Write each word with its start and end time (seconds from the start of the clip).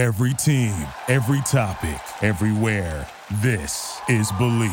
Every 0.00 0.32
team, 0.32 0.72
every 1.08 1.42
topic, 1.42 2.00
everywhere. 2.22 3.06
This 3.42 4.00
is 4.08 4.32
Believe. 4.32 4.70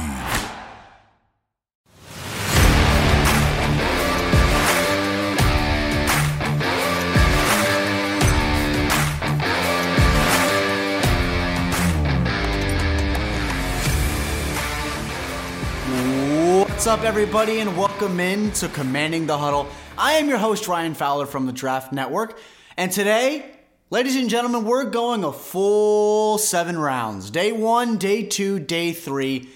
What's 16.70 16.88
up, 16.88 17.04
everybody, 17.04 17.60
and 17.60 17.78
welcome 17.78 18.22
in 18.22 18.52
to 18.52 18.70
Commanding 18.70 19.26
the 19.26 19.38
Huddle. 19.38 19.68
I 19.98 20.14
am 20.14 20.30
your 20.30 20.38
host, 20.38 20.70
Ryan 20.70 20.94
Fowler 20.94 21.26
from 21.26 21.48
the 21.48 21.52
Draft 21.52 21.92
Network, 21.92 22.40
and 22.78 22.90
today, 22.90 23.57
ladies 23.90 24.16
and 24.16 24.30
gentlemen, 24.30 24.66
we're 24.66 24.86
going 24.86 25.24
a 25.24 25.32
full 25.32 26.38
seven 26.38 26.78
rounds 26.78 27.32
day 27.32 27.52
one, 27.52 27.98
day 27.98 28.24
two, 28.24 28.60
day 28.60 28.92
three 28.92 29.50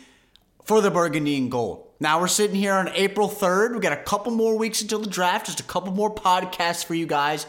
for 0.64 0.82
the 0.82 0.92
Burgundy 0.92 1.38
and 1.38 1.52
Gold. 1.52 1.88
Now, 2.00 2.20
we're 2.20 2.28
sitting 2.28 2.56
here 2.56 2.74
on 2.74 2.90
April 2.90 3.30
3rd. 3.30 3.74
We've 3.74 3.82
got 3.82 3.94
a 3.94 4.04
couple 4.04 4.32
more 4.32 4.58
weeks 4.58 4.82
until 4.82 5.00
the 5.00 5.10
draft, 5.10 5.46
just 5.46 5.60
a 5.60 5.64
couple 5.64 5.94
more 5.94 6.14
podcasts 6.14 6.84
for 6.84 6.96
you 6.96 7.06
guys 7.06 7.46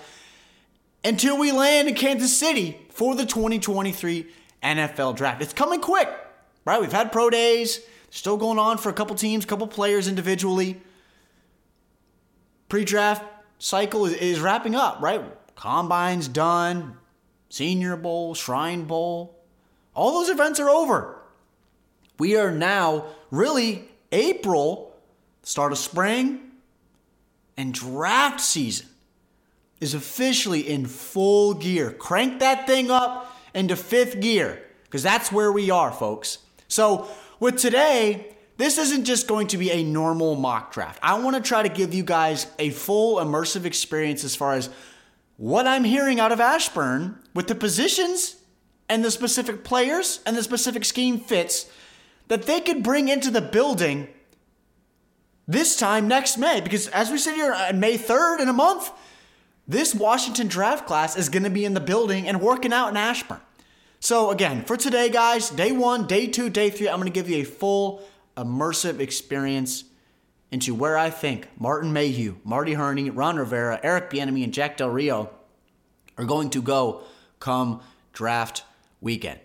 until 1.04 1.38
we 1.38 1.52
land 1.52 1.88
in 1.88 1.94
Kansas 1.94 2.36
City 2.36 2.78
for 2.90 3.14
the 3.14 3.24
2023 3.24 4.26
NFL 4.62 5.16
draft. 5.16 5.40
It's 5.40 5.54
coming 5.54 5.80
quick, 5.80 6.08
right? 6.64 6.80
We've 6.80 6.92
had 6.92 7.12
pro 7.12 7.30
days, 7.30 7.80
still 8.10 8.36
going 8.36 8.58
on 8.58 8.76
for 8.76 8.90
a 8.90 8.92
couple 8.92 9.16
teams, 9.16 9.46
couple 9.46 9.66
players 9.66 10.06
individually. 10.06 10.80
Pre 12.68 12.84
draft 12.84 13.24
cycle 13.58 14.04
is, 14.04 14.14
is 14.14 14.40
wrapping 14.40 14.74
up, 14.74 15.00
right? 15.00 15.22
Combine's 15.62 16.26
done, 16.26 16.96
Senior 17.48 17.94
Bowl, 17.94 18.34
Shrine 18.34 18.82
Bowl, 18.82 19.38
all 19.94 20.18
those 20.18 20.28
events 20.28 20.58
are 20.58 20.68
over. 20.68 21.22
We 22.18 22.34
are 22.34 22.50
now 22.50 23.04
really 23.30 23.88
April, 24.10 24.92
start 25.44 25.70
of 25.70 25.78
spring, 25.78 26.40
and 27.56 27.72
draft 27.72 28.40
season 28.40 28.88
is 29.80 29.94
officially 29.94 30.68
in 30.68 30.86
full 30.86 31.54
gear. 31.54 31.92
Crank 31.92 32.40
that 32.40 32.66
thing 32.66 32.90
up 32.90 33.32
into 33.54 33.76
fifth 33.76 34.20
gear 34.20 34.64
because 34.86 35.04
that's 35.04 35.30
where 35.30 35.52
we 35.52 35.70
are, 35.70 35.92
folks. 35.92 36.38
So, 36.66 37.06
with 37.38 37.56
today, 37.56 38.34
this 38.56 38.78
isn't 38.78 39.04
just 39.04 39.28
going 39.28 39.46
to 39.48 39.58
be 39.58 39.70
a 39.70 39.84
normal 39.84 40.34
mock 40.34 40.72
draft. 40.72 40.98
I 41.04 41.20
want 41.20 41.36
to 41.36 41.42
try 41.42 41.62
to 41.62 41.68
give 41.68 41.94
you 41.94 42.02
guys 42.02 42.48
a 42.58 42.70
full 42.70 43.18
immersive 43.18 43.64
experience 43.64 44.24
as 44.24 44.34
far 44.34 44.54
as 44.54 44.68
what 45.42 45.66
I'm 45.66 45.82
hearing 45.82 46.20
out 46.20 46.30
of 46.30 46.38
Ashburn 46.38 47.18
with 47.34 47.48
the 47.48 47.56
positions 47.56 48.36
and 48.88 49.04
the 49.04 49.10
specific 49.10 49.64
players 49.64 50.20
and 50.24 50.36
the 50.36 50.42
specific 50.44 50.84
scheme 50.84 51.18
fits 51.18 51.68
that 52.28 52.44
they 52.44 52.60
could 52.60 52.84
bring 52.84 53.08
into 53.08 53.28
the 53.28 53.40
building 53.40 54.06
this 55.48 55.74
time 55.74 56.06
next 56.06 56.38
May. 56.38 56.60
Because 56.60 56.86
as 56.86 57.10
we 57.10 57.18
sit 57.18 57.34
here 57.34 57.52
on 57.52 57.80
May 57.80 57.98
3rd 57.98 58.38
in 58.38 58.48
a 58.48 58.52
month, 58.52 58.92
this 59.66 59.96
Washington 59.96 60.46
draft 60.46 60.86
class 60.86 61.16
is 61.16 61.28
going 61.28 61.42
to 61.42 61.50
be 61.50 61.64
in 61.64 61.74
the 61.74 61.80
building 61.80 62.28
and 62.28 62.40
working 62.40 62.72
out 62.72 62.90
in 62.90 62.96
Ashburn. 62.96 63.40
So, 63.98 64.30
again, 64.30 64.64
for 64.64 64.76
today, 64.76 65.08
guys, 65.08 65.50
day 65.50 65.72
one, 65.72 66.06
day 66.06 66.28
two, 66.28 66.50
day 66.50 66.70
three, 66.70 66.88
I'm 66.88 67.00
going 67.00 67.06
to 67.06 67.12
give 67.12 67.28
you 67.28 67.38
a 67.38 67.44
full 67.44 68.04
immersive 68.36 69.00
experience 69.00 69.82
into 70.52 70.74
where 70.74 70.98
I 70.98 71.08
think 71.08 71.48
Martin 71.58 71.92
Mayhew, 71.92 72.36
Marty 72.44 72.74
Hurney, 72.74 73.08
Ron 73.08 73.36
Rivera, 73.36 73.80
Eric 73.82 74.10
Bieniemy, 74.10 74.44
and 74.44 74.52
Jack 74.52 74.76
Del 74.76 74.90
Rio 74.90 75.30
are 76.18 76.26
going 76.26 76.50
to 76.50 76.60
go 76.60 77.02
come 77.40 77.80
draft 78.12 78.64
weekend. 79.00 79.40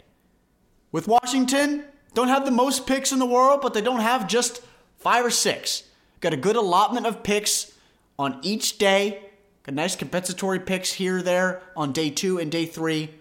With 0.91 1.07
Washington, 1.07 1.85
don't 2.13 2.27
have 2.27 2.45
the 2.45 2.51
most 2.51 2.85
picks 2.85 3.13
in 3.13 3.19
the 3.19 3.25
world, 3.25 3.61
but 3.61 3.73
they 3.73 3.81
don't 3.81 4.01
have 4.01 4.27
just 4.27 4.61
five 4.97 5.25
or 5.25 5.29
six. 5.29 5.83
Got 6.19 6.33
a 6.33 6.37
good 6.37 6.57
allotment 6.57 7.05
of 7.05 7.23
picks 7.23 7.71
on 8.19 8.39
each 8.41 8.77
day. 8.77 9.23
Got 9.63 9.75
nice 9.75 9.95
compensatory 9.95 10.59
picks 10.59 10.93
here, 10.93 11.21
there 11.21 11.61
on 11.75 11.93
day 11.93 12.09
two 12.09 12.37
and 12.37 12.51
day 12.51 12.65
three. 12.65 13.11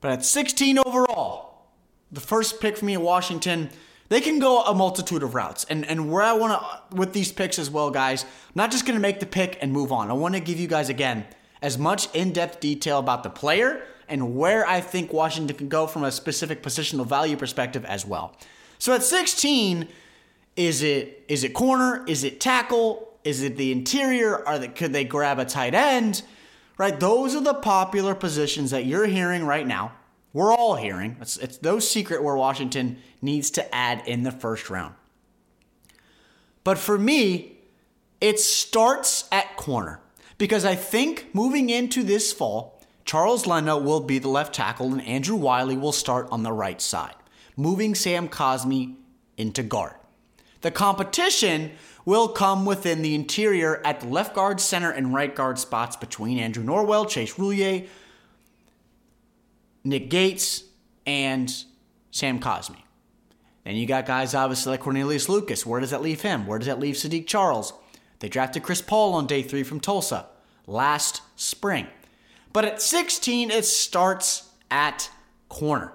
But 0.00 0.12
at 0.12 0.24
16 0.24 0.78
overall, 0.78 1.66
the 2.12 2.20
first 2.20 2.60
pick 2.60 2.76
for 2.76 2.84
me 2.84 2.94
in 2.94 3.02
Washington, 3.02 3.70
they 4.08 4.20
can 4.20 4.38
go 4.38 4.62
a 4.62 4.74
multitude 4.74 5.22
of 5.22 5.34
routes. 5.34 5.64
And 5.64 5.84
and 5.84 6.10
where 6.10 6.22
I 6.22 6.32
want 6.32 6.60
to 6.60 6.96
with 6.96 7.12
these 7.12 7.32
picks 7.32 7.58
as 7.58 7.70
well, 7.70 7.90
guys, 7.90 8.24
I'm 8.24 8.52
not 8.54 8.70
just 8.70 8.86
going 8.86 8.96
to 8.96 9.02
make 9.02 9.20
the 9.20 9.26
pick 9.26 9.58
and 9.60 9.72
move 9.72 9.92
on. 9.92 10.10
I 10.10 10.14
want 10.14 10.34
to 10.34 10.40
give 10.40 10.58
you 10.58 10.68
guys 10.68 10.88
again 10.88 11.26
as 11.60 11.76
much 11.76 12.14
in-depth 12.14 12.60
detail 12.60 12.98
about 12.98 13.22
the 13.22 13.30
player 13.30 13.82
and 14.08 14.36
where 14.36 14.66
I 14.66 14.80
think 14.80 15.12
Washington 15.12 15.56
can 15.56 15.68
go 15.68 15.86
from 15.86 16.04
a 16.04 16.12
specific 16.12 16.62
positional 16.62 17.06
value 17.06 17.36
perspective 17.36 17.84
as 17.84 18.06
well. 18.06 18.36
So 18.78 18.94
at 18.94 19.02
16, 19.02 19.88
is 20.56 20.82
it 20.82 21.24
is 21.28 21.44
it 21.44 21.52
corner? 21.54 22.04
Is 22.06 22.24
it 22.24 22.40
tackle? 22.40 23.12
Is 23.24 23.42
it 23.42 23.56
the 23.56 23.72
interior? 23.72 24.46
Are 24.46 24.58
they, 24.58 24.68
could 24.68 24.92
they 24.92 25.04
grab 25.04 25.38
a 25.38 25.44
tight 25.44 25.74
end? 25.74 26.22
Right? 26.78 26.98
Those 26.98 27.34
are 27.34 27.42
the 27.42 27.54
popular 27.54 28.14
positions 28.14 28.70
that 28.70 28.86
you're 28.86 29.06
hearing 29.06 29.44
right 29.44 29.66
now. 29.66 29.92
We're 30.32 30.52
all 30.52 30.76
hearing. 30.76 31.16
It's, 31.20 31.36
it's 31.38 31.62
no 31.62 31.78
secret 31.78 32.22
where 32.22 32.36
Washington 32.36 32.98
needs 33.22 33.50
to 33.52 33.74
add 33.74 34.06
in 34.06 34.22
the 34.22 34.32
first 34.32 34.70
round. 34.70 34.94
But 36.64 36.78
for 36.78 36.98
me, 36.98 37.58
it 38.20 38.38
starts 38.38 39.28
at 39.32 39.56
corner 39.56 40.00
because 40.36 40.64
I 40.64 40.74
think 40.74 41.28
moving 41.32 41.70
into 41.70 42.02
this 42.02 42.32
fall, 42.32 42.82
Charles 43.04 43.46
Leno 43.46 43.78
will 43.78 44.00
be 44.00 44.18
the 44.18 44.28
left 44.28 44.54
tackle 44.54 44.92
and 44.92 45.02
Andrew 45.02 45.36
Wylie 45.36 45.78
will 45.78 45.92
start 45.92 46.28
on 46.30 46.42
the 46.42 46.52
right 46.52 46.80
side, 46.80 47.14
moving 47.56 47.94
Sam 47.94 48.28
Cosmi 48.28 48.96
into 49.38 49.62
guard. 49.62 49.94
The 50.60 50.70
competition 50.70 51.70
will 52.04 52.28
come 52.28 52.64
within 52.66 53.02
the 53.02 53.14
interior 53.14 53.80
at 53.84 54.00
the 54.00 54.08
left 54.08 54.34
guard, 54.34 54.60
center, 54.60 54.90
and 54.90 55.14
right 55.14 55.34
guard 55.34 55.58
spots 55.58 55.96
between 55.96 56.38
Andrew 56.38 56.64
Norwell, 56.64 57.08
Chase 57.08 57.34
Roullier, 57.34 57.86
Nick 59.84 60.10
Gates, 60.10 60.64
and 61.06 61.64
Sam 62.10 62.38
Cosmi. 62.38 62.82
Then 63.64 63.76
you 63.76 63.86
got 63.86 64.06
guys 64.06 64.34
obviously 64.34 64.70
like 64.70 64.80
Cornelius 64.80 65.28
Lucas. 65.28 65.66
Where 65.66 65.80
does 65.80 65.90
that 65.90 66.02
leave 66.02 66.22
him? 66.22 66.46
Where 66.46 66.58
does 66.58 66.66
that 66.66 66.80
leave 66.80 66.94
Saahdiq 66.94 67.26
Charles? 67.26 67.72
They 68.20 68.28
drafted 68.28 68.62
Chris 68.62 68.82
Paul 68.82 69.14
on 69.14 69.26
day 69.26 69.42
three 69.42 69.62
from 69.62 69.80
Tulsa 69.80 70.26
last 70.68 71.22
spring. 71.34 71.86
But 72.52 72.64
at 72.64 72.80
16, 72.80 73.50
it 73.50 73.64
starts 73.64 74.50
at 74.70 75.10
corner. 75.48 75.92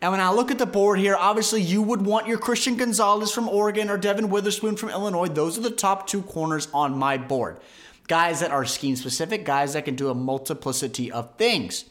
And 0.00 0.10
when 0.10 0.20
I 0.20 0.32
look 0.32 0.50
at 0.50 0.58
the 0.58 0.66
board 0.66 0.98
here, 0.98 1.16
obviously 1.18 1.62
you 1.62 1.80
would 1.80 2.02
want 2.02 2.26
your 2.26 2.36
Christian 2.36 2.76
Gonzalez 2.76 3.32
from 3.32 3.48
Oregon 3.48 3.88
or 3.88 3.96
Devon 3.96 4.28
Witherspoon 4.28 4.76
from 4.76 4.90
Illinois. 4.90 5.28
Those 5.28 5.56
are 5.56 5.62
the 5.62 5.70
top 5.70 6.06
two 6.06 6.22
corners 6.22 6.68
on 6.74 6.98
my 6.98 7.16
board. 7.16 7.58
Guys 8.06 8.40
that 8.40 8.50
are 8.50 8.66
scheme 8.66 8.96
specific, 8.96 9.46
guys 9.46 9.72
that 9.72 9.86
can 9.86 9.94
do 9.94 10.10
a 10.10 10.14
multiplicity 10.14 11.10
of 11.10 11.36
things. 11.36 11.86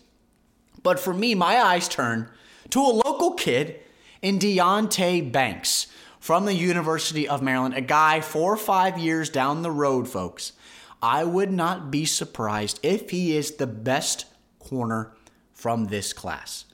But 0.83 0.99
for 0.99 1.13
me, 1.13 1.33
my 1.33 1.57
eyes 1.57 1.87
turn 1.87 2.29
to 2.69 2.79
a 2.79 2.99
local 3.05 3.31
kid 3.31 3.79
in 4.21 4.39
Deonte 4.39 5.31
Banks 5.31 5.87
from 6.19 6.45
the 6.45 6.53
University 6.53 7.27
of 7.27 7.41
Maryland, 7.41 7.75
a 7.75 7.81
guy 7.81 8.21
four 8.21 8.53
or 8.53 8.57
five 8.57 8.97
years 8.97 9.29
down 9.29 9.61
the 9.61 9.71
road, 9.71 10.07
folks. 10.07 10.53
I 11.01 11.25
would 11.25 11.51
not 11.51 11.91
be 11.91 12.05
surprised 12.05 12.79
if 12.81 13.09
he 13.09 13.35
is 13.35 13.55
the 13.55 13.67
best 13.67 14.25
corner 14.59 15.11
from 15.51 15.85
this 15.85 16.13
class. 16.13 16.65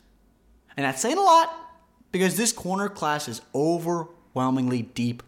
And 0.78 0.86
that's 0.86 1.02
saying 1.02 1.18
a 1.18 1.22
lot 1.22 1.52
because 2.12 2.38
this 2.38 2.54
corner 2.54 2.90
class 2.90 3.28
is 3.28 3.42
overwhelmingly 3.54 4.84
deep 4.84 5.24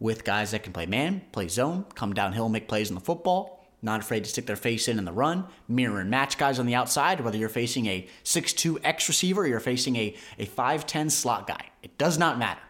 with 0.00 0.24
guys 0.24 0.50
that 0.50 0.62
can 0.62 0.72
play 0.72 0.86
man, 0.86 1.22
play 1.30 1.46
zone, 1.46 1.84
come 1.94 2.12
downhill, 2.12 2.48
make 2.48 2.66
plays 2.66 2.88
in 2.88 2.94
the 2.94 3.00
football, 3.00 3.59
not 3.82 4.00
afraid 4.00 4.24
to 4.24 4.30
stick 4.30 4.46
their 4.46 4.56
face 4.56 4.88
in 4.88 4.98
in 4.98 5.04
the 5.04 5.12
run, 5.12 5.46
mirror 5.68 6.00
and 6.00 6.10
match 6.10 6.36
guys 6.36 6.58
on 6.58 6.66
the 6.66 6.74
outside, 6.74 7.20
whether 7.20 7.38
you're 7.38 7.48
facing 7.48 7.86
a 7.86 8.06
6'2 8.24 8.78
X 8.84 9.08
receiver 9.08 9.42
or 9.42 9.46
you're 9.46 9.60
facing 9.60 9.96
a, 9.96 10.14
a 10.38 10.46
5'10 10.46 11.10
slot 11.10 11.46
guy. 11.46 11.70
It 11.82 11.96
does 11.96 12.18
not 12.18 12.38
matter. 12.38 12.60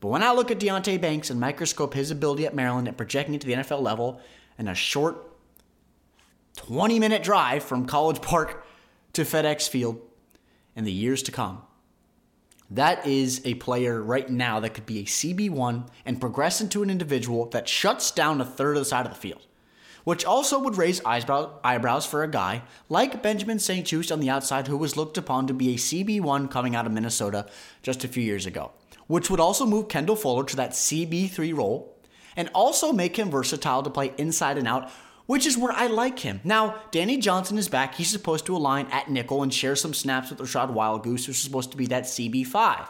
But 0.00 0.08
when 0.08 0.22
I 0.22 0.32
look 0.32 0.50
at 0.50 0.58
Deonte 0.58 1.00
Banks 1.00 1.30
and 1.30 1.38
microscope 1.38 1.94
his 1.94 2.10
ability 2.10 2.46
at 2.46 2.54
Maryland 2.54 2.88
and 2.88 2.96
projecting 2.96 3.34
it 3.34 3.42
to 3.42 3.46
the 3.46 3.52
NFL 3.54 3.82
level 3.82 4.20
in 4.58 4.66
a 4.66 4.74
short 4.74 5.30
20 6.56 6.98
minute 6.98 7.22
drive 7.22 7.62
from 7.62 7.86
College 7.86 8.20
Park 8.20 8.66
to 9.12 9.22
FedEx 9.22 9.68
Field 9.68 10.00
in 10.74 10.84
the 10.84 10.92
years 10.92 11.22
to 11.24 11.32
come, 11.32 11.62
that 12.70 13.06
is 13.06 13.42
a 13.44 13.54
player 13.54 14.00
right 14.00 14.30
now 14.30 14.60
that 14.60 14.70
could 14.70 14.86
be 14.86 15.00
a 15.00 15.04
CB1 15.04 15.88
and 16.06 16.20
progress 16.20 16.60
into 16.60 16.82
an 16.82 16.90
individual 16.90 17.46
that 17.46 17.68
shuts 17.68 18.10
down 18.10 18.40
a 18.40 18.44
third 18.44 18.76
of 18.76 18.80
the 18.80 18.84
side 18.84 19.06
of 19.06 19.12
the 19.12 19.18
field 19.18 19.46
which 20.04 20.24
also 20.24 20.58
would 20.58 20.76
raise 20.76 21.00
eyebrows 21.04 22.06
for 22.06 22.22
a 22.22 22.30
guy 22.30 22.62
like 22.88 23.22
Benjamin 23.22 23.58
St-Juste 23.58 24.12
on 24.12 24.20
the 24.20 24.30
outside 24.30 24.66
who 24.66 24.76
was 24.76 24.96
looked 24.96 25.18
upon 25.18 25.46
to 25.46 25.54
be 25.54 25.74
a 25.74 25.78
CB1 25.78 26.50
coming 26.50 26.74
out 26.74 26.86
of 26.86 26.92
Minnesota 26.92 27.46
just 27.82 28.04
a 28.04 28.08
few 28.08 28.22
years 28.22 28.46
ago, 28.46 28.72
which 29.06 29.30
would 29.30 29.40
also 29.40 29.66
move 29.66 29.88
Kendall 29.88 30.16
Fuller 30.16 30.44
to 30.44 30.56
that 30.56 30.72
CB3 30.72 31.56
role 31.56 31.96
and 32.36 32.48
also 32.54 32.92
make 32.92 33.16
him 33.16 33.30
versatile 33.30 33.82
to 33.82 33.90
play 33.90 34.12
inside 34.18 34.58
and 34.58 34.68
out 34.68 34.90
which 35.30 35.46
is 35.46 35.56
where 35.56 35.70
I 35.70 35.86
like 35.86 36.18
him. 36.18 36.40
Now, 36.42 36.82
Danny 36.90 37.16
Johnson 37.16 37.56
is 37.56 37.68
back. 37.68 37.94
He's 37.94 38.10
supposed 38.10 38.46
to 38.46 38.56
align 38.56 38.88
at 38.90 39.08
nickel 39.08 39.44
and 39.44 39.54
share 39.54 39.76
some 39.76 39.94
snaps 39.94 40.28
with 40.28 40.40
Rachad 40.40 40.74
Wildgoose, 40.74 41.26
who's 41.26 41.38
supposed 41.38 41.70
to 41.70 41.76
be 41.76 41.86
that 41.86 42.02
CB5. 42.02 42.88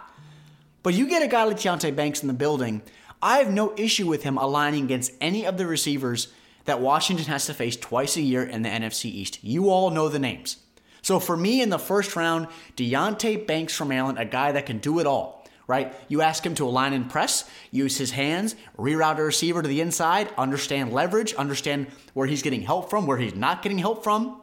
But 0.82 0.94
you 0.94 1.06
get 1.06 1.22
a 1.22 1.28
guy 1.28 1.44
like 1.44 1.58
Deonte 1.58 1.94
Banks 1.94 2.22
in 2.22 2.28
the 2.28 2.32
building, 2.32 2.80
I 3.20 3.40
have 3.40 3.52
no 3.52 3.74
issue 3.76 4.06
with 4.06 4.22
him 4.22 4.38
aligning 4.38 4.84
against 4.84 5.12
any 5.20 5.44
of 5.44 5.58
the 5.58 5.66
receivers 5.66 6.28
that 6.64 6.80
Washington 6.80 7.26
has 7.26 7.46
to 7.46 7.54
face 7.54 7.76
twice 7.76 8.16
a 8.16 8.22
year 8.22 8.42
in 8.42 8.62
the 8.62 8.68
NFC 8.68 9.06
East. 9.06 9.42
You 9.42 9.70
all 9.70 9.90
know 9.90 10.08
the 10.08 10.18
names. 10.18 10.58
So 11.02 11.18
for 11.18 11.36
me 11.36 11.62
in 11.62 11.70
the 11.70 11.78
first 11.78 12.16
round, 12.16 12.48
Deonte 12.76 13.46
Banks 13.46 13.74
from 13.74 13.92
Allen, 13.92 14.18
a 14.18 14.24
guy 14.24 14.52
that 14.52 14.66
can 14.66 14.78
do 14.78 14.98
it 14.98 15.06
all 15.06 15.40
right? 15.70 15.94
You 16.08 16.20
ask 16.20 16.44
him 16.44 16.56
to 16.56 16.66
align 16.66 16.94
and 16.94 17.08
press, 17.08 17.48
use 17.70 17.96
his 17.96 18.10
hands, 18.10 18.56
reroute 18.76 19.18
a 19.18 19.22
receiver 19.22 19.62
to 19.62 19.68
the 19.68 19.80
inside, 19.80 20.28
understand 20.36 20.92
leverage, 20.92 21.32
understand 21.34 21.86
where 22.12 22.26
he's 22.26 22.42
getting 22.42 22.62
help 22.62 22.90
from, 22.90 23.06
where 23.06 23.18
he's 23.18 23.36
not 23.36 23.62
getting 23.62 23.78
help 23.78 24.02
from. 24.02 24.40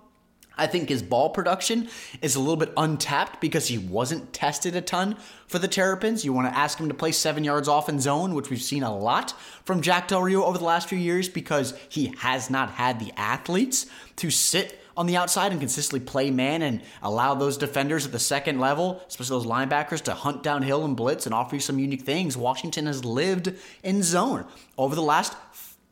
I 0.58 0.68
think 0.68 0.90
his 0.90 1.02
ball 1.02 1.30
production 1.30 1.90
is 2.22 2.36
a 2.36 2.40
little 2.40 2.58
bit 2.58 2.74
untapped 2.76 3.40
because 3.40 3.68
he 3.68 3.78
wasn't 3.78 4.34
tested 4.34 4.76
a 4.76 4.82
ton 4.82 5.18
for 5.48 5.60
the 5.60 5.68
Terrapins. 5.68 6.26
You 6.26 6.34
want 6.34 6.52
to 6.52 6.58
ask 6.58 6.80
him 6.80 6.88
to 6.90 6.94
play 6.94 7.12
seven 7.12 7.44
yards 7.44 7.68
off 7.68 7.90
in 7.90 8.00
zone, 8.00 8.34
which 8.34 8.50
we've 8.50 8.62
seen 8.62 8.84
a 8.84 8.96
lot 8.96 9.34
from 9.64 9.82
Jack 9.82 10.08
Del 10.08 10.22
Rio 10.22 10.44
over 10.44 10.58
the 10.58 10.64
last 10.64 10.90
few 10.90 10.98
years 10.98 11.30
because 11.30 11.74
he 11.90 12.14
has 12.20 12.50
not 12.50 12.72
had 12.72 13.00
the 13.00 13.12
athletes 13.18 13.86
to 14.18 14.32
sit 14.32 14.82
on 14.98 15.06
the 15.06 15.16
outside 15.16 15.52
and 15.52 15.62
consistently 15.62 16.04
play 16.04 16.32
man 16.32 16.64
and 16.64 16.82
allow 17.04 17.36
those 17.36 17.56
defenders 17.56 18.06
at 18.06 18.12
the 18.12 18.20
second 18.20 18.60
level, 18.60 19.02
especially 19.08 19.38
those 19.38 19.46
linebackers, 19.46 20.02
to 20.02 20.14
hunt 20.14 20.42
downhill 20.42 20.84
and 20.84 20.98
blitz 20.98 21.28
and 21.28 21.36
offer 21.36 21.56
you 21.56 21.62
some 21.62 21.78
unique 21.78 22.02
things. 22.02 22.36
Washington 22.36 22.88
has 22.88 23.06
lived 23.06 23.54
in 23.84 24.02
zone 24.02 24.46
over 24.76 24.96
the 24.96 25.02
last 25.04 25.36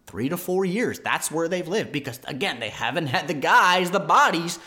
three 0.08 0.30
to 0.30 0.38
four 0.38 0.66
years. 0.66 1.00
That's 1.00 1.32
where 1.32 1.48
they've 1.48 1.68
lived 1.68 1.92
because, 1.92 2.20
again, 2.26 2.60
they 2.60 2.70
haven't 2.70 3.08
had 3.08 3.28
the 3.28 3.34
guys, 3.34 3.92
the 3.92 4.00
bodies, 4.00 4.60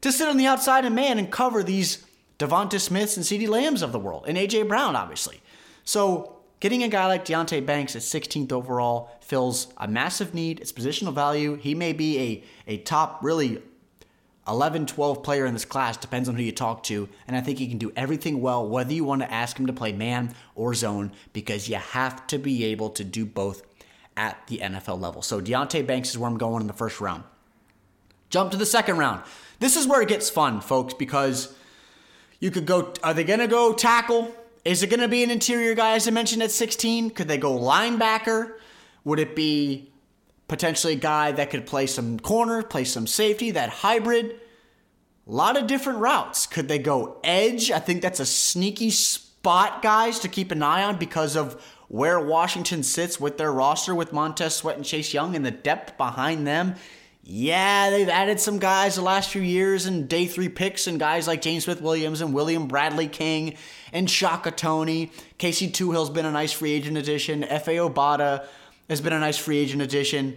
to 0.00 0.12
sit 0.12 0.28
on 0.28 0.36
the 0.36 0.46
outside 0.46 0.84
and 0.84 0.94
man 0.94 1.18
and 1.18 1.30
cover 1.30 1.62
these 1.62 2.04
Devonta 2.38 2.80
Smiths 2.80 3.16
and 3.16 3.24
CeeDee 3.24 3.48
Lambs 3.48 3.82
of 3.82 3.92
the 3.92 3.98
world, 3.98 4.24
and 4.28 4.36
A.J. 4.36 4.64
Brown, 4.64 4.94
obviously. 4.94 5.40
So 5.84 6.36
getting 6.60 6.82
a 6.82 6.88
guy 6.88 7.06
like 7.06 7.24
Deonte 7.24 7.64
Banks 7.64 7.96
at 7.96 8.02
16th 8.02 8.52
overall 8.52 9.10
fills 9.20 9.68
a 9.78 9.88
massive 9.88 10.34
need. 10.34 10.60
It's 10.60 10.72
positional 10.72 11.14
value. 11.14 11.56
He 11.56 11.74
may 11.74 11.92
be 11.92 12.44
a, 12.66 12.72
a 12.74 12.76
top, 12.78 13.22
really 13.22 13.62
11, 14.48 14.86
12 14.86 15.22
player 15.22 15.46
in 15.46 15.54
this 15.54 15.64
class, 15.64 15.96
depends 15.96 16.28
on 16.28 16.36
who 16.36 16.42
you 16.42 16.52
talk 16.52 16.82
to. 16.84 17.08
And 17.26 17.36
I 17.36 17.40
think 17.40 17.58
he 17.58 17.66
can 17.66 17.78
do 17.78 17.92
everything 17.96 18.40
well, 18.40 18.68
whether 18.68 18.92
you 18.92 19.04
want 19.04 19.22
to 19.22 19.32
ask 19.32 19.58
him 19.58 19.66
to 19.66 19.72
play 19.72 19.92
man 19.92 20.34
or 20.54 20.74
zone, 20.74 21.12
because 21.32 21.68
you 21.68 21.76
have 21.76 22.26
to 22.28 22.38
be 22.38 22.64
able 22.64 22.90
to 22.90 23.02
do 23.02 23.26
both 23.26 23.62
at 24.16 24.46
the 24.46 24.58
NFL 24.58 25.00
level. 25.00 25.22
So 25.22 25.40
Deonte 25.40 25.86
Banks 25.86 26.10
is 26.10 26.18
where 26.18 26.30
I'm 26.30 26.38
going 26.38 26.62
in 26.62 26.66
the 26.66 26.72
first 26.72 27.00
round. 27.00 27.24
Jump 28.30 28.50
to 28.50 28.56
the 28.56 28.66
second 28.66 28.98
round. 28.98 29.22
This 29.58 29.76
is 29.76 29.86
where 29.86 30.02
it 30.02 30.08
gets 30.08 30.28
fun, 30.28 30.60
folks, 30.60 30.94
because 30.94 31.54
you 32.40 32.50
could 32.50 32.66
go, 32.66 32.92
are 33.02 33.14
they 33.14 33.24
going 33.24 33.40
to 33.40 33.46
go 33.46 33.72
tackle? 33.72 34.34
Is 34.64 34.82
it 34.82 34.90
going 34.90 35.00
to 35.00 35.08
be 35.08 35.22
an 35.22 35.30
interior 35.30 35.74
guy, 35.74 35.92
as 35.92 36.08
I 36.08 36.10
mentioned, 36.10 36.42
at 36.42 36.50
16? 36.50 37.10
Could 37.10 37.28
they 37.28 37.38
go 37.38 37.56
linebacker? 37.58 38.54
Would 39.04 39.20
it 39.20 39.36
be 39.36 39.92
potentially 40.48 40.94
a 40.94 40.96
guy 40.96 41.32
that 41.32 41.50
could 41.50 41.66
play 41.66 41.86
some 41.86 42.18
corner, 42.18 42.62
play 42.62 42.84
some 42.84 43.06
safety, 43.06 43.50
that 43.52 43.68
hybrid. 43.68 44.40
A 45.26 45.32
lot 45.32 45.56
of 45.56 45.66
different 45.66 45.98
routes. 45.98 46.46
Could 46.46 46.68
they 46.68 46.78
go 46.78 47.18
edge? 47.24 47.70
I 47.70 47.78
think 47.78 48.02
that's 48.02 48.20
a 48.20 48.26
sneaky 48.26 48.90
spot, 48.90 49.82
guys, 49.82 50.20
to 50.20 50.28
keep 50.28 50.52
an 50.52 50.62
eye 50.62 50.84
on 50.84 50.98
because 50.98 51.36
of 51.36 51.60
where 51.88 52.20
Washington 52.20 52.82
sits 52.82 53.20
with 53.20 53.38
their 53.38 53.52
roster 53.52 53.94
with 53.94 54.12
Montez 54.12 54.56
Sweat 54.56 54.76
and 54.76 54.84
Chase 54.84 55.14
Young 55.14 55.36
and 55.36 55.44
the 55.44 55.50
depth 55.50 55.96
behind 55.96 56.46
them. 56.46 56.74
Yeah, 57.28 57.90
they've 57.90 58.08
added 58.08 58.38
some 58.38 58.60
guys 58.60 58.94
the 58.94 59.02
last 59.02 59.30
few 59.30 59.42
years 59.42 59.86
and 59.86 60.08
day 60.08 60.26
three 60.26 60.48
picks 60.48 60.86
and 60.86 60.98
guys 60.98 61.26
like 61.26 61.42
James 61.42 61.64
Smith 61.64 61.80
Williams 61.80 62.20
and 62.20 62.32
William 62.32 62.68
Bradley 62.68 63.08
King 63.08 63.56
and 63.92 64.08
Shaka 64.08 64.52
Toney. 64.52 65.10
Casey 65.36 65.68
Toohill's 65.68 66.10
been 66.10 66.24
a 66.24 66.30
nice 66.30 66.52
free 66.52 66.70
agent 66.72 66.96
addition. 66.96 67.42
Efe 67.42 67.92
Obada 67.92 68.46
has 68.88 69.00
been 69.00 69.12
a 69.12 69.18
nice 69.18 69.36
free 69.36 69.58
agent 69.58 69.82
addition. 69.82 70.36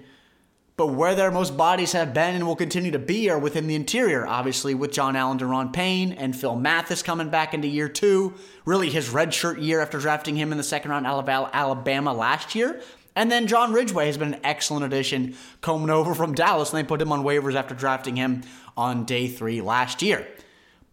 But 0.80 0.94
where 0.94 1.14
their 1.14 1.30
most 1.30 1.58
bodies 1.58 1.92
have 1.92 2.14
been 2.14 2.36
and 2.36 2.48
will 2.48 2.56
continue 2.56 2.92
to 2.92 3.00
be 3.00 3.30
are 3.30 3.38
within 3.38 3.68
the 3.68 3.76
interior, 3.76 4.26
obviously, 4.26 4.74
with 4.74 4.94
John 4.94 5.18
Allen, 5.18 5.38
Daron 5.38 5.74
Payne, 5.74 6.14
and 6.14 6.34
Phil 6.34 6.56
Mathis 6.56 7.04
coming 7.04 7.30
back 7.30 7.54
into 7.54 7.68
year 7.68 7.90
two. 7.90 8.34
Really, 8.64 8.90
his 8.90 9.10
redshirt 9.10 9.62
year 9.62 9.82
after 9.82 10.00
drafting 10.00 10.38
him 10.38 10.54
in 10.54 10.58
the 10.58 10.64
second 10.64 10.92
round, 10.92 11.06
of 11.06 11.28
Alabama 11.28 12.14
last 12.14 12.56
year. 12.56 12.82
And 13.14 13.30
then 13.30 13.48
John 13.48 13.74
Ridgeway 13.74 14.06
has 14.06 14.18
been 14.18 14.36
an 14.36 14.40
excellent 14.46 14.86
addition 14.86 15.36
coming 15.60 15.90
over 15.90 16.16
from 16.16 16.34
Dallas, 16.34 16.72
and 16.72 16.78
they 16.78 16.88
put 16.88 17.02
him 17.02 17.12
on 17.12 17.26
waivers 17.26 17.56
after 17.56 17.76
drafting 17.76 18.16
him 18.16 18.44
on 18.78 19.04
day 19.04 19.28
three 19.28 19.60
last 19.60 20.02
year. 20.02 20.26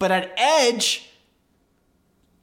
But 0.01 0.11
at 0.11 0.33
edge, 0.37 1.09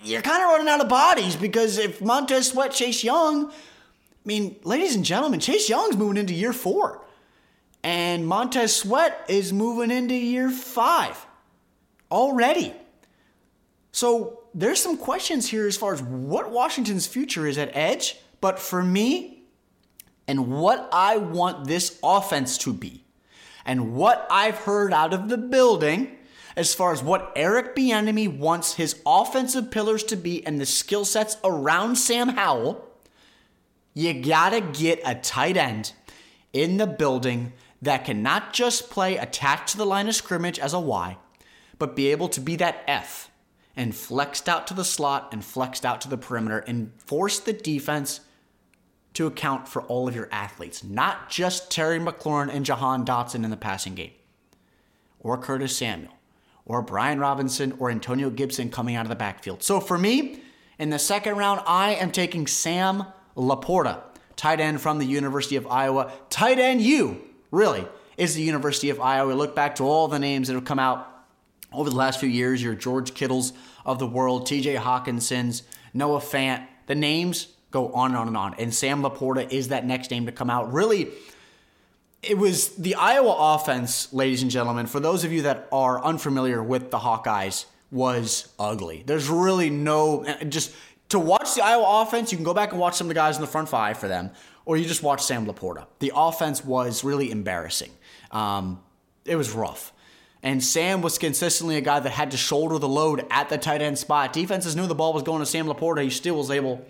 you're 0.01 0.21
kind 0.21 0.41
of 0.43 0.49
running 0.49 0.69
out 0.69 0.79
of 0.79 0.87
bodies 0.87 1.35
because 1.35 1.77
if 1.77 2.01
Montez 2.01 2.47
Sweat, 2.47 2.71
Chase 2.71 3.03
Young, 3.03 3.51
I 3.51 3.53
mean, 4.23 4.55
ladies 4.63 4.95
and 4.95 5.03
gentlemen, 5.03 5.41
Chase 5.41 5.67
Young's 5.67 5.97
moving 5.97 6.15
into 6.15 6.33
year 6.33 6.53
four. 6.53 7.01
And 7.83 8.25
Montez 8.25 8.75
Sweat 8.75 9.25
is 9.27 9.51
moving 9.51 9.91
into 9.91 10.15
year 10.15 10.49
five 10.49 11.25
already. 12.11 12.73
So 13.91 14.43
there's 14.53 14.81
some 14.81 14.97
questions 14.97 15.49
here 15.49 15.67
as 15.67 15.75
far 15.75 15.93
as 15.93 16.01
what 16.01 16.49
Washington's 16.49 17.07
future 17.07 17.45
is 17.45 17.57
at 17.57 17.75
edge. 17.75 18.17
But 18.39 18.59
for 18.59 18.83
me, 18.83 19.43
and 20.27 20.51
what 20.51 20.89
I 20.91 21.17
want 21.17 21.67
this 21.67 21.99
offense 22.03 22.57
to 22.59 22.73
be, 22.73 23.03
and 23.65 23.93
what 23.93 24.27
I've 24.29 24.57
heard 24.57 24.93
out 24.93 25.13
of 25.13 25.29
the 25.29 25.37
building, 25.37 26.17
as 26.55 26.73
far 26.73 26.91
as 26.93 27.03
what 27.03 27.31
Eric 27.35 27.75
Bieniemy 27.75 28.37
wants 28.37 28.75
his 28.75 29.01
offensive 29.05 29.71
pillars 29.71 30.03
to 30.05 30.15
be 30.15 30.45
and 30.45 30.59
the 30.59 30.65
skill 30.65 31.05
sets 31.05 31.37
around 31.43 31.97
Sam 31.97 32.29
Howell, 32.29 32.87
you 33.93 34.13
gotta 34.21 34.61
get 34.61 35.01
a 35.05 35.15
tight 35.15 35.57
end 35.57 35.93
in 36.51 36.77
the 36.77 36.87
building 36.87 37.53
that 37.83 38.05
can 38.05 38.23
not 38.23 38.53
just 38.53 38.89
play 38.89 39.17
attached 39.17 39.69
to 39.69 39.77
the 39.77 39.85
line 39.85 40.07
of 40.07 40.15
scrimmage 40.15 40.57
as 40.57 40.73
a 40.73 40.79
Y, 40.79 41.17
but 41.77 41.95
be 41.95 42.07
able 42.07 42.29
to 42.29 42.39
be 42.39 42.55
that 42.55 42.83
F 42.87 43.29
and 43.75 43.93
flexed 43.93 44.47
out 44.47 44.67
to 44.67 44.73
the 44.73 44.85
slot 44.85 45.29
and 45.33 45.43
flexed 45.43 45.85
out 45.85 45.99
to 46.01 46.09
the 46.09 46.17
perimeter 46.17 46.59
and 46.59 46.91
force 46.97 47.39
the 47.39 47.53
defense 47.53 48.21
to 49.13 49.27
account 49.27 49.67
for 49.67 49.81
all 49.83 50.07
of 50.07 50.15
your 50.15 50.29
athletes, 50.31 50.83
not 50.83 51.29
just 51.29 51.69
Terry 51.69 51.99
McLaurin 51.99 52.49
and 52.49 52.65
Jahan 52.65 53.05
Dotson 53.05 53.43
in 53.43 53.49
the 53.49 53.57
passing 53.57 53.95
game, 53.95 54.11
or 55.19 55.37
Curtis 55.37 55.75
Samuel, 55.75 56.13
or 56.65 56.81
Brian 56.81 57.19
Robinson, 57.19 57.73
or 57.79 57.91
Antonio 57.91 58.29
Gibson 58.29 58.69
coming 58.69 58.95
out 58.95 59.05
of 59.05 59.09
the 59.09 59.15
backfield. 59.15 59.61
So 59.61 59.79
for 59.79 59.97
me, 59.97 60.39
in 60.79 60.89
the 60.89 60.99
second 60.99 61.35
round, 61.35 61.61
I 61.67 61.95
am 61.95 62.11
taking 62.11 62.47
Sam 62.47 63.03
LaPorta, 63.35 64.01
tight 64.35 64.59
end 64.59 64.81
from 64.81 64.99
the 64.99 65.05
University 65.05 65.57
of 65.57 65.67
Iowa. 65.67 66.11
Tight 66.29 66.57
end 66.57 66.81
you, 66.81 67.21
really, 67.53 67.87
is 68.17 68.33
the 68.33 68.41
University 68.41 68.89
of 68.89 68.99
Iowa. 68.99 69.31
Look 69.33 69.55
back 69.55 69.75
to 69.75 69.83
all 69.83 70.07
the 70.07 70.19
names 70.19 70.47
that 70.47 70.55
have 70.55 70.65
come 70.65 70.79
out 70.79 71.07
over 71.71 71.89
the 71.89 71.95
last 71.95 72.19
few 72.19 72.27
years 72.27 72.61
your 72.61 72.73
George 72.73 73.13
Kittles 73.13 73.53
of 73.85 73.99
the 73.99 74.07
world, 74.07 74.47
TJ 74.47 74.77
Hockenson's, 74.77 75.63
Noah 75.93 76.19
Fant. 76.19 76.65
The 76.87 76.95
names 76.95 77.47
go 77.69 77.93
on 77.93 78.11
and 78.11 78.17
on 78.17 78.27
and 78.27 78.37
on. 78.37 78.55
And 78.55 78.73
Sam 78.73 79.03
LaPorta 79.03 79.51
is 79.51 79.67
that 79.69 79.85
next 79.85 80.09
name 80.09 80.25
to 80.25 80.31
come 80.31 80.49
out. 80.49 80.73
Really, 80.73 81.09
it 82.23 82.37
was 82.37 82.69
the 82.69 82.95
Iowa 82.95 83.35
offense, 83.55 84.11
ladies 84.11 84.41
and 84.41 84.49
gentlemen, 84.49 84.87
for 84.87 84.99
those 84.99 85.23
of 85.23 85.31
you 85.31 85.43
that 85.43 85.67
are 85.71 86.03
unfamiliar 86.03 86.63
with 86.63 86.89
the 86.89 86.99
Hawkeyes, 86.99 87.65
was 87.91 88.51
ugly. 88.57 89.03
There's 89.05 89.29
really 89.29 89.69
no, 89.69 90.25
just 90.49 90.73
to 91.09 91.19
watch 91.19 91.53
the 91.53 91.63
Iowa 91.63 92.01
offense, 92.01 92.31
you 92.31 92.37
can 92.39 92.45
go 92.45 92.55
back 92.55 92.71
and 92.71 92.79
watch 92.79 92.95
some 92.95 93.05
of 93.05 93.09
the 93.09 93.13
guys 93.13 93.35
in 93.35 93.41
the 93.41 93.47
front 93.47 93.69
five 93.69 93.99
for 93.99 94.07
them, 94.07 94.31
or 94.65 94.77
you 94.77 94.85
just 94.85 95.03
watch 95.03 95.23
Sam 95.23 95.45
LaPorta. 95.45 95.85
The 95.99 96.11
offense 96.15 96.63
was 96.63 97.03
really 97.03 97.31
embarrassing. 97.31 97.91
Um, 98.31 98.81
it 99.25 99.35
was 99.35 99.51
rough. 99.51 99.93
And 100.41 100.61
Sam 100.61 101.01
was 101.01 101.17
consistently 101.17 101.77
a 101.77 101.81
guy 101.81 102.01
that 102.01 102.09
had 102.09 102.31
to 102.31 102.37
shoulder 102.37 102.77
the 102.77 102.87
load 102.87 103.25
at 103.31 103.47
the 103.47 103.57
tight 103.57 103.81
end 103.81 103.97
spot. 103.97 104.33
Defenses 104.33 104.75
knew 104.75 104.87
the 104.87 104.95
ball 104.95 105.13
was 105.13 105.23
going 105.23 105.39
to 105.39 105.45
Sam 105.45 105.67
LaPorta. 105.67 106.03
He 106.03 106.09
still 106.09 106.35
was 106.35 106.51
able 106.51 106.85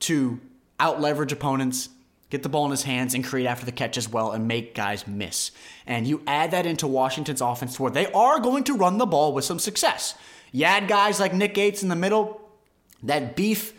to 0.00 0.38
out 0.78 1.00
leverage 1.00 1.32
opponents, 1.32 1.88
get 2.28 2.42
the 2.42 2.50
ball 2.50 2.66
in 2.66 2.70
his 2.70 2.82
hands, 2.82 3.14
and 3.14 3.24
create 3.24 3.46
after 3.46 3.64
the 3.64 3.72
catch 3.72 3.96
as 3.96 4.10
well 4.10 4.32
and 4.32 4.46
make 4.46 4.74
guys 4.74 5.06
miss. 5.06 5.52
And 5.86 6.06
you 6.06 6.22
add 6.26 6.50
that 6.50 6.66
into 6.66 6.86
Washington's 6.86 7.40
offense 7.40 7.80
where 7.80 7.90
they 7.90 8.12
are 8.12 8.40
going 8.40 8.64
to 8.64 8.74
run 8.74 8.98
the 8.98 9.06
ball 9.06 9.32
with 9.32 9.46
some 9.46 9.58
success. 9.58 10.14
You 10.52 10.64
add 10.64 10.86
guys 10.86 11.18
like 11.18 11.32
Nick 11.32 11.54
Gates 11.54 11.82
in 11.82 11.88
the 11.88 11.96
middle, 11.96 12.42
that 13.02 13.36
beef, 13.36 13.72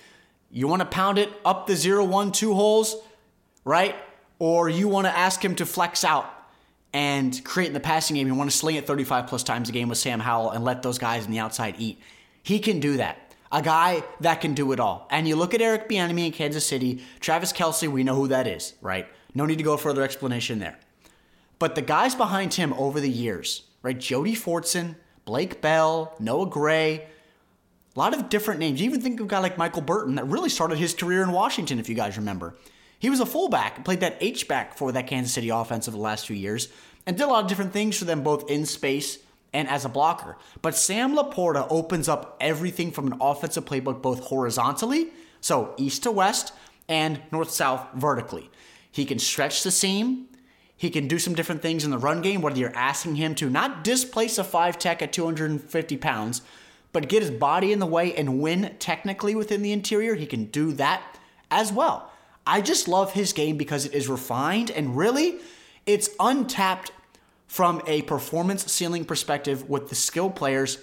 you 0.49 0.67
want 0.67 0.79
to 0.81 0.87
pound 0.87 1.19
it 1.19 1.29
up 1.45 1.67
the 1.67 1.75
zero, 1.75 2.03
one, 2.03 2.31
two 2.31 2.53
holes, 2.53 2.95
right? 3.67 3.95
Or 4.39 4.69
you 4.69 4.87
want 4.87 5.05
to 5.07 5.15
ask 5.15 5.43
him 5.43 5.55
to 5.55 5.65
flex 5.65 6.03
out 6.03 6.33
and 6.93 7.43
create 7.43 7.67
in 7.67 7.73
the 7.73 7.79
passing 7.79 8.15
game. 8.15 8.27
You 8.27 8.33
want 8.33 8.49
to 8.49 8.55
sling 8.55 8.77
it 8.77 8.87
35 8.87 9.27
plus 9.27 9.43
times 9.43 9.69
a 9.69 9.71
game 9.71 9.89
with 9.89 9.97
Sam 9.97 10.19
Howell 10.21 10.51
and 10.51 10.63
let 10.63 10.81
those 10.81 10.97
guys 10.97 11.25
in 11.25 11.31
the 11.31 11.39
outside 11.39 11.75
eat. 11.77 11.99
He 12.41 12.59
can 12.59 12.79
do 12.79 12.97
that. 12.97 13.35
A 13.51 13.61
guy 13.61 14.03
that 14.21 14.41
can 14.41 14.53
do 14.53 14.71
it 14.71 14.79
all. 14.79 15.07
And 15.11 15.27
you 15.27 15.35
look 15.35 15.53
at 15.53 15.61
Eric 15.61 15.89
Bieniemy 15.89 16.27
in 16.27 16.31
Kansas 16.31 16.65
City, 16.65 17.03
Travis 17.19 17.53
Kelce, 17.53 17.87
we 17.87 18.03
know 18.03 18.15
who 18.15 18.27
that 18.29 18.47
is, 18.47 18.73
right? 18.81 19.07
No 19.33 19.45
need 19.45 19.57
to 19.57 19.63
go 19.63 19.77
further 19.77 20.01
explanation 20.01 20.59
there. 20.59 20.77
But 21.59 21.75
the 21.75 21.81
guys 21.81 22.15
behind 22.15 22.53
him 22.53 22.73
over 22.73 22.99
the 22.99 23.09
years, 23.09 23.63
right? 23.81 23.97
Jody 23.97 24.35
Fortson, 24.35 24.95
Blake 25.25 25.61
Bell, 25.61 26.13
Noah 26.19 26.47
Gray, 26.47 27.07
a 27.95 27.99
lot 27.99 28.13
of 28.13 28.29
different 28.29 28.59
names. 28.59 28.79
You 28.79 28.85
even 28.85 29.01
think 29.01 29.19
of 29.19 29.25
a 29.25 29.29
guy 29.29 29.39
like 29.39 29.57
Michael 29.57 29.81
Burton 29.81 30.15
that 30.15 30.27
really 30.27 30.49
started 30.49 30.77
his 30.77 30.93
career 30.93 31.23
in 31.23 31.31
Washington, 31.31 31.79
if 31.79 31.89
you 31.89 31.95
guys 31.95 32.17
remember. 32.17 32.55
He 32.99 33.09
was 33.09 33.19
a 33.19 33.25
fullback, 33.25 33.85
played 33.85 33.99
that 33.99 34.17
H 34.19 34.47
back 34.47 34.75
for 34.75 34.91
that 34.91 35.07
Kansas 35.07 35.33
City 35.33 35.49
offense 35.49 35.87
over 35.87 35.95
the 35.95 36.03
last 36.03 36.25
few 36.25 36.35
years, 36.35 36.69
and 37.05 37.17
did 37.17 37.23
a 37.23 37.27
lot 37.27 37.43
of 37.43 37.49
different 37.49 37.73
things 37.73 37.97
for 37.97 38.05
them 38.05 38.23
both 38.23 38.49
in 38.49 38.65
space 38.65 39.19
and 39.53 39.67
as 39.67 39.85
a 39.85 39.89
blocker. 39.89 40.37
But 40.61 40.75
Sam 40.75 41.15
Laporta 41.15 41.67
opens 41.69 42.09
up 42.09 42.37
everything 42.39 42.91
from 42.91 43.07
an 43.07 43.17
offensive 43.21 43.65
playbook 43.65 44.01
both 44.01 44.21
horizontally, 44.21 45.09
so 45.41 45.73
east 45.77 46.03
to 46.03 46.11
west, 46.11 46.53
and 46.89 47.21
north 47.31 47.51
south 47.51 47.85
vertically. 47.93 48.49
He 48.91 49.05
can 49.05 49.19
stretch 49.19 49.63
the 49.63 49.71
seam. 49.71 50.27
He 50.75 50.89
can 50.89 51.07
do 51.07 51.19
some 51.19 51.35
different 51.35 51.61
things 51.61 51.83
in 51.83 51.91
the 51.91 51.97
run 51.97 52.21
game, 52.21 52.41
whether 52.41 52.57
you're 52.57 52.75
asking 52.75 53.15
him 53.15 53.35
to 53.35 53.49
not 53.49 53.83
displace 53.83 54.37
a 54.37 54.43
five 54.43 54.77
tech 54.77 55.01
at 55.01 55.13
250 55.13 55.97
pounds, 55.97 56.41
but 56.93 57.09
get 57.09 57.21
his 57.21 57.31
body 57.31 57.71
in 57.71 57.79
the 57.79 57.85
way 57.85 58.15
and 58.15 58.39
win 58.39 58.75
technically 58.79 59.35
within 59.35 59.61
the 59.61 59.71
interior. 59.71 60.15
He 60.15 60.25
can 60.25 60.45
do 60.45 60.71
that 60.73 61.01
as 61.49 61.71
well. 61.71 62.11
I 62.47 62.61
just 62.61 62.87
love 62.87 63.13
his 63.13 63.33
game 63.33 63.57
because 63.57 63.85
it 63.85 63.93
is 63.93 64.07
refined 64.07 64.71
and 64.71 64.95
really 64.97 65.39
it's 65.85 66.09
untapped 66.19 66.91
from 67.45 67.81
a 67.85 68.01
performance 68.03 68.71
ceiling 68.71 69.05
perspective 69.05 69.69
with 69.69 69.89
the 69.89 69.95
skill 69.95 70.29
players 70.29 70.79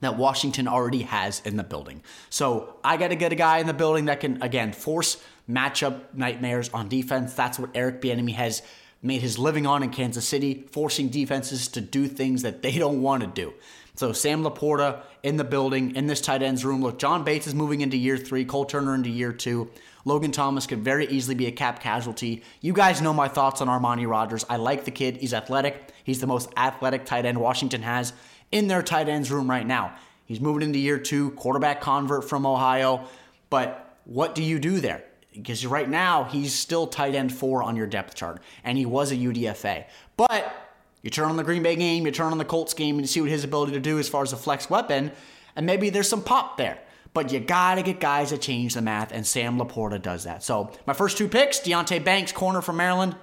that 0.00 0.16
Washington 0.16 0.68
already 0.68 1.02
has 1.02 1.40
in 1.44 1.56
the 1.56 1.64
building. 1.64 2.02
So 2.30 2.76
I 2.84 2.96
got 2.96 3.08
to 3.08 3.16
get 3.16 3.32
a 3.32 3.36
guy 3.36 3.58
in 3.58 3.66
the 3.66 3.74
building 3.74 4.06
that 4.06 4.20
can, 4.20 4.42
again, 4.42 4.72
force 4.72 5.22
matchup 5.48 6.02
nightmares 6.14 6.68
on 6.70 6.88
defense. 6.88 7.34
That's 7.34 7.58
what 7.58 7.70
Eric 7.74 8.00
Bieniemy 8.00 8.34
has 8.34 8.62
made 9.02 9.22
his 9.22 9.38
living 9.38 9.66
on 9.66 9.82
in 9.82 9.90
Kansas 9.90 10.26
City, 10.26 10.66
forcing 10.70 11.08
defenses 11.08 11.68
to 11.68 11.80
do 11.80 12.06
things 12.06 12.42
that 12.42 12.62
they 12.62 12.78
don't 12.78 13.02
want 13.02 13.22
to 13.22 13.28
do. 13.28 13.54
So 13.94 14.12
Sam 14.12 14.44
Laporta 14.44 15.02
in 15.24 15.36
the 15.36 15.44
building, 15.44 15.96
in 15.96 16.06
this 16.06 16.20
tight 16.20 16.42
ends 16.42 16.64
room. 16.64 16.82
Look, 16.82 16.98
John 17.00 17.24
Bates 17.24 17.48
is 17.48 17.54
moving 17.54 17.80
into 17.80 17.96
year 17.96 18.16
three, 18.16 18.44
Cole 18.44 18.64
Turner 18.64 18.94
into 18.94 19.10
year 19.10 19.32
two. 19.32 19.70
Logan 20.08 20.32
Thomas 20.32 20.66
could 20.66 20.82
very 20.82 21.06
easily 21.06 21.34
be 21.34 21.46
a 21.46 21.52
cap 21.52 21.80
casualty. 21.80 22.42
You 22.62 22.72
guys 22.72 23.02
know 23.02 23.12
my 23.12 23.28
thoughts 23.28 23.60
on 23.60 23.68
Armani 23.68 24.08
Rogers. 24.08 24.42
I 24.48 24.56
like 24.56 24.86
the 24.86 24.90
kid. 24.90 25.18
He's 25.18 25.34
athletic. 25.34 25.92
He's 26.02 26.18
the 26.20 26.26
most 26.26 26.48
athletic 26.56 27.04
tight 27.04 27.26
end 27.26 27.38
Washington 27.38 27.82
has 27.82 28.14
in 28.50 28.68
their 28.68 28.82
tight 28.82 29.10
ends 29.10 29.30
room 29.30 29.50
right 29.50 29.66
now. 29.66 29.94
He's 30.24 30.40
moving 30.40 30.62
into 30.62 30.78
year 30.78 30.98
two, 30.98 31.32
quarterback 31.32 31.82
convert 31.82 32.26
from 32.26 32.46
Ohio. 32.46 33.04
But 33.50 33.98
what 34.04 34.34
do 34.34 34.42
you 34.42 34.58
do 34.58 34.80
there? 34.80 35.04
Because 35.34 35.64
right 35.66 35.88
now, 35.88 36.24
he's 36.24 36.54
still 36.54 36.86
tight 36.86 37.14
end 37.14 37.30
four 37.30 37.62
on 37.62 37.76
your 37.76 37.86
depth 37.86 38.14
chart, 38.14 38.40
and 38.64 38.78
he 38.78 38.86
was 38.86 39.12
a 39.12 39.16
UDFA. 39.16 39.84
But 40.16 40.54
you 41.02 41.10
turn 41.10 41.28
on 41.28 41.36
the 41.36 41.44
Green 41.44 41.62
Bay 41.62 41.76
game, 41.76 42.06
you 42.06 42.12
turn 42.12 42.32
on 42.32 42.38
the 42.38 42.46
Colts 42.46 42.72
game, 42.72 42.94
and 42.94 43.02
you 43.02 43.06
see 43.06 43.20
what 43.20 43.30
his 43.30 43.44
ability 43.44 43.72
to 43.72 43.80
do 43.80 43.98
as 43.98 44.08
far 44.08 44.22
as 44.22 44.32
a 44.32 44.38
flex 44.38 44.70
weapon, 44.70 45.12
and 45.54 45.66
maybe 45.66 45.90
there's 45.90 46.08
some 46.08 46.22
pop 46.22 46.56
there. 46.56 46.78
But 47.18 47.32
you 47.32 47.40
gotta 47.40 47.82
get 47.82 47.98
guys 47.98 48.30
that 48.30 48.40
change 48.40 48.74
the 48.74 48.80
math, 48.80 49.10
and 49.10 49.26
Sam 49.26 49.58
Laporta 49.58 50.00
does 50.00 50.22
that. 50.22 50.44
So 50.44 50.70
my 50.86 50.92
first 50.92 51.18
two 51.18 51.26
picks: 51.26 51.58
Deonte 51.58 52.04
Banks, 52.04 52.30
corner 52.30 52.62
from 52.62 52.76
Maryland, 52.76 53.16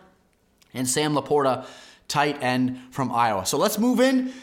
and 0.73 0.85
Sam 0.85 1.13
Laporta, 1.13 1.65
tight 2.09 2.43
end 2.43 2.77
from 2.91 3.09
Iowa. 3.09 3.45
So 3.45 3.57
let's 3.57 3.79
move 3.79 4.01
in 4.01 4.33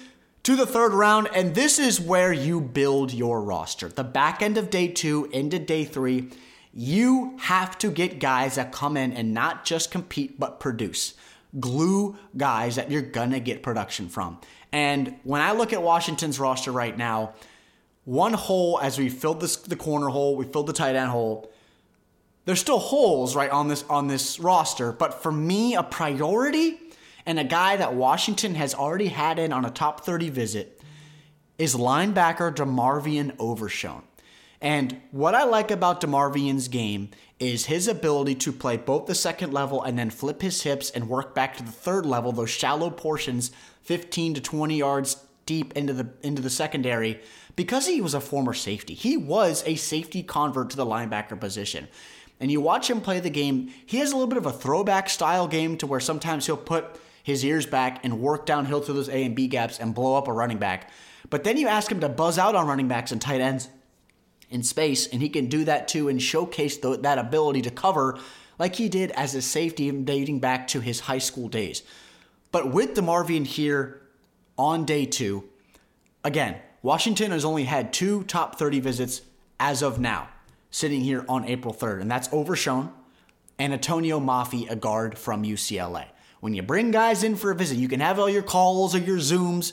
to 0.44 0.56
the 0.56 0.64
third 0.64 0.94
round, 0.94 1.28
and 1.35 1.54
this 1.54 1.78
is 1.78 2.00
where 2.00 2.32
you 2.32 2.62
build 2.62 3.12
your 3.12 3.42
roster. 3.42 3.88
The 3.88 4.04
back 4.04 4.40
end 4.40 4.56
of 4.56 4.71
day 4.71 4.88
two 4.88 5.28
into 5.35 5.59
day 5.59 5.85
three, 5.85 6.30
you 6.73 7.37
have 7.40 7.76
to 7.76 7.90
get 7.90 8.21
guys 8.21 8.54
that 8.54 8.73
come 8.73 8.97
in 8.97 9.12
and 9.12 9.35
not 9.35 9.66
just 9.66 9.90
compete 9.90 10.40
but 10.40 10.61
produce. 10.61 11.12
Glue 11.61 12.16
guys 12.38 12.76
that 12.76 12.90
you're 12.90 13.02
gonna 13.02 13.38
get 13.38 13.62
production 13.62 14.09
from. 14.09 14.38
And 14.73 15.16
when 15.25 15.42
I 15.42 15.52
look 15.52 15.75
at 15.75 15.82
Washington's 15.82 16.40
roster 16.40 16.73
right 16.73 16.97
now, 16.97 17.35
one 18.04 18.32
hole 18.32 18.78
as 18.82 18.99
we 18.99 19.09
filled 19.09 19.40
this, 19.40 19.56
the 19.56 19.76
corner 19.76 20.09
hole, 20.09 20.37
we 20.37 20.44
filled 20.44 20.66
the 20.66 20.73
tight 20.73 20.97
end 20.97 21.11
hole. 21.11 21.52
There's 22.44 22.61
still 22.61 22.80
holes 22.80 23.37
right 23.37 23.50
on 23.50 23.68
this 23.68 23.85
on 23.88 24.09
this 24.09 24.40
roster, 24.40 24.90
but 24.90 25.23
for 25.23 25.30
me, 25.30 25.76
a 25.76 25.82
priority 25.82 26.80
and 27.25 27.38
a 27.38 27.44
guy 27.44 27.76
that 27.76 27.94
Washington 27.94 28.56
has 28.56 28.75
already 28.75 29.09
had 29.09 29.38
in 29.38 29.52
on 29.52 29.64
a 29.64 29.71
top 29.71 30.04
30 30.04 30.30
visit 30.30 30.80
is 31.56 31.76
linebacker 31.76 32.52
DeMarvion 32.52 33.37
Overshown. 33.38 34.02
And 34.61 35.00
what 35.12 35.35
I 35.35 35.44
like 35.44 35.71
about 35.71 36.00
DeMarvion's 36.00 36.66
game 36.66 37.11
is 37.38 37.66
his 37.66 37.87
ability 37.87 38.37
to 38.37 38.52
play 38.52 38.76
both 38.76 39.06
the 39.06 39.14
second 39.14 39.52
level 39.52 39.82
and 39.82 39.99
then 39.99 40.11
flip 40.11 40.42
his 40.42 40.62
hips 40.62 40.90
and 40.90 41.09
work 41.09 41.35
back 41.35 41.56
to 41.56 41.62
the 41.62 41.73
third 41.73 42.06
level, 42.06 42.32
those 42.32 42.50
shallow 42.50 42.90
portions, 42.90 43.52
15 43.82 44.35
to 44.35 44.40
20 44.40 44.76
yards 44.76 45.16
deep 45.47 45.76
into 45.76 45.92
the 45.92 46.09
into 46.23 46.40
the 46.40 46.50
secondary 46.50 47.21
because 47.56 47.87
he 47.87 48.00
was 48.00 48.14
a 48.14 48.21
former 48.21 48.54
safety. 48.54 48.94
He 48.94 49.16
was 49.16 49.62
a 49.66 49.75
safety 49.75 50.23
convert 50.23 50.71
to 50.71 50.76
the 50.76 50.87
linebacker 50.87 51.38
position. 51.38 51.88
And 52.40 52.50
you 52.50 52.61
watch 52.61 52.90
him 52.90 53.00
play 53.00 53.21
the 53.21 53.30
game, 53.30 53.73
he 53.87 53.99
has 53.99 54.11
a 54.11 54.16
little 54.16 54.28
bit 54.28 54.38
of 54.38 54.47
a 54.47 54.52
throwback 54.52 55.09
style 55.09 55.47
game 55.47 55.76
to 55.78 55.87
where 55.87 56.00
sometimes 56.00 56.47
he'll 56.47 56.56
put 56.56 56.99
his 57.23 57.44
ears 57.44 57.66
back 57.66 58.04
and 58.04 58.21
work 58.21 58.47
downhill 58.47 58.80
through 58.80 58.94
those 58.94 59.09
A 59.09 59.25
and 59.25 59.37
B 59.37 59.47
gaps 59.47 59.78
and 59.78 59.94
blow 59.94 60.16
up 60.16 60.26
a 60.26 60.32
running 60.32 60.59
back. 60.59 60.90
But 61.30 61.44
then 61.44 61.56
you 61.56 61.68
ask 61.68 61.90
him 61.90 62.00
to 62.00 62.09
buzz 62.09 62.38
out 62.38 62.54
on 62.54 62.66
running 62.66 62.88
backs 62.88 63.12
and 63.12 63.21
tight 63.21 63.40
ends 63.40 63.68
in 64.50 64.62
space, 64.62 65.06
and 65.06 65.23
he 65.23 65.28
can 65.28 65.47
do 65.47 65.64
that 65.64 65.88
too 65.88 66.09
and 66.09 66.21
showcase 66.21 66.78
the, 66.78 66.97
that 66.99 67.18
ability 67.18 67.62
to 67.62 67.71
cover 67.71 68.18
like 68.59 68.76
he 68.76 68.88
did 68.88 69.11
as 69.12 69.35
a 69.35 69.42
safety 69.42 69.90
dating 69.90 70.40
back 70.40 70.66
to 70.68 70.80
his 70.80 71.00
high 71.00 71.18
school 71.18 71.49
days. 71.49 71.82
But 72.50 72.71
with 72.73 72.94
DeMarvion 72.94 73.47
here 73.47 74.02
on 74.59 74.85
day 74.85 75.06
two, 75.06 75.44
again, 76.23 76.56
Washington 76.82 77.30
has 77.30 77.44
only 77.44 77.64
had 77.64 77.92
two 77.92 78.24
top 78.24 78.58
30 78.58 78.80
visits 78.80 79.22
as 79.60 79.82
of 79.82 80.00
now, 80.00 80.28
sitting 80.70 81.00
here 81.00 81.24
on 81.28 81.44
April 81.44 81.72
3rd, 81.72 82.00
and 82.00 82.10
that's 82.10 82.28
Overshown 82.32 82.92
and 83.58 83.72
Antonio 83.72 84.18
Mafi, 84.18 84.68
a 84.68 84.74
guard 84.74 85.16
from 85.16 85.44
UCLA. 85.44 86.06
When 86.40 86.54
you 86.54 86.62
bring 86.62 86.90
guys 86.90 87.22
in 87.22 87.36
for 87.36 87.52
a 87.52 87.54
visit, 87.54 87.78
you 87.78 87.86
can 87.86 88.00
have 88.00 88.18
all 88.18 88.28
your 88.28 88.42
calls 88.42 88.96
or 88.96 88.98
your 88.98 89.18
Zooms, 89.18 89.72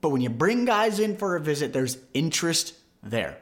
but 0.00 0.10
when 0.10 0.20
you 0.20 0.30
bring 0.30 0.64
guys 0.64 1.00
in 1.00 1.16
for 1.16 1.34
a 1.34 1.40
visit, 1.40 1.72
there's 1.72 1.98
interest 2.12 2.74
there. 3.02 3.38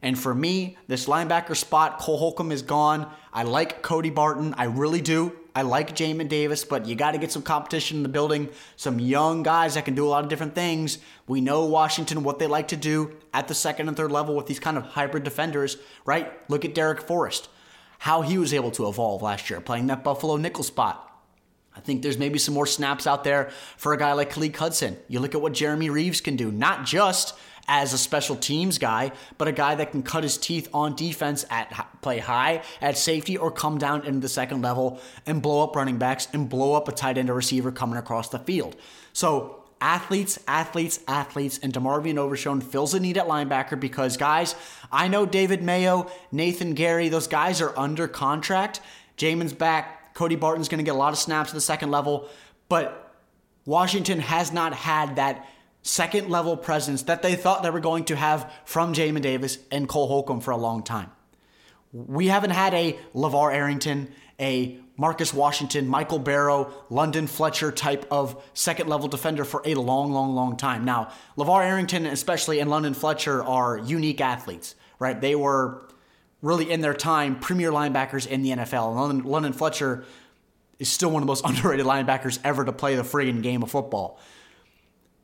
And 0.00 0.16
for 0.16 0.32
me, 0.32 0.76
this 0.86 1.06
linebacker 1.06 1.56
spot, 1.56 1.98
Cole 1.98 2.18
Holcomb 2.18 2.52
is 2.52 2.62
gone. 2.62 3.10
I 3.32 3.42
like 3.42 3.82
Cody 3.82 4.10
Barton. 4.10 4.54
I 4.54 4.64
really 4.64 5.00
do. 5.00 5.32
I 5.56 5.62
like 5.62 5.94
Jamin 5.94 6.28
Davis, 6.28 6.64
but 6.64 6.86
you 6.86 6.96
got 6.96 7.12
to 7.12 7.18
get 7.18 7.30
some 7.30 7.42
competition 7.42 7.98
in 7.98 8.02
the 8.02 8.08
building, 8.08 8.48
some 8.74 8.98
young 8.98 9.44
guys 9.44 9.74
that 9.74 9.84
can 9.84 9.94
do 9.94 10.04
a 10.04 10.08
lot 10.08 10.24
of 10.24 10.28
different 10.28 10.56
things. 10.56 10.98
We 11.28 11.40
know 11.40 11.64
Washington, 11.66 12.24
what 12.24 12.40
they 12.40 12.48
like 12.48 12.68
to 12.68 12.76
do 12.76 13.16
at 13.32 13.46
the 13.46 13.54
second 13.54 13.86
and 13.86 13.96
third 13.96 14.10
level 14.10 14.34
with 14.34 14.46
these 14.46 14.58
kind 14.58 14.76
of 14.76 14.82
hybrid 14.82 15.22
defenders, 15.22 15.76
right? 16.04 16.32
Look 16.50 16.64
at 16.64 16.74
Darrick 16.74 17.02
Forrest, 17.02 17.48
how 17.98 18.22
he 18.22 18.36
was 18.36 18.52
able 18.52 18.72
to 18.72 18.88
evolve 18.88 19.22
last 19.22 19.48
year, 19.48 19.60
playing 19.60 19.86
that 19.86 20.02
Buffalo 20.02 20.36
nickel 20.36 20.64
spot. 20.64 21.00
I 21.76 21.80
think 21.80 22.02
there's 22.02 22.18
maybe 22.18 22.38
some 22.38 22.54
more 22.54 22.66
snaps 22.66 23.06
out 23.06 23.22
there 23.24 23.50
for 23.76 23.92
a 23.92 23.98
guy 23.98 24.12
like 24.12 24.32
Khaleke 24.32 24.56
Hudson. 24.56 24.96
You 25.08 25.20
look 25.20 25.34
at 25.34 25.40
what 25.40 25.52
Jeremy 25.52 25.90
Reaves 25.90 26.20
can 26.20 26.36
do, 26.36 26.50
not 26.50 26.84
just 26.84 27.34
as 27.68 27.92
a 27.92 27.98
special 27.98 28.36
teams 28.36 28.78
guy, 28.78 29.12
but 29.38 29.48
a 29.48 29.52
guy 29.52 29.74
that 29.74 29.90
can 29.90 30.02
cut 30.02 30.22
his 30.22 30.36
teeth 30.36 30.68
on 30.72 30.94
defense 30.94 31.44
at 31.50 31.88
play 32.02 32.18
high 32.18 32.62
at 32.80 32.98
safety 32.98 33.36
or 33.36 33.50
come 33.50 33.78
down 33.78 34.04
into 34.04 34.20
the 34.20 34.28
second 34.28 34.62
level 34.62 35.00
and 35.26 35.40
blow 35.42 35.62
up 35.62 35.74
running 35.76 35.98
backs 35.98 36.28
and 36.32 36.48
blow 36.48 36.74
up 36.74 36.88
a 36.88 36.92
tight 36.92 37.18
end 37.18 37.30
or 37.30 37.34
receiver 37.34 37.72
coming 37.72 37.96
across 37.96 38.28
the 38.28 38.38
field. 38.38 38.76
So 39.12 39.64
athletes, 39.80 40.38
athletes, 40.46 41.00
athletes, 41.08 41.58
and 41.62 41.72
DeMarvion 41.72 42.16
Overshown 42.16 42.60
fills 42.60 42.94
a 42.94 43.00
need 43.00 43.18
at 43.18 43.26
linebacker 43.26 43.78
because 43.78 44.16
guys, 44.16 44.54
I 44.90 45.08
know 45.08 45.26
David 45.26 45.62
Mayo, 45.62 46.10
Nathan 46.32 46.74
Gerry, 46.74 47.08
those 47.08 47.26
guys 47.26 47.60
are 47.60 47.78
under 47.78 48.08
contract. 48.08 48.80
Jamin's 49.16 49.52
back. 49.52 50.14
Cody 50.14 50.36
Barton's 50.36 50.68
going 50.68 50.78
to 50.78 50.84
get 50.84 50.94
a 50.94 50.98
lot 50.98 51.12
of 51.12 51.18
snaps 51.18 51.50
at 51.50 51.54
the 51.54 51.60
second 51.60 51.90
level, 51.90 52.28
but 52.68 53.14
Washington 53.66 54.20
has 54.20 54.52
not 54.52 54.72
had 54.72 55.16
that 55.16 55.48
second 55.84 56.30
level 56.30 56.56
presence 56.56 57.02
that 57.02 57.22
they 57.22 57.36
thought 57.36 57.62
they 57.62 57.70
were 57.70 57.78
going 57.78 58.06
to 58.06 58.16
have 58.16 58.50
from 58.64 58.94
Jamin 58.94 59.20
Davis 59.20 59.58
and 59.70 59.86
Cole 59.88 60.08
Holcomb 60.08 60.40
for 60.40 60.50
a 60.50 60.56
long 60.56 60.82
time. 60.82 61.12
We 61.92 62.26
haven't 62.26 62.50
had 62.50 62.74
a 62.74 62.98
LaVar 63.14 63.54
Arrington, 63.54 64.10
a 64.40 64.80
Marcus 64.96 65.34
Washington, 65.34 65.86
Michael 65.86 66.18
Barrow, 66.18 66.72
London 66.88 67.26
Fletcher 67.26 67.70
type 67.70 68.06
of 68.10 68.42
second 68.54 68.88
level 68.88 69.08
defender 69.08 69.44
for 69.44 69.60
a 69.64 69.74
long, 69.74 70.10
long, 70.12 70.34
long 70.34 70.56
time. 70.56 70.84
Now, 70.84 71.12
LaVar 71.36 71.64
Arrington, 71.64 72.06
especially, 72.06 72.60
and 72.60 72.70
London 72.70 72.94
Fletcher 72.94 73.44
are 73.44 73.76
unique 73.76 74.20
athletes, 74.20 74.74
right? 74.98 75.20
They 75.20 75.34
were 75.34 75.86
really 76.40 76.70
in 76.70 76.80
their 76.80 76.94
time 76.94 77.38
premier 77.38 77.70
linebackers 77.70 78.26
in 78.26 78.42
the 78.42 78.50
NFL. 78.50 78.94
London, 78.96 79.24
London 79.24 79.52
Fletcher 79.52 80.04
is 80.78 80.88
still 80.88 81.10
one 81.10 81.22
of 81.22 81.26
the 81.26 81.30
most 81.30 81.44
underrated 81.48 81.84
linebackers 81.84 82.38
ever 82.42 82.64
to 82.64 82.72
play 82.72 82.96
the 82.96 83.02
friggin' 83.02 83.42
game 83.42 83.62
of 83.62 83.70
football. 83.70 84.18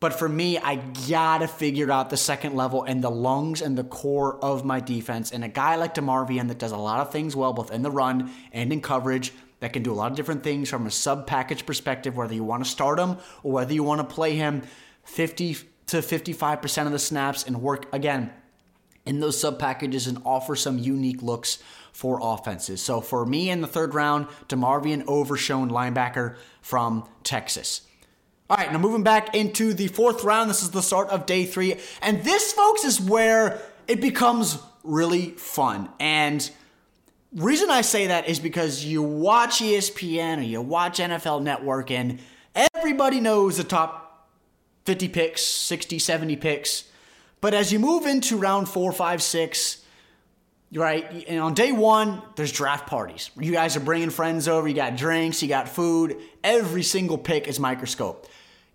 But 0.01 0.15
for 0.15 0.29
me, 0.31 0.57
I 0.57 0.77
gotta 1.09 1.47
figure 1.47 1.93
out 1.93 2.09
the 2.09 2.17
second 2.17 2.57
level 2.57 2.85
and 2.85 3.05
the 3.05 3.11
lungs 3.11 3.61
and 3.61 3.77
the 3.77 3.85
core 3.85 4.43
of 4.43 4.65
my 4.65 4.81
defense. 4.81 5.31
And 5.31 5.45
a 5.45 5.49
guy 5.49 5.77
like 5.77 5.95
DeMarvion 5.95 6.49
that 6.49 6.59
does 6.59 6.73
a 6.73 6.79
lot 6.79 7.01
of 7.01 7.13
things 7.13 7.37
well, 7.37 7.53
both 7.53 7.71
in 7.71 7.83
the 7.83 7.91
run 7.91 8.33
and 8.51 8.73
in 8.73 8.81
coverage, 8.81 9.33
that 9.61 9.75
can 9.75 9.83
do 9.83 9.93
a 9.93 9.95
lot 9.95 10.11
of 10.11 10.17
different 10.17 10.43
things 10.43 10.71
from 10.71 10.87
a 10.87 10.91
sub 10.91 11.27
package 11.27 11.67
perspective, 11.67 12.17
whether 12.17 12.33
you 12.33 12.43
want 12.43 12.65
to 12.65 12.71
start 12.71 12.99
him 12.99 13.19
or 13.43 13.53
whether 13.53 13.75
you 13.75 13.83
want 13.83 14.01
to 14.01 14.15
play 14.15 14.35
him 14.35 14.63
50 15.05 15.59
to 15.89 15.99
55% 15.99 16.87
of 16.87 16.93
the 16.93 16.99
snaps 16.99 17.45
and 17.45 17.61
work 17.61 17.93
again 17.93 18.33
in 19.05 19.21
those 19.21 19.39
sub 19.39 19.59
packages 19.59 20.07
and 20.07 20.23
offer 20.25 20.57
some 20.57 20.79
unique 20.79 21.23
looks 21.23 21.59
for 21.93 22.21
offenses. 22.23 22.81
So 22.81 23.03
for 23.03 23.27
me 23.27 23.51
in 23.51 23.61
the 23.61 23.67
third 23.67 23.95
round, 23.95 24.29
DeMarvion 24.49 25.05
Overshown 25.07 25.71
linebacker 25.71 26.37
from 26.63 27.07
Texas. 27.23 27.83
All 28.51 28.57
right, 28.57 28.73
now 28.73 28.79
moving 28.79 29.05
back 29.05 29.37
into 29.37 29.75
the 29.75 29.87
fourth 29.87 30.25
round. 30.25 30.51
This 30.51 30.65
is 30.65 30.73
the 30.73 30.83
start 30.83 31.09
of 31.11 31.25
day 31.25 31.45
three. 31.45 31.77
And 32.03 32.25
this, 32.25 32.53
folks, 32.53 32.83
is 32.83 33.01
where 33.01 33.63
it 33.87 34.01
becomes 34.01 34.59
really 34.83 35.31
fun. 35.31 35.89
And 36.01 36.51
reason 37.33 37.71
I 37.71 37.83
say 37.83 38.09
that 38.09 38.29
is 38.29 38.41
because 38.41 38.85
you 38.85 39.03
watch 39.03 39.61
ESPN 39.61 40.39
or 40.39 40.43
you 40.43 40.61
watch 40.61 40.99
NFL 40.99 41.45
Network 41.45 41.93
and 41.93 42.19
everybody 42.75 43.21
knows 43.21 43.57
the 43.57 43.63
top 43.63 44.29
50 44.85 45.07
picks, 45.11 45.45
60, 45.45 46.01
70 46.01 46.35
picks. 46.35 46.91
But 47.41 47.55
as 47.55 47.73
you 47.73 47.79
move 47.79 48.05
into 48.05 48.37
round 48.37 48.69
four, 48.69 48.91
five, 48.91 49.23
six, 49.23 49.85
right? 50.75 51.25
And 51.29 51.39
on 51.39 51.55
day 51.55 51.71
one, 51.71 52.21
there's 52.35 52.51
draft 52.51 52.89
parties. 52.89 53.31
You 53.39 53.53
guys 53.53 53.77
are 53.77 53.81
bringing 53.81 54.11
friends 54.11 54.49
over, 54.49 54.67
you 54.67 54.75
got 54.75 54.97
drinks, 54.97 55.41
you 55.41 55.49
got 55.49 55.69
food. 55.69 56.17
Every 56.43 56.83
single 56.83 57.17
pick 57.17 57.47
is 57.47 57.61
microscope. 57.61 58.27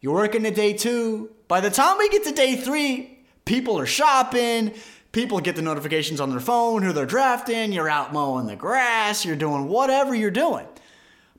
You're 0.06 0.14
working 0.14 0.44
to 0.44 0.52
day 0.52 0.74
two. 0.74 1.32
By 1.48 1.62
the 1.62 1.72
time 1.72 1.98
we 1.98 2.10
get 2.10 2.26
to 2.26 2.32
day 2.32 2.58
three, 2.58 3.18
people 3.44 3.80
are 3.80 3.88
shopping, 3.88 4.72
people 5.12 5.40
get 5.40 5.56
the 5.56 5.64
notifications 5.64 6.22
on 6.22 6.30
their 6.30 6.40
phone 6.40 6.84
who 6.84 6.94
they're 6.94 7.08
drafting, 7.08 7.72
you're 7.72 7.90
out 7.90 8.14
mowing 8.14 8.46
the 8.46 8.56
grass, 8.56 9.26
you're 9.26 9.36
doing 9.36 9.68
whatever 9.68 10.14
you're 10.14 10.30
doing. 10.30 10.68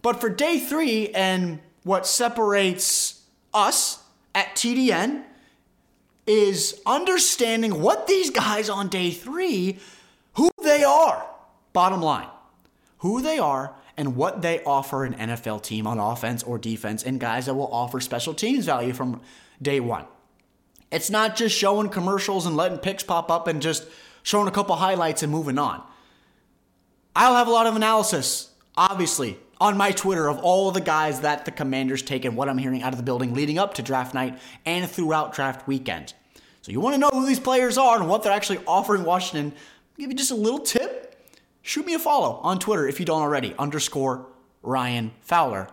But 0.03 0.21
for 0.21 0.29
day 0.29 0.59
three, 0.59 1.11
and 1.11 1.61
what 1.85 2.09
separates 2.09 3.23
us 3.55 4.03
at 4.35 4.57
TDN 4.57 5.23
is 6.27 6.83
understanding 6.85 7.81
what 7.81 8.09
these 8.09 8.31
guys 8.31 8.69
on 8.69 8.89
day 8.89 9.13
three, 9.13 9.79
who 10.35 10.51
they 10.65 10.83
are, 10.83 11.25
bottom 11.73 12.03
line, 12.03 12.31
who 12.99 13.23
they 13.23 13.39
are 13.39 13.77
and 13.97 14.17
what 14.17 14.43
they 14.43 14.63
offer 14.65 15.05
an 15.05 15.15
NFL 15.15 15.63
team 15.63 15.87
on 15.87 15.99
offense 15.99 16.43
or 16.43 16.59
defense, 16.59 17.03
and 17.03 17.19
guys 17.19 17.47
that 17.47 17.55
will 17.55 17.73
offer 17.73 18.01
special 18.01 18.35
teams 18.35 18.67
value 18.67 18.93
from 18.93 19.21
day 19.61 19.81
one. 19.81 20.05
It's 20.91 21.11
not 21.11 21.37
just 21.37 21.57
showing 21.57 21.89
commercials 21.89 22.47
and 22.47 22.57
letting 22.57 22.79
picks 22.79 23.03
pop 23.03 23.31
up 23.31 23.49
and 23.49 23.61
just 23.61 23.87
showing 24.23 24.49
a 24.49 24.53
couple 24.53 24.77
highlights 24.77 25.23
and 25.23 25.33
moving 25.33 25.59
on. 25.59 25.83
I'll 27.15 27.35
have 27.35 27.49
a 27.49 27.51
lot 27.51 27.67
of 27.67 27.77
analysis, 27.77 28.51
obviously, 28.77 29.39
on 29.59 29.77
my 29.77 29.93
Twitter 29.93 30.29
of 30.29 30.39
all 30.39 30.71
the 30.71 30.81
guys 30.81 31.21
that 31.21 31.45
the 31.45 31.51
commanders 31.51 32.03
take 32.03 32.25
and 32.25 32.37
what 32.37 32.49
I'm 32.49 32.59
hearing 32.59 32.83
out 32.83 32.93
of 32.93 32.99
the 32.99 33.03
building 33.03 33.35
leading 33.35 33.59
up 33.59 33.75
to 33.75 33.83
draft 33.83 34.15
night 34.15 34.39
and 34.67 34.89
throughout 34.89 35.33
draft 35.35 35.67
weekend. 35.67 36.13
So 36.61 36.73
you 36.73 36.81
want 36.81 36.95
to 36.95 36.99
know 36.99 37.11
who 37.11 37.27
these 37.27 37.41
players 37.41 37.79
are 37.79 37.97
and 37.97 38.09
what 38.09 38.23
they're 38.23 38.33
actually 38.33 38.59
offering 38.67 39.05
Washington, 39.05 39.53
I'll 39.55 39.97
give 39.99 40.11
you 40.11 40.17
just 40.17 40.31
a 40.31 40.35
little 40.35 40.59
tip. 40.59 41.06
Shoot 41.67 41.85
me 41.85 41.95
a 41.95 41.99
follow 41.99 42.39
on 42.45 42.61
Twitter 42.61 42.87
if 42.87 43.01
you 43.01 43.07
don't 43.07 43.23
already, 43.23 43.53
underscore 43.59 44.29
Ryan 44.63 45.11
Fowler, 45.21 45.67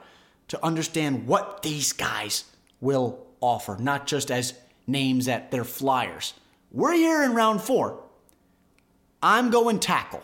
to 0.48 0.66
understand 0.66 1.28
what 1.28 1.62
these 1.62 1.94
guys 1.94 2.46
will 2.82 3.28
offer, 3.40 3.78
not 3.80 4.08
just 4.08 4.32
as 4.32 4.56
names 4.88 5.28
at 5.28 5.52
their 5.52 5.64
flyers. 5.64 6.34
We're 6.72 6.94
here 6.94 7.22
in 7.22 7.36
round 7.36 7.62
four. 7.62 8.04
I'm 9.22 9.52
going 9.52 9.80
tackle. 9.80 10.24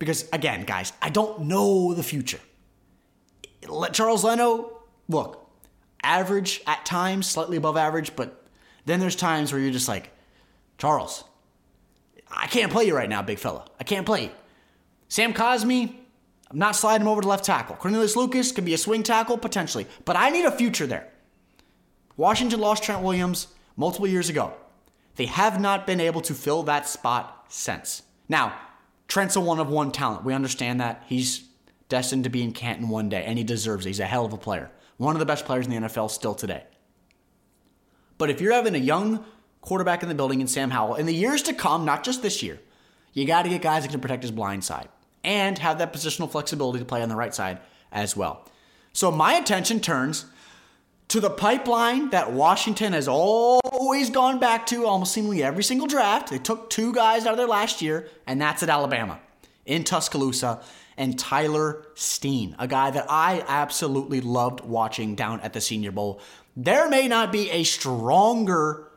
Because 0.00 0.28
again, 0.32 0.64
guys, 0.64 0.92
I 1.00 1.10
don't 1.10 1.42
know 1.42 1.94
the 1.94 2.02
future. 2.02 2.40
Let 3.68 3.94
Charles 3.94 4.24
Leno, 4.24 4.80
look, 5.08 5.48
average 6.02 6.60
at 6.66 6.84
times, 6.84 7.28
slightly 7.28 7.56
above 7.56 7.76
average, 7.76 8.16
but 8.16 8.44
then 8.84 8.98
there's 8.98 9.14
times 9.14 9.52
where 9.52 9.60
you're 9.60 9.70
just 9.70 9.86
like, 9.86 10.10
Charles, 10.76 11.22
I 12.28 12.48
can't 12.48 12.72
play 12.72 12.86
you 12.86 12.96
right 12.96 13.08
now, 13.08 13.22
big 13.22 13.38
fella. 13.38 13.64
I 13.78 13.84
can't 13.84 14.04
play 14.04 14.24
you. 14.24 14.30
Sam 15.08 15.32
Cosmi, 15.32 15.94
I'm 16.50 16.58
not 16.58 16.76
sliding 16.76 17.06
him 17.06 17.08
over 17.08 17.22
to 17.22 17.28
left 17.28 17.44
tackle. 17.44 17.76
Cornelius 17.76 18.16
Lucas 18.16 18.52
could 18.52 18.64
be 18.64 18.74
a 18.74 18.78
swing 18.78 19.02
tackle 19.02 19.38
potentially, 19.38 19.86
but 20.04 20.16
I 20.16 20.30
need 20.30 20.44
a 20.44 20.50
future 20.50 20.86
there. 20.86 21.08
Washington 22.16 22.60
lost 22.60 22.82
Trent 22.82 23.02
Williams 23.02 23.48
multiple 23.76 24.06
years 24.06 24.28
ago. 24.28 24.52
They 25.16 25.26
have 25.26 25.60
not 25.60 25.86
been 25.86 26.00
able 26.00 26.20
to 26.22 26.34
fill 26.34 26.62
that 26.64 26.88
spot 26.88 27.46
since. 27.48 28.02
Now, 28.28 28.58
Trent's 29.08 29.36
a 29.36 29.40
one 29.40 29.58
of 29.58 29.68
one 29.68 29.90
talent. 29.92 30.24
We 30.24 30.34
understand 30.34 30.80
that. 30.80 31.04
He's 31.06 31.44
destined 31.88 32.24
to 32.24 32.30
be 32.30 32.42
in 32.42 32.52
Canton 32.52 32.88
one 32.88 33.08
day, 33.08 33.24
and 33.24 33.38
he 33.38 33.44
deserves 33.44 33.86
it. 33.86 33.90
He's 33.90 34.00
a 34.00 34.06
hell 34.06 34.24
of 34.24 34.32
a 34.32 34.38
player. 34.38 34.70
One 34.98 35.14
of 35.14 35.20
the 35.20 35.26
best 35.26 35.44
players 35.44 35.66
in 35.66 35.72
the 35.72 35.88
NFL 35.88 36.10
still 36.10 36.34
today. 36.34 36.64
But 38.18 38.30
if 38.30 38.40
you're 38.40 38.52
having 38.52 38.74
a 38.74 38.78
young 38.78 39.24
quarterback 39.60 40.02
in 40.02 40.08
the 40.08 40.14
building 40.14 40.40
in 40.40 40.48
Sam 40.48 40.70
Howell, 40.70 40.96
in 40.96 41.06
the 41.06 41.14
years 41.14 41.42
to 41.42 41.54
come, 41.54 41.84
not 41.84 42.04
just 42.04 42.20
this 42.22 42.42
year, 42.42 42.58
you 43.12 43.24
got 43.24 43.42
to 43.42 43.48
get 43.48 43.62
guys 43.62 43.84
that 43.84 43.90
can 43.90 44.00
protect 44.00 44.22
his 44.22 44.32
blind 44.32 44.64
side 44.64 44.88
and 45.24 45.58
have 45.58 45.78
that 45.78 45.92
positional 45.92 46.30
flexibility 46.30 46.78
to 46.78 46.84
play 46.84 47.02
on 47.02 47.08
the 47.08 47.16
right 47.16 47.34
side 47.34 47.58
as 47.92 48.16
well. 48.16 48.44
So 48.92 49.10
my 49.10 49.34
attention 49.34 49.80
turns 49.80 50.26
to 51.08 51.20
the 51.20 51.30
pipeline 51.30 52.10
that 52.10 52.32
Washington 52.32 52.92
has 52.92 53.08
always 53.08 54.10
gone 54.10 54.38
back 54.38 54.66
to 54.66 54.86
almost 54.86 55.12
seemingly 55.12 55.42
every 55.42 55.64
single 55.64 55.86
draft. 55.86 56.30
They 56.30 56.38
took 56.38 56.68
two 56.68 56.92
guys 56.92 57.24
out 57.24 57.32
of 57.32 57.38
there 57.38 57.46
last 57.46 57.80
year, 57.80 58.08
and 58.26 58.40
that's 58.40 58.62
at 58.62 58.68
Alabama 58.68 59.18
in 59.64 59.84
Tuscaloosa. 59.84 60.62
And 60.96 61.16
Tyler 61.16 61.86
Steen, 61.94 62.56
a 62.58 62.66
guy 62.66 62.90
that 62.90 63.06
I 63.08 63.44
absolutely 63.46 64.20
loved 64.20 64.62
watching 64.62 65.14
down 65.14 65.40
at 65.40 65.52
the 65.52 65.60
Senior 65.60 65.92
Bowl. 65.92 66.20
There 66.56 66.88
may 66.88 67.06
not 67.06 67.30
be 67.30 67.50
a 67.50 67.62
stronger 67.62 68.88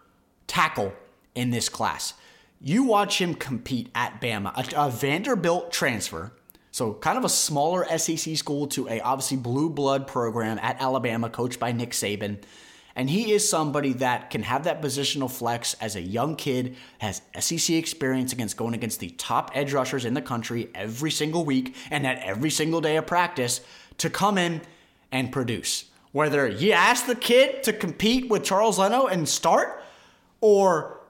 tackle 0.48 0.94
in 1.36 1.52
this 1.52 1.70
class. 1.70 2.16
You 2.62 2.84
watch 2.84 3.20
him 3.20 3.34
compete 3.34 3.90
at 3.96 4.22
Bama, 4.22 4.54
a, 4.56 4.88
a 4.88 4.90
Vanderbilt 4.92 5.72
transfer 5.72 6.34
so, 6.74 6.94
kind 6.94 7.18
of 7.18 7.26
a 7.26 7.30
smaller 7.30 7.86
SEC 7.98 8.38
school 8.38 8.66
to 8.68 8.88
a 8.88 9.02
obviously 9.02 9.36
blue 9.36 9.70
blood 9.70 10.08
program 10.08 10.58
at 10.62 10.82
Alabama, 10.82 11.30
coached 11.30 11.60
by 11.60 11.74
Nick 11.74 11.92
Saban. 11.92 12.42
And 12.96 13.10
he 13.10 13.34
is 13.34 13.48
somebody 13.48 13.94
that 13.94 14.30
can 14.30 14.44
have 14.44 14.64
that 14.64 14.82
positional 14.82 15.30
flex 15.30 15.74
as 15.76 15.98
a 15.98 16.02
young 16.02 16.38
kid, 16.38 16.78
has 17.00 17.22
SEC 17.38 17.76
experience 17.76 18.32
against 18.32 18.56
going 18.56 18.74
against 18.74 19.02
the 19.02 19.10
top 19.10 19.52
edge 19.54 19.74
rushers 19.74 20.06
in 20.06 20.14
the 20.14 20.22
country 20.22 20.70
every 20.74 21.12
single 21.12 21.44
week 21.44 21.76
and 21.90 22.08
at 22.08 22.20
every 22.20 22.50
single 22.50 22.80
day 22.80 22.96
of 22.96 23.06
practice 23.06 23.62
to 23.98 24.10
come 24.10 24.38
in 24.38 24.62
and 25.12 25.32
produce. 25.32 25.86
Whether 26.14 26.48
you 26.48 26.72
ask 26.72 27.06
the 27.06 27.16
kid 27.16 27.64
to 27.64 27.74
compete 27.74 28.30
with 28.30 28.44
Charles 28.44 28.80
Leno 28.80 29.08
and 29.08 29.28
start, 29.28 29.84
or 30.40 31.01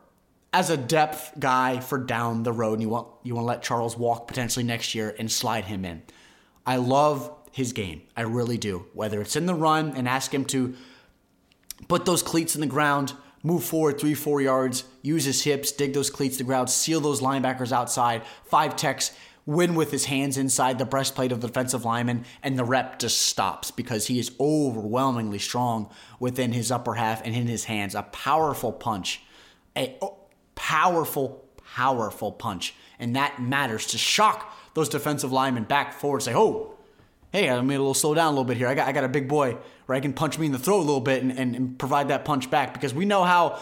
as 0.53 0.69
a 0.69 0.77
depth 0.77 1.33
guy 1.39 1.79
for 1.79 1.97
down 1.97 2.43
the 2.43 2.51
road, 2.51 2.73
and 2.73 2.81
you 2.81 2.89
want 2.89 3.07
you 3.23 3.35
want 3.35 3.43
to 3.43 3.47
let 3.47 3.61
Charles 3.63 3.97
walk 3.97 4.27
potentially 4.27 4.65
next 4.65 4.93
year 4.93 5.15
and 5.17 5.31
slide 5.31 5.65
him 5.65 5.85
in. 5.85 6.01
I 6.65 6.75
love 6.75 7.31
his 7.51 7.73
game. 7.73 8.01
I 8.15 8.21
really 8.21 8.57
do. 8.57 8.85
Whether 8.93 9.21
it's 9.21 9.35
in 9.35 9.45
the 9.45 9.55
run 9.55 9.93
and 9.95 10.07
ask 10.07 10.33
him 10.33 10.45
to 10.45 10.73
put 11.87 12.05
those 12.05 12.23
cleats 12.23 12.55
in 12.55 12.61
the 12.61 12.67
ground, 12.67 13.13
move 13.43 13.63
forward 13.63 13.99
three, 13.99 14.13
four 14.13 14.41
yards, 14.41 14.83
use 15.01 15.25
his 15.25 15.43
hips, 15.43 15.71
dig 15.71 15.93
those 15.93 16.09
cleats 16.09 16.37
to 16.37 16.43
the 16.43 16.47
ground, 16.47 16.69
seal 16.69 16.99
those 16.99 17.21
linebackers 17.21 17.71
outside, 17.71 18.23
five 18.45 18.75
techs, 18.75 19.11
win 19.45 19.73
with 19.73 19.91
his 19.91 20.05
hands 20.05 20.37
inside 20.37 20.77
the 20.77 20.85
breastplate 20.85 21.31
of 21.31 21.41
the 21.41 21.47
defensive 21.47 21.83
lineman, 21.83 22.23
and 22.43 22.57
the 22.57 22.63
rep 22.63 22.99
just 22.99 23.21
stops 23.23 23.71
because 23.71 24.07
he 24.07 24.19
is 24.19 24.31
overwhelmingly 24.39 25.39
strong 25.39 25.89
within 26.19 26.51
his 26.51 26.71
upper 26.71 26.93
half 26.93 27.25
and 27.25 27.35
in 27.35 27.47
his 27.47 27.65
hands. 27.65 27.95
A 27.95 28.03
powerful 28.03 28.71
punch. 28.71 29.21
A, 29.75 29.97
powerful, 30.55 31.45
powerful 31.75 32.31
punch. 32.31 32.75
And 32.99 33.15
that 33.15 33.41
matters 33.41 33.87
to 33.87 33.97
shock 33.97 34.55
those 34.73 34.89
defensive 34.89 35.31
linemen 35.31 35.63
back 35.63 35.93
forward, 35.93 36.21
say, 36.21 36.33
oh, 36.35 36.75
hey, 37.31 37.49
I 37.49 37.59
made 37.61 37.75
a 37.75 37.79
little 37.79 37.93
slow 37.93 38.13
down 38.13 38.27
a 38.27 38.29
little 38.31 38.43
bit 38.43 38.57
here. 38.57 38.67
I 38.67 38.75
got, 38.75 38.87
I 38.87 38.91
got 38.91 39.03
a 39.03 39.09
big 39.09 39.27
boy 39.27 39.57
where 39.85 39.95
I 39.95 39.99
can 39.99 40.13
punch 40.13 40.37
me 40.37 40.45
in 40.45 40.51
the 40.51 40.59
throat 40.59 40.79
a 40.79 40.85
little 40.85 41.01
bit 41.01 41.23
and, 41.23 41.31
and, 41.31 41.55
and 41.55 41.79
provide 41.79 42.09
that 42.09 42.25
punch 42.25 42.49
back 42.49 42.73
because 42.73 42.93
we 42.93 43.05
know 43.05 43.23
how 43.23 43.61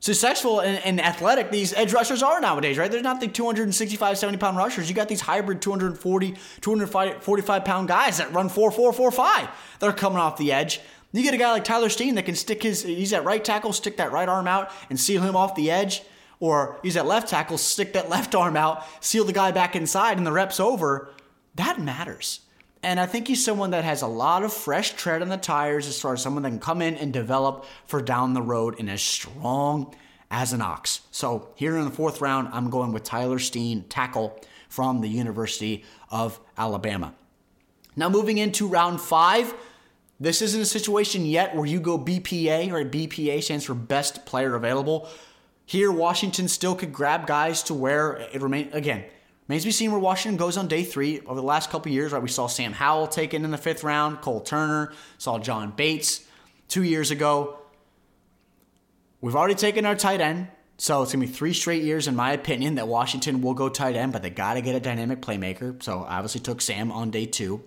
successful 0.00 0.60
and, 0.60 0.78
and, 0.84 1.00
athletic 1.00 1.50
these 1.50 1.74
edge 1.74 1.92
rushers 1.92 2.22
are 2.22 2.40
nowadays, 2.40 2.78
right? 2.78 2.90
They're 2.90 3.02
not 3.02 3.20
the 3.20 3.28
265, 3.28 4.18
70 4.18 4.38
pound 4.38 4.56
rushers. 4.56 4.88
You 4.88 4.94
got 4.94 5.08
these 5.08 5.20
hybrid 5.20 5.60
240, 5.60 6.34
245 6.60 7.64
pound 7.64 7.88
guys 7.88 8.18
that 8.18 8.32
run 8.32 8.48
4 8.48 8.70
4 8.70 8.92
4 8.92 9.10
5. 9.10 9.48
They're 9.78 9.92
coming 9.92 10.18
off 10.18 10.38
the 10.38 10.52
edge. 10.52 10.80
You 11.12 11.22
get 11.22 11.34
a 11.34 11.38
guy 11.38 11.50
like 11.50 11.64
Tyler 11.64 11.88
Steen 11.88 12.14
that 12.14 12.24
can 12.24 12.36
stick 12.36 12.62
his, 12.62 12.82
he's 12.82 13.12
at 13.12 13.24
right 13.24 13.44
tackle, 13.44 13.72
stick 13.72 13.96
that 13.96 14.12
right 14.12 14.28
arm 14.28 14.46
out 14.46 14.70
and 14.88 14.98
seal 14.98 15.22
him 15.22 15.34
off 15.34 15.56
the 15.56 15.70
edge 15.70 16.02
or 16.38 16.78
use 16.82 16.94
that 16.94 17.06
left 17.06 17.28
tackle, 17.28 17.58
stick 17.58 17.92
that 17.94 18.08
left 18.08 18.34
arm 18.34 18.56
out, 18.56 18.84
seal 19.00 19.24
the 19.24 19.32
guy 19.32 19.50
back 19.50 19.74
inside, 19.74 20.18
and 20.18 20.26
the 20.26 20.32
rep's 20.32 20.60
over, 20.60 21.10
that 21.56 21.80
matters. 21.80 22.40
And 22.82 22.98
I 22.98 23.06
think 23.06 23.28
he's 23.28 23.44
someone 23.44 23.72
that 23.72 23.84
has 23.84 24.02
a 24.02 24.06
lot 24.06 24.42
of 24.42 24.52
fresh 24.52 24.94
tread 24.94 25.20
on 25.20 25.28
the 25.28 25.36
tires 25.36 25.86
as 25.86 26.00
far 26.00 26.14
as 26.14 26.22
someone 26.22 26.42
that 26.44 26.50
can 26.50 26.60
come 26.60 26.80
in 26.80 26.94
and 26.94 27.12
develop 27.12 27.66
for 27.86 28.00
down 28.00 28.32
the 28.32 28.40
road 28.40 28.76
and 28.78 28.88
as 28.88 29.02
strong 29.02 29.94
as 30.30 30.52
an 30.52 30.62
ox. 30.62 31.02
So 31.10 31.50
here 31.56 31.76
in 31.76 31.84
the 31.84 31.90
fourth 31.90 32.20
round, 32.20 32.48
I'm 32.52 32.70
going 32.70 32.92
with 32.92 33.02
Tyler 33.02 33.38
Steen, 33.38 33.84
tackle 33.88 34.40
from 34.68 35.00
the 35.02 35.08
University 35.08 35.84
of 36.10 36.40
Alabama. 36.56 37.14
Now, 37.96 38.08
moving 38.08 38.38
into 38.38 38.66
round 38.66 39.00
five, 39.00 39.52
this 40.20 40.42
isn't 40.42 40.60
a 40.60 40.66
situation 40.66 41.24
yet 41.24 41.56
where 41.56 41.64
you 41.64 41.80
go 41.80 41.98
BPA, 41.98 42.70
right? 42.70 42.90
BPA 42.90 43.42
stands 43.42 43.64
for 43.64 43.74
best 43.74 44.26
player 44.26 44.54
available. 44.54 45.08
Here, 45.64 45.90
Washington 45.90 46.46
still 46.46 46.74
could 46.74 46.92
grab 46.92 47.26
guys 47.26 47.62
to 47.64 47.74
where 47.74 48.16
it 48.32 48.42
remains. 48.42 48.74
Again, 48.74 49.04
remains 49.48 49.62
to 49.62 49.68
be 49.68 49.72
seen 49.72 49.92
where 49.92 50.00
Washington 50.00 50.36
goes 50.36 50.58
on 50.58 50.68
day 50.68 50.84
three. 50.84 51.20
Over 51.20 51.36
the 51.40 51.46
last 51.46 51.70
couple 51.70 51.90
years, 51.90 52.12
right, 52.12 52.22
we 52.22 52.28
saw 52.28 52.48
Sam 52.48 52.72
Howell 52.72 53.06
taken 53.06 53.44
in 53.44 53.50
the 53.50 53.58
fifth 53.58 53.82
round, 53.82 54.20
Cole 54.20 54.42
Turner, 54.42 54.92
saw 55.16 55.38
John 55.38 55.72
Bates 55.74 56.22
two 56.68 56.82
years 56.82 57.10
ago. 57.10 57.58
We've 59.22 59.36
already 59.36 59.54
taken 59.54 59.86
our 59.86 59.94
tight 59.94 60.20
end, 60.20 60.48
so 60.76 61.02
it's 61.02 61.12
gonna 61.12 61.26
be 61.26 61.32
three 61.32 61.54
straight 61.54 61.82
years, 61.82 62.08
in 62.08 62.16
my 62.16 62.32
opinion, 62.32 62.74
that 62.74 62.88
Washington 62.88 63.40
will 63.40 63.54
go 63.54 63.70
tight 63.70 63.96
end, 63.96 64.12
but 64.12 64.22
they 64.22 64.30
gotta 64.30 64.60
get 64.60 64.74
a 64.74 64.80
dynamic 64.80 65.22
playmaker. 65.22 65.82
So 65.82 66.04
obviously 66.06 66.40
took 66.40 66.60
Sam 66.60 66.92
on 66.92 67.10
day 67.10 67.24
two. 67.24 67.62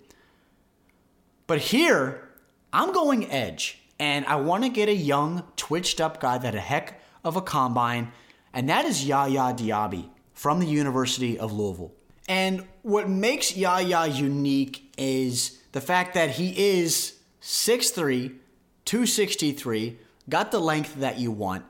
But 1.48 1.60
here, 1.60 2.30
I'm 2.76 2.92
going 2.92 3.30
edge, 3.30 3.78
and 4.00 4.26
I 4.26 4.38
want 4.38 4.64
to 4.64 4.70
get 4.70 4.90
a 4.90 4.96
young, 4.96 5.44
twitched 5.56 6.02
up 6.02 6.20
guy 6.20 6.40
that 6.40 6.56
a 6.56 6.60
heck 6.60 7.00
of 7.24 7.36
a 7.36 7.42
combine, 7.42 8.12
and 8.52 8.68
that 8.68 8.86
is 8.86 9.06
Yaya 9.06 9.54
Diaby 9.54 10.10
from 10.34 10.60
the 10.60 10.66
University 10.66 11.38
of 11.38 11.54
Louisville. 11.54 11.94
And 12.28 12.66
what 12.82 13.08
makes 13.08 13.56
Yaya 13.56 14.08
unique 14.08 14.92
is 14.98 15.60
the 15.72 15.82
fact 15.82 16.16
that 16.16 16.32
he 16.32 16.80
is 16.80 17.20
6'3, 17.44 18.38
263, 18.86 20.00
got 20.28 20.50
the 20.50 20.60
length 20.60 20.96
that 20.96 21.20
you 21.20 21.30
want, 21.30 21.66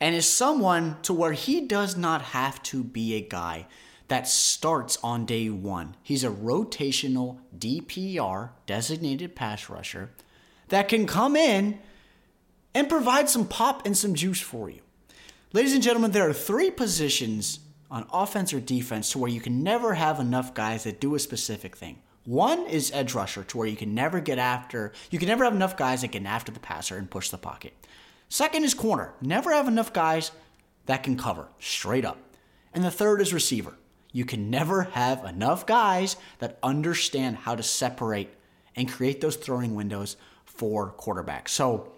and 0.00 0.14
is 0.14 0.26
someone 0.26 0.96
to 1.02 1.12
where 1.12 1.32
he 1.32 1.60
does 1.60 1.98
not 1.98 2.22
have 2.22 2.62
to 2.62 2.82
be 2.82 3.12
a 3.12 3.20
guy 3.20 3.66
that 4.08 4.26
starts 4.26 4.96
on 5.02 5.26
day 5.26 5.50
one. 5.50 5.96
He's 6.02 6.24
a 6.24 6.30
rotational 6.30 7.40
DPR, 7.58 8.50
designated 8.66 9.36
pass 9.36 9.68
rusher, 9.68 10.12
that 10.68 10.88
can 10.88 11.06
come 11.06 11.36
in 11.36 11.78
and 12.74 12.88
provide 12.88 13.28
some 13.28 13.46
pop 13.46 13.86
and 13.86 13.96
some 13.96 14.14
juice 14.14 14.40
for 14.40 14.68
you. 14.68 14.80
Ladies 15.52 15.72
and 15.72 15.82
gentlemen, 15.82 16.10
there 16.10 16.28
are 16.28 16.34
three 16.34 16.70
positions 16.70 17.60
on 17.90 18.06
offense 18.12 18.52
or 18.52 18.60
defense 18.60 19.10
to 19.12 19.18
where 19.18 19.30
you 19.30 19.40
can 19.40 19.62
never 19.62 19.94
have 19.94 20.20
enough 20.20 20.54
guys 20.54 20.84
that 20.84 21.00
do 21.00 21.14
a 21.14 21.18
specific 21.18 21.76
thing. 21.76 22.02
One 22.24 22.66
is 22.66 22.90
edge 22.92 23.14
rusher, 23.14 23.44
to 23.44 23.56
where 23.56 23.68
you 23.68 23.76
can 23.76 23.94
never 23.94 24.20
get 24.20 24.38
after, 24.38 24.92
you 25.10 25.18
can 25.18 25.28
never 25.28 25.44
have 25.44 25.54
enough 25.54 25.76
guys 25.76 26.02
that 26.02 26.10
get 26.10 26.26
after 26.26 26.50
the 26.50 26.60
passer 26.60 26.96
and 26.96 27.08
push 27.08 27.30
the 27.30 27.38
pocket. 27.38 27.72
Second 28.28 28.64
is 28.64 28.74
corner, 28.74 29.14
never 29.20 29.52
have 29.52 29.68
enough 29.68 29.92
guys 29.92 30.32
that 30.86 31.04
can 31.04 31.16
cover 31.16 31.46
straight 31.60 32.04
up. 32.04 32.18
And 32.74 32.82
the 32.82 32.90
third 32.90 33.20
is 33.20 33.32
receiver. 33.32 33.74
You 34.12 34.24
can 34.24 34.50
never 34.50 34.82
have 34.82 35.24
enough 35.24 35.66
guys 35.66 36.16
that 36.38 36.58
understand 36.62 37.36
how 37.36 37.54
to 37.54 37.62
separate 37.62 38.30
and 38.74 38.90
create 38.90 39.20
those 39.20 39.36
throwing 39.36 39.74
windows 39.74 40.16
for 40.56 40.94
quarterbacks. 40.98 41.48
So, 41.48 41.92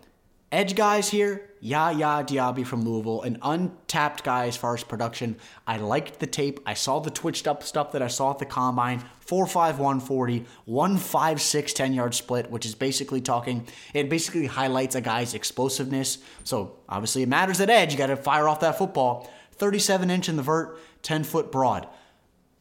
edge 0.51 0.75
guys 0.75 1.09
here, 1.09 1.51
Yaya 1.61 2.25
Diaby 2.25 2.67
from 2.67 2.85
Louisville, 2.85 3.23
an 3.23 3.39
untapped 3.43 4.25
guy 4.25 4.47
as 4.47 4.57
far 4.57 4.75
as 4.75 4.85
production. 4.85 5.37
I 5.67 5.77
liked 5.79 6.21
the 6.21 6.27
tape. 6.27 6.61
I 6.67 6.75
saw 6.75 7.01
the 7.01 7.11
twitched 7.11 7.47
up 7.47 7.63
stuff 7.63 7.93
that 7.93 8.03
I 8.03 8.09
saw 8.09 8.31
at 8.31 8.39
the 8.39 8.47
combine 8.47 9.03
4'5, 9.27 9.79
140, 9.79 10.47
156 10.65 11.73
10 11.73 11.93
yard 11.93 12.15
split, 12.15 12.51
which 12.51 12.67
is 12.67 12.75
basically 12.75 13.21
talking, 13.21 13.67
it 13.95 14.09
basically 14.09 14.47
highlights 14.47 14.95
a 14.95 15.01
guy's 15.01 15.35
explosiveness. 15.35 16.19
So, 16.45 16.77
obviously, 16.89 17.23
it 17.23 17.29
matters 17.29 17.61
at 17.61 17.71
edge. 17.71 17.93
You 17.93 17.99
got 17.99 18.07
to 18.07 18.17
fire 18.17 18.49
off 18.49 18.61
that 18.61 18.79
football. 18.79 19.31
37 19.53 20.11
inch 20.11 20.29
in 20.29 20.37
the 20.37 20.43
vert, 20.43 20.79
10 21.03 21.25
foot 21.25 21.51
broad. 21.51 21.89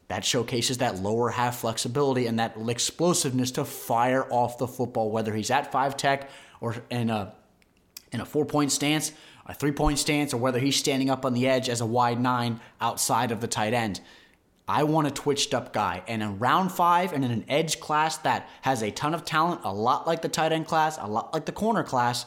That 0.08 0.24
showcases 0.24 0.78
that 0.78 1.00
lower 1.00 1.30
half 1.30 1.60
flexibility 1.60 2.28
and 2.28 2.40
that 2.40 2.56
explosiveness 2.70 3.52
to 3.52 3.66
fire 3.66 4.26
off 4.32 4.58
the 4.58 4.68
football, 4.68 5.12
whether 5.12 5.34
he's 5.34 5.52
at 5.52 5.72
five 5.72 5.98
tech 5.98 6.30
or 6.62 6.76
in 6.90 7.10
a 7.10 7.34
in 8.12 8.22
a 8.22 8.26
four 8.26 8.46
point 8.46 8.72
stance, 8.72 9.12
a 9.46 9.54
three 9.54 9.74
point 9.74 10.00
stance, 10.00 10.34
or 10.34 10.38
whether 10.38 10.60
he's 10.60 10.78
standing 10.78 11.10
up 11.10 11.26
on 11.26 11.34
the 11.34 11.48
edge 11.48 11.68
as 11.68 11.82
a 11.82 11.86
wide 11.86 12.22
nine 12.22 12.60
outside 12.80 13.32
of 13.32 13.42
the 13.42 13.48
tight 13.48 13.74
end. 13.74 14.00
I 14.68 14.84
want 14.84 15.08
a 15.08 15.12
twitched 15.12 15.54
up 15.54 15.72
guy. 15.72 16.04
And 16.08 16.22
in 16.22 16.40
round 16.40 16.72
five 16.72 17.14
and 17.14 17.24
in 17.24 17.32
an 17.32 17.46
edge 17.48 17.80
class 17.80 18.18
that 18.20 18.50
has 18.62 18.82
a 18.82 18.92
ton 18.92 19.14
of 19.14 19.24
talent, 19.24 19.62
a 19.64 19.74
lot 19.74 20.06
like 20.06 20.22
the 20.22 20.30
tight 20.30 20.52
end 20.52 20.68
class, 20.68 20.98
a 21.00 21.08
lot 21.08 21.34
like 21.34 21.46
the 21.46 21.54
corner 21.54 21.84
class, 21.84 22.26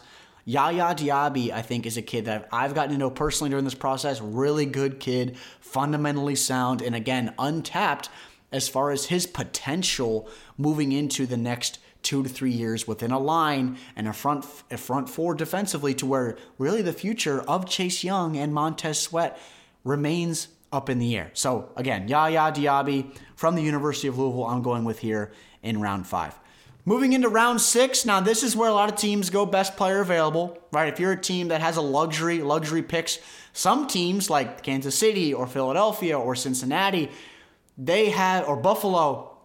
Yaya 0.50 0.96
Diaby, 0.96 1.52
I 1.52 1.62
think, 1.62 1.86
is 1.86 1.96
a 1.96 2.02
kid 2.02 2.24
that 2.24 2.48
I've 2.50 2.74
gotten 2.74 2.90
to 2.90 2.98
know 2.98 3.08
personally 3.08 3.50
during 3.50 3.64
this 3.64 3.74
process. 3.74 4.20
Really 4.20 4.66
good 4.66 4.98
kid, 4.98 5.36
fundamentally 5.60 6.34
sound, 6.34 6.82
and 6.82 6.92
again, 6.92 7.32
untapped 7.38 8.08
as 8.50 8.68
far 8.68 8.90
as 8.90 9.04
his 9.04 9.28
potential 9.28 10.28
moving 10.58 10.90
into 10.90 11.24
the 11.24 11.36
next 11.36 11.78
two 12.02 12.24
to 12.24 12.28
three 12.28 12.50
years 12.50 12.88
within 12.88 13.12
a 13.12 13.18
line 13.20 13.78
and 13.94 14.08
a 14.08 14.12
front 14.12 14.44
a 14.72 14.76
front 14.76 15.08
four 15.08 15.36
defensively 15.36 15.94
to 15.94 16.04
where 16.04 16.36
really 16.58 16.82
the 16.82 16.92
future 16.92 17.42
of 17.42 17.68
Chase 17.68 18.02
Young 18.02 18.36
and 18.36 18.52
Montez 18.52 18.98
Sweat 18.98 19.38
remains 19.84 20.48
up 20.72 20.90
in 20.90 20.98
the 20.98 21.16
air. 21.16 21.30
So 21.32 21.68
again, 21.76 22.08
Yaya 22.08 22.50
Diaby 22.50 23.14
from 23.36 23.54
the 23.54 23.62
University 23.62 24.08
of 24.08 24.18
Louisville, 24.18 24.46
I'm 24.46 24.62
going 24.62 24.82
with 24.82 24.98
here 24.98 25.30
in 25.62 25.80
round 25.80 26.08
five. 26.08 26.36
Moving 26.90 27.12
into 27.12 27.28
round 27.28 27.60
six, 27.60 28.04
now 28.04 28.18
this 28.18 28.42
is 28.42 28.56
where 28.56 28.68
a 28.68 28.72
lot 28.72 28.92
of 28.92 28.98
teams 28.98 29.30
go 29.30 29.46
best 29.46 29.76
player 29.76 30.00
available, 30.00 30.58
right? 30.72 30.92
If 30.92 30.98
you're 30.98 31.12
a 31.12 31.16
team 31.16 31.46
that 31.46 31.60
has 31.60 31.76
a 31.76 31.80
luxury, 31.80 32.42
luxury 32.42 32.82
picks, 32.82 33.20
some 33.52 33.86
teams 33.86 34.28
like 34.28 34.64
Kansas 34.64 34.98
City 34.98 35.32
or 35.32 35.46
Philadelphia 35.46 36.18
or 36.18 36.34
Cincinnati, 36.34 37.08
they 37.78 38.10
have, 38.10 38.48
or 38.48 38.56
Buffalo, 38.56 39.38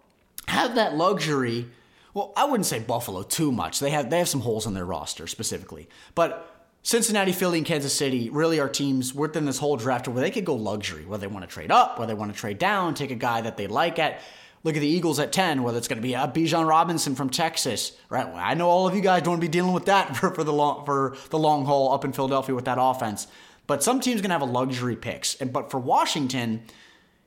have 0.47 0.73
that 0.73 0.95
luxury. 0.95 1.69
Well, 2.15 2.33
I 2.35 2.45
wouldn't 2.45 2.65
say 2.65 2.79
Buffalo 2.79 3.21
too 3.21 3.51
much. 3.51 3.79
They 3.79 3.91
have 3.91 4.09
they 4.09 4.17
have 4.17 4.27
some 4.27 4.41
holes 4.41 4.65
in 4.65 4.73
their 4.73 4.83
roster 4.83 5.27
specifically, 5.27 5.87
but 6.15 6.51
Cincinnati, 6.81 7.31
Philly, 7.31 7.59
and 7.59 7.67
Kansas 7.67 7.93
City 7.93 8.31
really 8.31 8.59
are 8.59 8.69
teams 8.69 9.13
within 9.13 9.45
this 9.45 9.59
whole 9.59 9.77
draft 9.77 10.07
where 10.07 10.21
they 10.21 10.31
could 10.31 10.45
go 10.45 10.55
luxury, 10.55 11.05
where 11.05 11.19
they 11.19 11.27
want 11.27 11.47
to 11.47 11.53
trade 11.53 11.69
up, 11.69 11.99
where 11.99 12.07
they 12.07 12.15
want 12.15 12.33
to 12.33 12.39
trade 12.39 12.57
down, 12.57 12.95
take 12.95 13.11
a 13.11 13.15
guy 13.15 13.41
that 13.41 13.55
they 13.55 13.67
like 13.67 13.99
at 13.99 14.19
Look 14.65 14.75
at 14.75 14.79
the 14.79 14.87
Eagles 14.87 15.19
at 15.19 15.31
10, 15.31 15.61
whether 15.61 15.77
it's 15.77 15.87
going 15.87 16.01
to 16.01 16.01
be 16.01 16.15
a 16.15 16.27
Bijan 16.27 16.67
Robinson 16.67 17.13
from 17.13 17.29
Texas, 17.29 17.91
right? 18.09 18.25
I 18.25 18.55
know 18.55 18.67
all 18.67 18.87
of 18.87 18.95
you 18.95 19.01
guys 19.01 19.21
don't 19.21 19.33
want 19.33 19.41
to 19.41 19.47
be 19.47 19.51
dealing 19.51 19.73
with 19.73 19.85
that 19.85 20.17
for, 20.17 20.33
for, 20.33 20.43
the 20.43 20.51
long, 20.51 20.87
for 20.87 21.15
the 21.29 21.37
long 21.37 21.65
haul 21.65 21.93
up 21.93 22.03
in 22.03 22.11
Philadelphia 22.11 22.55
with 22.55 22.65
that 22.65 22.79
offense. 22.81 23.27
But 23.67 23.83
some 23.83 23.99
teams 23.99 24.21
going 24.21 24.29
to 24.29 24.33
have 24.33 24.41
a 24.41 24.45
luxury 24.45 24.95
picks. 24.95 25.35
And, 25.35 25.53
but 25.53 25.69
for 25.69 25.79
Washington, 25.79 26.63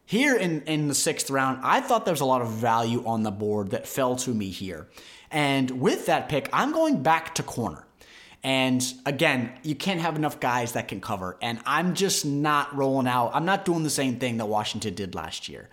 here 0.05 0.37
in, 0.37 0.63
in 0.63 0.89
the 0.89 0.97
sixth 0.97 1.31
round, 1.31 1.61
I 1.63 1.81
thought 1.81 2.05
there 2.05 2.13
was 2.13 2.21
a 2.21 2.25
lot 2.25 2.43
of 2.43 2.49
value 2.49 3.07
on 3.07 3.23
the 3.23 3.31
board 3.31 3.71
that 3.71 3.87
fell 3.87 4.17
to 4.17 4.35
me 4.35 4.51
here. 4.51 4.89
And 5.31 5.81
with 5.81 6.07
that 6.07 6.29
pick, 6.29 6.51
I'm 6.53 6.73
going 6.73 7.05
back 7.05 7.37
to 7.37 7.45
corner. 7.45 7.85
And 8.43 8.85
again, 9.07 9.53
you 9.63 9.77
can't 9.77 10.01
have 10.01 10.17
enough 10.17 10.41
guys 10.41 10.73
that 10.73 10.89
can 10.89 11.01
cover. 11.01 11.37
And 11.41 11.61
I'm 11.65 11.95
just 11.95 12.27
not 12.27 12.77
rolling 12.77 13.07
out. 13.07 13.31
I'm 13.33 13.45
not 13.45 13.65
doing 13.65 13.85
the 13.85 13.91
same 13.91 14.19
thing 14.19 14.39
that 14.39 14.47
Washington 14.47 14.95
did 14.95 15.15
last 15.15 15.49
year. 15.49 15.69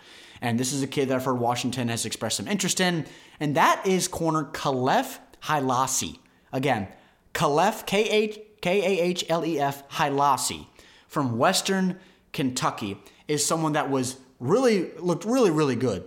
And 0.46 0.60
this 0.60 0.74
is 0.74 0.84
a 0.84 0.88
kid 0.88 1.10
that 1.10 1.16
I've 1.16 1.26
heard 1.26 1.40
Washington 1.40 1.88
has 1.88 2.06
expressed 2.06 2.38
some 2.38 2.48
interest 2.48 2.80
in. 2.80 3.08
And 3.40 3.56
that 3.56 3.86
is 3.88 4.08
corner 4.08 4.44
Kahlef 4.44 5.18
Hailassie. 5.42 6.20
Again, 6.54 6.88
Kahlef, 7.34 7.88
K 7.88 8.44
A 8.62 9.02
H 9.02 9.26
L 9.28 9.44
E 9.44 9.60
F, 9.60 9.90
Hailassie 9.90 10.68
from 11.08 11.40
Western 11.40 11.98
Kentucky 12.32 12.98
is 13.28 13.44
someone 13.44 13.74
that 13.74 13.90
was 13.90 14.18
really, 14.40 14.92
looked 15.00 15.26
really, 15.26 15.50
really 15.50 15.76
good 15.76 16.04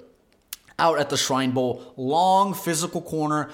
out 0.78 1.00
at 1.00 1.10
the 1.10 1.16
Shrine 1.16 1.50
Bowl. 1.50 1.92
Long 1.96 2.54
physical 2.54 3.02
corner. 3.02 3.50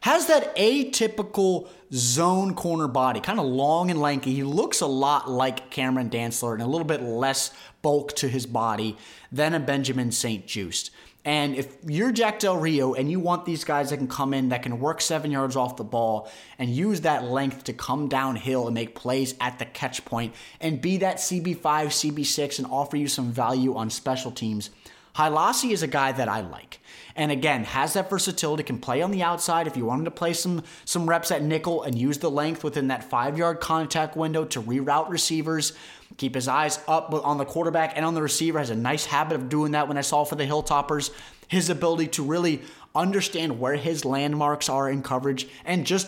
Has 0.00 0.26
that 0.26 0.56
atypical 0.56 1.68
zone 1.92 2.54
corner 2.54 2.88
body, 2.88 3.20
kind 3.20 3.40
of 3.40 3.46
long 3.46 3.90
and 3.90 4.00
lanky. 4.00 4.34
He 4.34 4.42
looks 4.42 4.80
a 4.80 4.86
lot 4.86 5.30
like 5.30 5.70
Cameron 5.70 6.10
Dantzler 6.10 6.52
and 6.52 6.62
a 6.62 6.66
little 6.66 6.86
bit 6.86 7.02
less 7.02 7.50
bulk 7.82 8.14
to 8.16 8.28
his 8.28 8.46
body 8.46 8.96
than 9.32 9.54
a 9.54 9.60
Benjamin 9.60 10.12
St-Juste. 10.12 10.90
And 11.24 11.56
if 11.56 11.76
you're 11.84 12.12
Jack 12.12 12.38
Del 12.38 12.56
Rio 12.56 12.94
and 12.94 13.10
you 13.10 13.20
want 13.20 13.44
these 13.44 13.64
guys 13.64 13.90
that 13.90 13.98
can 13.98 14.08
come 14.08 14.32
in, 14.32 14.48
that 14.48 14.62
can 14.62 14.80
work 14.80 15.00
seven 15.00 15.30
yards 15.30 15.56
off 15.56 15.76
the 15.76 15.84
ball 15.84 16.30
and 16.58 16.70
use 16.70 17.02
that 17.02 17.24
length 17.24 17.64
to 17.64 17.72
come 17.72 18.08
downhill 18.08 18.66
and 18.66 18.74
make 18.74 18.94
plays 18.94 19.34
at 19.40 19.58
the 19.58 19.66
catch 19.66 20.04
point 20.04 20.34
and 20.60 20.80
be 20.80 20.98
that 20.98 21.16
CB5, 21.16 21.60
CB6 21.60 22.58
and 22.58 22.68
offer 22.70 22.96
you 22.96 23.08
some 23.08 23.30
value 23.30 23.74
on 23.74 23.90
special 23.90 24.30
teams, 24.30 24.70
Hailassie 25.18 25.72
is 25.72 25.82
a 25.82 25.88
guy 25.88 26.12
that 26.12 26.28
I 26.28 26.42
like. 26.42 26.78
And 27.16 27.32
again, 27.32 27.64
has 27.64 27.94
that 27.94 28.08
versatility, 28.08 28.62
can 28.62 28.78
play 28.78 29.02
on 29.02 29.10
the 29.10 29.24
outside 29.24 29.66
if 29.66 29.76
you 29.76 29.84
want 29.84 29.98
him 29.98 30.04
to 30.04 30.12
play 30.12 30.32
some 30.32 30.62
some 30.84 31.08
reps 31.08 31.32
at 31.32 31.42
nickel 31.42 31.82
and 31.82 31.98
use 31.98 32.18
the 32.18 32.30
length 32.30 32.62
within 32.62 32.86
that 32.88 33.02
five 33.02 33.36
yard 33.36 33.58
contact 33.58 34.16
window 34.16 34.44
to 34.44 34.62
reroute 34.62 35.08
receivers. 35.08 35.72
Keep 36.18 36.36
his 36.36 36.46
eyes 36.46 36.78
up 36.86 37.12
on 37.12 37.36
the 37.36 37.44
quarterback 37.44 37.94
and 37.96 38.04
on 38.04 38.14
the 38.14 38.22
receiver. 38.22 38.60
Has 38.60 38.70
a 38.70 38.76
nice 38.76 39.06
habit 39.06 39.34
of 39.34 39.48
doing 39.48 39.72
that 39.72 39.88
when 39.88 39.98
I 39.98 40.02
saw 40.02 40.22
for 40.22 40.36
the 40.36 40.46
Hilltoppers. 40.46 41.10
His 41.48 41.68
ability 41.68 42.08
to 42.08 42.22
really 42.22 42.62
understand 42.94 43.58
where 43.58 43.74
his 43.74 44.04
landmarks 44.04 44.68
are 44.68 44.88
in 44.88 45.02
coverage 45.02 45.48
and 45.64 45.84
just 45.84 46.06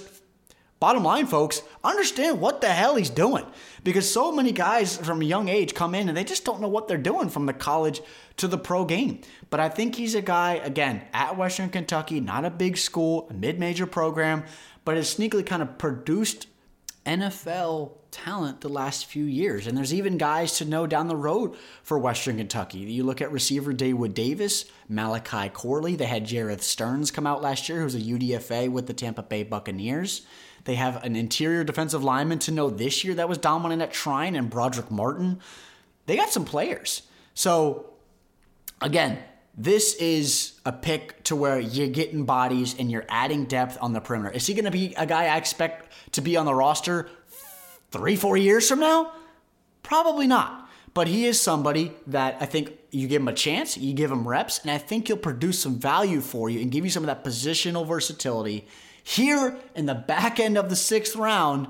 bottom 0.80 1.04
line, 1.04 1.26
folks, 1.26 1.62
understand 1.84 2.40
what 2.40 2.60
the 2.60 2.68
hell 2.68 2.96
he's 2.96 3.10
doing. 3.10 3.46
Because 3.84 4.10
so 4.10 4.32
many 4.32 4.50
guys 4.50 4.96
from 4.96 5.20
a 5.20 5.24
young 5.24 5.48
age 5.48 5.74
come 5.74 5.94
in 5.94 6.08
and 6.08 6.16
they 6.16 6.24
just 6.24 6.44
don't 6.44 6.60
know 6.60 6.68
what 6.68 6.88
they're 6.88 6.98
doing 6.98 7.28
from 7.28 7.46
the 7.46 7.52
college 7.52 8.00
to 8.38 8.48
the 8.48 8.58
pro 8.58 8.84
game. 8.84 9.20
But 9.50 9.60
I 9.60 9.68
think 9.68 9.94
he's 9.94 10.14
a 10.14 10.22
guy, 10.22 10.54
again, 10.54 11.02
at 11.12 11.36
Western 11.36 11.68
Kentucky, 11.68 12.20
not 12.20 12.44
a 12.44 12.50
big 12.50 12.76
school, 12.76 13.28
a 13.30 13.34
mid 13.34 13.60
major 13.60 13.86
program, 13.86 14.44
but 14.84 14.96
has 14.96 15.14
sneakily 15.14 15.46
kind 15.46 15.62
of 15.62 15.78
produced 15.78 16.46
NFL 17.06 17.92
talent 18.10 18.60
the 18.60 18.68
last 18.68 19.06
few 19.06 19.24
years. 19.24 19.66
And 19.66 19.76
there's 19.76 19.94
even 19.94 20.18
guys 20.18 20.58
to 20.58 20.64
know 20.64 20.86
down 20.86 21.08
the 21.08 21.16
road 21.16 21.56
for 21.82 21.98
Western 21.98 22.36
Kentucky. 22.36 22.78
You 22.78 23.04
look 23.04 23.20
at 23.20 23.32
receiver 23.32 23.72
Daewood 23.72 24.14
Davis, 24.14 24.64
Malachi 24.88 25.48
Corley. 25.48 25.96
They 25.96 26.06
had 26.06 26.26
Jerreth 26.26 26.62
Sterns 26.62 27.10
come 27.10 27.26
out 27.26 27.42
last 27.42 27.68
year, 27.68 27.80
who's 27.80 27.94
a 27.94 28.00
UDFA 28.00 28.70
with 28.70 28.86
the 28.86 28.94
Tampa 28.94 29.22
Bay 29.22 29.42
Buccaneers. 29.42 30.22
They 30.64 30.74
have 30.74 31.02
an 31.04 31.16
interior 31.16 31.64
defensive 31.64 32.04
lineman 32.04 32.38
to 32.40 32.50
know 32.50 32.70
this 32.70 33.04
year 33.04 33.14
that 33.14 33.28
was 33.28 33.38
dominant 33.38 33.82
at 33.82 33.92
Trine 33.92 34.36
and 34.36 34.50
Broderick 34.50 34.90
Martin. 34.90 35.40
They 36.06 36.16
got 36.16 36.30
some 36.30 36.44
players. 36.44 37.02
So, 37.34 37.90
again, 38.80 39.18
this 39.56 39.94
is 39.94 40.60
a 40.64 40.72
pick 40.72 41.22
to 41.24 41.36
where 41.36 41.58
you're 41.58 41.88
getting 41.88 42.24
bodies 42.24 42.74
and 42.78 42.90
you're 42.90 43.06
adding 43.08 43.46
depth 43.46 43.78
on 43.80 43.92
the 43.92 44.00
perimeter. 44.00 44.34
Is 44.34 44.46
he 44.46 44.54
going 44.54 44.64
to 44.64 44.70
be 44.70 44.94
a 44.96 45.06
guy 45.06 45.24
I 45.24 45.36
expect 45.36 45.92
to 46.12 46.20
be 46.20 46.36
on 46.36 46.46
the 46.46 46.54
roster 46.54 47.08
three, 47.90 48.16
four 48.16 48.36
years 48.36 48.68
from 48.68 48.80
now? 48.80 49.12
Probably 49.82 50.26
not. 50.26 50.68
But 50.92 51.08
he 51.08 51.26
is 51.26 51.40
somebody 51.40 51.92
that 52.08 52.36
I 52.40 52.46
think 52.46 52.72
you 52.90 53.06
give 53.06 53.22
him 53.22 53.28
a 53.28 53.32
chance, 53.32 53.76
you 53.76 53.94
give 53.94 54.10
him 54.10 54.26
reps, 54.26 54.60
and 54.60 54.70
I 54.70 54.78
think 54.78 55.06
he'll 55.06 55.16
produce 55.16 55.58
some 55.60 55.78
value 55.78 56.20
for 56.20 56.50
you 56.50 56.60
and 56.60 56.70
give 56.70 56.84
you 56.84 56.90
some 56.90 57.04
of 57.04 57.06
that 57.06 57.24
positional 57.24 57.86
versatility 57.86 58.66
here 59.10 59.58
in 59.74 59.86
the 59.86 59.94
back 59.94 60.38
end 60.38 60.56
of 60.56 60.68
the 60.68 60.76
sixth 60.76 61.16
round 61.16 61.68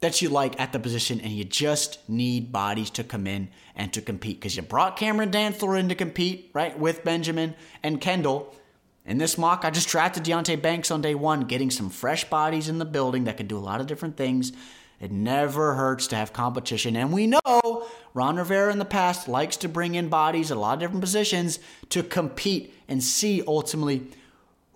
that 0.00 0.22
you 0.22 0.30
like 0.30 0.58
at 0.58 0.72
the 0.72 0.78
position, 0.78 1.20
and 1.20 1.30
you 1.30 1.44
just 1.44 1.98
need 2.08 2.50
bodies 2.50 2.88
to 2.88 3.04
come 3.04 3.26
in 3.26 3.50
and 3.76 3.92
to 3.92 4.00
compete 4.00 4.40
because 4.40 4.56
you 4.56 4.62
brought 4.62 4.96
Cameron 4.96 5.30
Dantzler 5.30 5.78
in 5.78 5.90
to 5.90 5.94
compete, 5.94 6.50
right, 6.54 6.78
with 6.78 7.04
Benjamin 7.04 7.54
and 7.82 8.00
Kendall. 8.00 8.54
In 9.04 9.18
this 9.18 9.36
mock, 9.36 9.64
I 9.64 9.70
just 9.70 9.88
drafted 9.88 10.24
Deonte 10.24 10.60
Banks 10.62 10.90
on 10.90 11.02
day 11.02 11.14
one, 11.14 11.42
getting 11.42 11.70
some 11.70 11.90
fresh 11.90 12.24
bodies 12.24 12.70
in 12.70 12.78
the 12.78 12.86
building 12.86 13.24
that 13.24 13.36
can 13.36 13.46
do 13.46 13.58
a 13.58 13.60
lot 13.60 13.82
of 13.82 13.86
different 13.86 14.16
things. 14.16 14.52
It 15.00 15.10
never 15.10 15.74
hurts 15.74 16.06
to 16.08 16.16
have 16.16 16.32
competition. 16.32 16.96
And 16.96 17.12
we 17.12 17.26
know 17.26 17.88
Ron 18.14 18.36
Rivera 18.36 18.72
in 18.72 18.78
the 18.78 18.84
past 18.84 19.28
likes 19.28 19.56
to 19.58 19.68
bring 19.68 19.94
in 19.94 20.08
bodies 20.08 20.50
at 20.50 20.56
a 20.56 20.60
lot 20.60 20.74
of 20.74 20.80
different 20.80 21.00
positions 21.00 21.58
to 21.90 22.02
compete 22.02 22.74
and 22.88 23.02
see 23.02 23.42
ultimately 23.46 24.10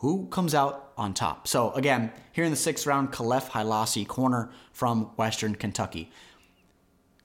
who 0.05 0.27
comes 0.27 0.55
out 0.55 0.93
on 0.99 1.15
top. 1.15 1.49
So 1.49 1.73
again, 1.73 2.13
here 2.33 2.45
in 2.45 2.51
the 2.51 2.59
sixth 2.59 2.87
round, 2.87 3.11
Kahlef 3.11 3.49
Hailassie, 3.49 4.05
corner 4.07 4.51
from 4.71 5.05
Western 5.17 5.55
Kentucky. 5.55 6.11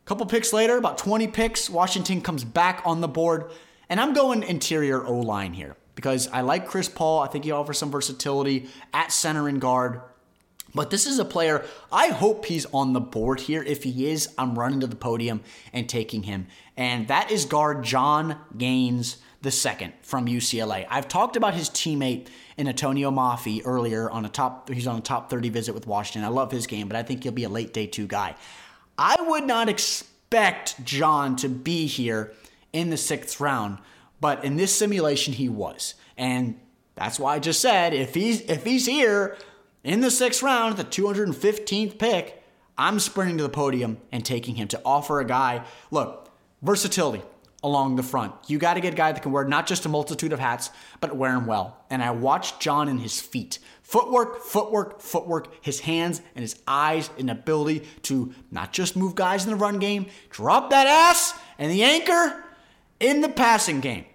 A 0.05 0.07
couple 0.07 0.25
picks 0.25 0.53
later, 0.53 0.77
about 0.77 0.97
20 0.97 1.27
picks, 1.27 1.69
Washington 1.69 2.21
comes 2.21 2.45
back 2.45 2.81
on 2.85 3.01
the 3.01 3.07
board. 3.09 3.51
And 3.89 3.99
I'm 3.99 4.13
going 4.13 4.43
interior 4.43 5.05
O 5.05 5.19
line 5.19 5.51
here 5.51 5.75
because 5.93 6.29
I 6.29 6.39
like 6.39 6.69
Chris 6.69 6.87
Paul. 6.87 7.19
I 7.19 7.27
think 7.27 7.43
he 7.43 7.51
offers 7.51 7.77
some 7.77 7.91
versatility 7.91 8.69
at 8.93 9.11
center 9.11 9.49
and 9.49 9.59
guard. 9.59 9.99
But 10.73 10.89
this 10.89 11.05
is 11.05 11.19
a 11.19 11.25
player, 11.25 11.65
I 11.91 12.07
hope 12.07 12.45
he's 12.45 12.65
on 12.67 12.93
the 12.93 13.01
board 13.01 13.41
here. 13.41 13.61
If 13.61 13.83
he 13.83 14.07
is, 14.07 14.29
I'm 14.37 14.57
running 14.57 14.79
to 14.79 14.87
the 14.87 14.95
podium 14.95 15.41
and 15.73 15.89
taking 15.89 16.23
him. 16.23 16.47
And 16.77 17.09
that 17.09 17.29
is 17.29 17.43
guard 17.43 17.83
John 17.83 18.39
Gaines 18.57 19.17
II 19.43 19.93
from 20.01 20.25
UCLA. 20.25 20.85
I've 20.89 21.07
talked 21.07 21.35
about 21.35 21.53
his 21.53 21.69
teammate 21.69 22.27
in 22.57 22.67
Antonio 22.67 23.11
Mafi 23.11 23.61
earlier 23.65 24.09
on 24.09 24.25
a 24.25 24.29
top 24.29 24.69
he's 24.69 24.87
on 24.87 24.97
a 24.97 25.01
top 25.01 25.29
30 25.29 25.49
visit 25.49 25.73
with 25.73 25.87
Washington. 25.87 26.23
I 26.23 26.29
love 26.29 26.51
his 26.51 26.67
game, 26.67 26.87
but 26.87 26.97
I 26.97 27.03
think 27.03 27.23
he'll 27.23 27.31
be 27.31 27.45
a 27.45 27.49
late 27.49 27.73
day 27.73 27.87
2 27.87 28.07
guy. 28.07 28.35
I 28.97 29.15
would 29.21 29.45
not 29.45 29.69
expect 29.69 30.83
John 30.83 31.35
to 31.37 31.47
be 31.49 31.85
here 31.87 32.33
in 32.73 32.89
the 32.89 32.97
6th 32.97 33.39
round, 33.39 33.77
but 34.19 34.43
in 34.43 34.57
this 34.57 34.75
simulation 34.75 35.33
he 35.33 35.47
was. 35.47 35.95
And 36.17 36.59
that's 36.95 37.19
why 37.19 37.35
I 37.35 37.39
just 37.39 37.61
said 37.61 37.93
if 37.93 38.13
he's 38.13 38.41
if 38.41 38.65
he's 38.65 38.85
here, 38.85 39.37
in 39.83 40.01
the 40.01 40.11
sixth 40.11 40.43
round, 40.43 40.77
the 40.77 40.83
215th 40.83 41.97
pick, 41.97 42.43
I'm 42.77 42.99
sprinting 42.99 43.37
to 43.37 43.43
the 43.43 43.49
podium 43.49 43.97
and 44.11 44.25
taking 44.25 44.55
him 44.55 44.67
to 44.69 44.81
offer 44.83 45.19
a 45.19 45.25
guy, 45.25 45.63
look, 45.89 46.29
versatility 46.61 47.23
along 47.63 47.95
the 47.95 48.03
front. 48.03 48.33
You 48.47 48.57
got 48.57 48.75
to 48.75 48.81
get 48.81 48.93
a 48.93 48.95
guy 48.95 49.11
that 49.11 49.21
can 49.21 49.31
wear 49.31 49.43
not 49.43 49.67
just 49.67 49.85
a 49.85 49.89
multitude 49.89 50.31
of 50.31 50.39
hats, 50.39 50.69
but 51.01 51.15
wear 51.15 51.33
them 51.33 51.45
well. 51.45 51.85
And 51.89 52.01
I 52.01 52.11
watched 52.11 52.59
John 52.59 52.87
and 52.87 52.99
his 52.99 53.19
feet. 53.19 53.59
Footwork, 53.81 54.41
footwork, 54.43 55.01
footwork, 55.01 55.63
his 55.63 55.81
hands 55.81 56.21
and 56.35 56.41
his 56.43 56.61
eyes 56.67 57.09
and 57.17 57.29
ability 57.29 57.87
to 58.03 58.33
not 58.51 58.71
just 58.71 58.95
move 58.95 59.15
guys 59.15 59.43
in 59.45 59.49
the 59.49 59.57
run 59.57 59.79
game, 59.79 60.05
drop 60.29 60.69
that 60.69 60.87
ass 60.87 61.33
and 61.57 61.71
the 61.71 61.83
anchor 61.83 62.43
in 62.99 63.21
the 63.21 63.29
passing 63.29 63.79
game. 63.81 64.05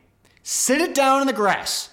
Sit 0.42 0.80
it 0.80 0.94
down 0.94 1.20
in 1.20 1.26
the 1.26 1.32
grass 1.32 1.90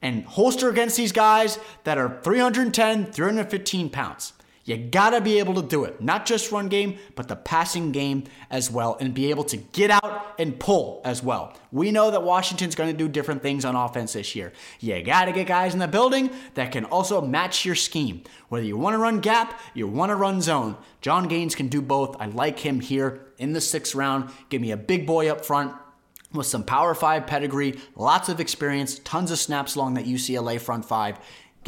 and 0.00 0.24
holster 0.24 0.68
against 0.68 0.96
these 0.96 1.12
guys 1.12 1.58
that 1.84 1.98
are 1.98 2.20
310, 2.22 3.12
315 3.12 3.90
pounds. 3.90 4.32
You 4.68 4.76
gotta 4.76 5.22
be 5.22 5.38
able 5.38 5.54
to 5.54 5.62
do 5.62 5.84
it. 5.84 5.98
Not 6.02 6.26
just 6.26 6.52
run 6.52 6.68
game, 6.68 6.98
but 7.14 7.26
the 7.26 7.36
passing 7.36 7.90
game 7.90 8.24
as 8.50 8.70
well, 8.70 8.98
and 9.00 9.14
be 9.14 9.30
able 9.30 9.44
to 9.44 9.56
get 9.56 9.90
out 9.90 10.34
and 10.38 10.60
pull 10.60 11.00
as 11.06 11.22
well. 11.22 11.54
We 11.72 11.90
know 11.90 12.10
that 12.10 12.22
Washington's 12.22 12.74
gonna 12.74 12.92
do 12.92 13.08
different 13.08 13.42
things 13.42 13.64
on 13.64 13.74
offense 13.74 14.12
this 14.12 14.36
year. 14.36 14.52
You 14.80 15.02
gotta 15.02 15.32
get 15.32 15.46
guys 15.46 15.72
in 15.72 15.80
the 15.80 15.88
building 15.88 16.28
that 16.52 16.70
can 16.70 16.84
also 16.84 17.22
match 17.22 17.64
your 17.64 17.76
scheme. 17.76 18.22
Whether 18.50 18.66
you 18.66 18.76
wanna 18.76 18.98
run 18.98 19.20
gap, 19.20 19.58
you 19.72 19.86
wanna 19.86 20.16
run 20.16 20.42
zone. 20.42 20.76
John 21.00 21.28
Gaines 21.28 21.54
can 21.54 21.68
do 21.68 21.80
both. 21.80 22.16
I 22.20 22.26
like 22.26 22.58
him 22.58 22.80
here 22.80 23.22
in 23.38 23.54
the 23.54 23.62
sixth 23.62 23.94
round. 23.94 24.30
Give 24.50 24.60
me 24.60 24.70
a 24.72 24.76
big 24.76 25.06
boy 25.06 25.30
up 25.30 25.46
front 25.46 25.72
with 26.34 26.46
some 26.46 26.62
Power 26.62 26.94
5 26.94 27.26
pedigree, 27.26 27.80
lots 27.96 28.28
of 28.28 28.38
experience, 28.38 28.98
tons 28.98 29.30
of 29.30 29.38
snaps 29.38 29.76
along 29.76 29.94
that 29.94 30.04
UCLA 30.04 30.60
front 30.60 30.84
five. 30.84 31.18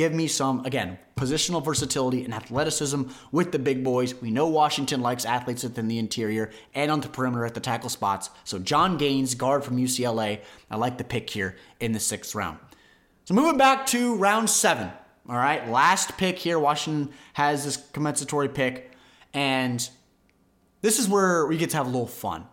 Give 0.01 0.15
me 0.15 0.29
some, 0.29 0.65
again, 0.65 0.99
positional 1.15 1.63
versatility 1.63 2.25
and 2.25 2.33
athleticism 2.33 3.03
with 3.33 3.53
the 3.53 3.59
big 3.59 3.85
boys. 3.85 4.19
We 4.19 4.31
know 4.31 4.49
Washington 4.49 5.03
likes 5.03 5.27
athletes 5.27 5.63
within 5.63 5.89
the 5.89 5.99
interior 5.99 6.49
and 6.75 6.91
on 6.91 7.03
the 7.03 7.09
perimeter 7.11 7.45
at 7.45 7.53
the 7.53 7.61
tackle 7.61 7.91
spots. 7.91 8.31
So, 8.45 8.59
John 8.59 8.97
Gaines, 8.97 9.35
guard 9.35 9.63
from 9.63 9.77
UCLA, 9.77 10.41
I 10.71 10.77
like 10.77 10.97
the 10.97 11.05
pick 11.05 11.29
here 11.29 11.55
in 11.81 11.93
the 11.93 12.01
sixth 12.01 12.35
round. 12.35 12.57
So, 13.27 13.35
moving 13.35 13.59
back 13.59 13.85
to 13.89 14.15
round 14.15 14.49
seven. 14.49 14.91
All 15.29 15.37
right, 15.37 15.69
last 15.69 16.17
pick 16.17 16.39
here. 16.39 16.59
Washington 16.59 17.13
has 17.35 17.67
this 17.67 17.77
compensatory 17.77 18.49
pick, 18.49 18.93
and 19.35 19.87
this 20.81 20.99
is 20.99 21.11
where 21.11 21.45
we 21.45 21.59
get 21.59 21.69
to 21.69 21.77
have 21.77 21.87
a 21.87 21.91
little 21.91 22.07
fun 22.07 22.47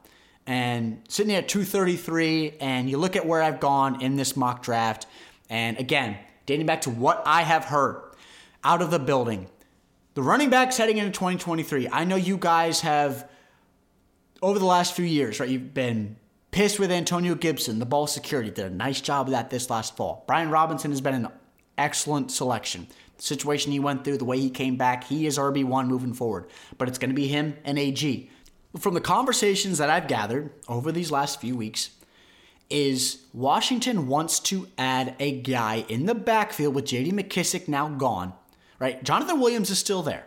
and 0.48 1.02
sitting 1.08 1.34
at 1.34 1.48
233 1.48 2.58
and 2.60 2.90
you 2.90 2.98
look 2.98 3.16
at 3.16 3.26
where 3.26 3.42
I've 3.42 3.62
gone 3.62 4.02
in 4.02 4.18
this 4.18 4.36
mock 4.36 4.64
draft 4.64 5.08
and 5.50 5.78
again 5.78 6.18
dating 6.48 6.66
back 6.66 6.82
to 6.82 6.90
what 6.90 7.22
I 7.28 7.44
have 7.44 7.66
heard 7.66 8.02
out 8.64 8.82
of 8.82 8.90
the 8.90 8.98
building. 8.98 9.48
The 10.16 10.24
running 10.24 10.50
backs 10.50 10.78
heading 10.78 10.98
into 10.98 11.12
2023 11.12 11.90
I 11.92 12.04
know 12.04 12.16
you 12.16 12.38
guys 12.38 12.82
have 12.82 13.30
over 14.42 14.58
the 14.58 14.66
last 14.66 14.96
few 14.96 15.06
years 15.06 15.40
right 15.40 15.48
you've 15.48 15.76
been 15.76 16.16
pissed 16.50 16.80
with 16.80 16.92
Antonio 16.92 17.36
Gibson 17.36 17.78
the 17.78 17.86
ball 17.86 18.08
security 18.08 18.50
did 18.50 18.66
a 18.66 18.70
nice 18.72 19.00
job 19.00 19.28
of 19.28 19.32
that 19.32 19.52
this 19.52 19.70
last 19.70 19.96
fall. 19.96 20.24
Brian 20.26 20.50
Robinson 20.50 20.90
has 20.90 21.02
been 21.02 21.14
an 21.14 21.28
excellent 21.78 22.32
selection. 22.32 22.88
The 23.18 23.24
situation 23.24 23.72
he 23.72 23.80
went 23.80 24.04
through 24.04 24.18
the 24.18 24.26
way 24.26 24.40
he 24.40 24.50
came 24.50 24.76
back 24.76 25.04
he 25.04 25.28
is 25.28 25.38
RB1 25.38 25.86
moving 25.86 26.14
forward. 26.14 26.50
But 26.80 26.88
it's 26.88 26.98
going 26.98 27.12
to 27.12 27.16
be 27.16 27.28
him 27.28 27.56
and 27.64 27.78
AG 27.78 28.32
from 28.80 28.94
the 28.94 29.02
conversations 29.02 29.78
that 29.78 29.90
I've 29.90 30.08
gathered 30.08 30.52
over 30.68 30.92
these 30.92 31.12
last 31.12 31.42
few 31.42 31.56
weeks, 31.56 31.92
is 32.70 33.24
Washington 33.34 34.08
wants 34.08 34.40
to 34.40 34.68
add 34.78 35.16
a 35.20 35.40
guy 35.42 35.86
in 35.88 36.06
the 36.06 36.16
backfield 36.16 36.76
with 36.76 36.86
JD 36.86 37.14
McKissick 37.14 37.68
now 37.68 37.88
gone, 37.90 38.34
right? 38.80 39.02
Jonathan 39.04 39.40
Williams 39.40 39.70
is 39.70 39.80
still 39.80 40.04
there. 40.04 40.26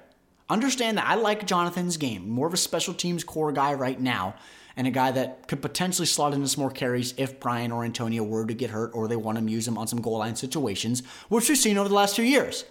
Understand 0.48 0.98
that 0.98 1.07
I 1.07 1.14
like 1.14 1.46
Jonathan's 1.46 1.96
game, 1.96 2.29
more 2.29 2.46
of 2.46 2.55
a 2.55 2.57
special 2.57 2.94
teams 2.94 3.22
core 3.22 3.53
guy 3.53 3.74
right 3.74 4.00
now, 4.00 4.35
and 4.76 4.87
a 4.87 4.90
guy 4.90 5.11
that 5.12 5.46
could 5.46 5.62
potentially 5.62 6.07
slot 6.07 6.33
into 6.33 6.48
some 6.48 6.62
more 6.62 6.70
carries 6.70 7.14
if 7.16 7.38
Brian 7.38 7.70
or 7.70 7.85
Antonio 7.85 8.24
were 8.24 8.46
to 8.46 8.55
get 8.55 8.70
hurt 8.70 8.92
or 8.94 9.07
they 9.07 9.16
want 9.16 9.38
to 9.38 9.44
use 9.44 9.68
him 9.68 9.76
on 9.76 9.87
some 9.87 10.00
goal 10.00 10.18
line 10.18 10.37
situations, 10.37 11.03
which 11.29 11.48
we've 11.48 11.59
seen 11.59 11.76
over 11.76 11.88
the 11.88 11.94
last 11.94 12.16
few 12.16 12.24
years. 12.24 12.64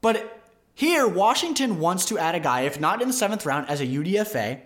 But 0.00 0.42
here, 0.74 1.06
Washington 1.06 1.78
wants 1.78 2.04
to 2.06 2.18
add 2.18 2.34
a 2.34 2.40
guy, 2.40 2.62
if 2.62 2.80
not 2.80 3.02
in 3.02 3.08
the 3.08 3.14
seventh 3.14 3.44
round, 3.44 3.68
as 3.68 3.80
a 3.80 3.86
UDFA, 3.86 4.60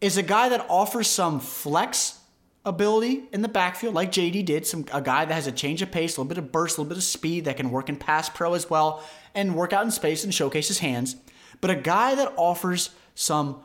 is 0.00 0.16
a 0.16 0.22
guy 0.22 0.48
that 0.50 0.66
offers 0.68 1.08
some 1.08 1.40
flex 1.40 2.20
ability 2.64 3.24
in 3.32 3.42
the 3.42 3.48
backfield, 3.48 3.94
like 3.94 4.10
JD 4.10 4.44
did. 4.44 4.66
Some 4.66 4.86
a 4.92 5.02
guy 5.02 5.24
that 5.24 5.34
has 5.34 5.46
a 5.46 5.52
change 5.52 5.82
of 5.82 5.90
pace, 5.90 6.16
a 6.16 6.20
little 6.20 6.28
bit 6.28 6.38
of 6.38 6.50
burst, 6.50 6.78
a 6.78 6.80
little 6.80 6.88
bit 6.88 6.98
of 6.98 7.04
speed 7.04 7.44
that 7.44 7.56
can 7.56 7.70
work 7.70 7.88
in 7.88 7.96
pass 7.96 8.28
pro 8.28 8.54
as 8.54 8.70
well, 8.70 9.04
and 9.34 9.54
work 9.54 9.72
out 9.72 9.84
in 9.84 9.90
space 9.90 10.24
and 10.24 10.34
showcase 10.34 10.68
his 10.68 10.78
hands. 10.78 11.16
But 11.60 11.70
a 11.70 11.76
guy 11.76 12.14
that 12.14 12.32
offers 12.36 12.90
some 13.14 13.62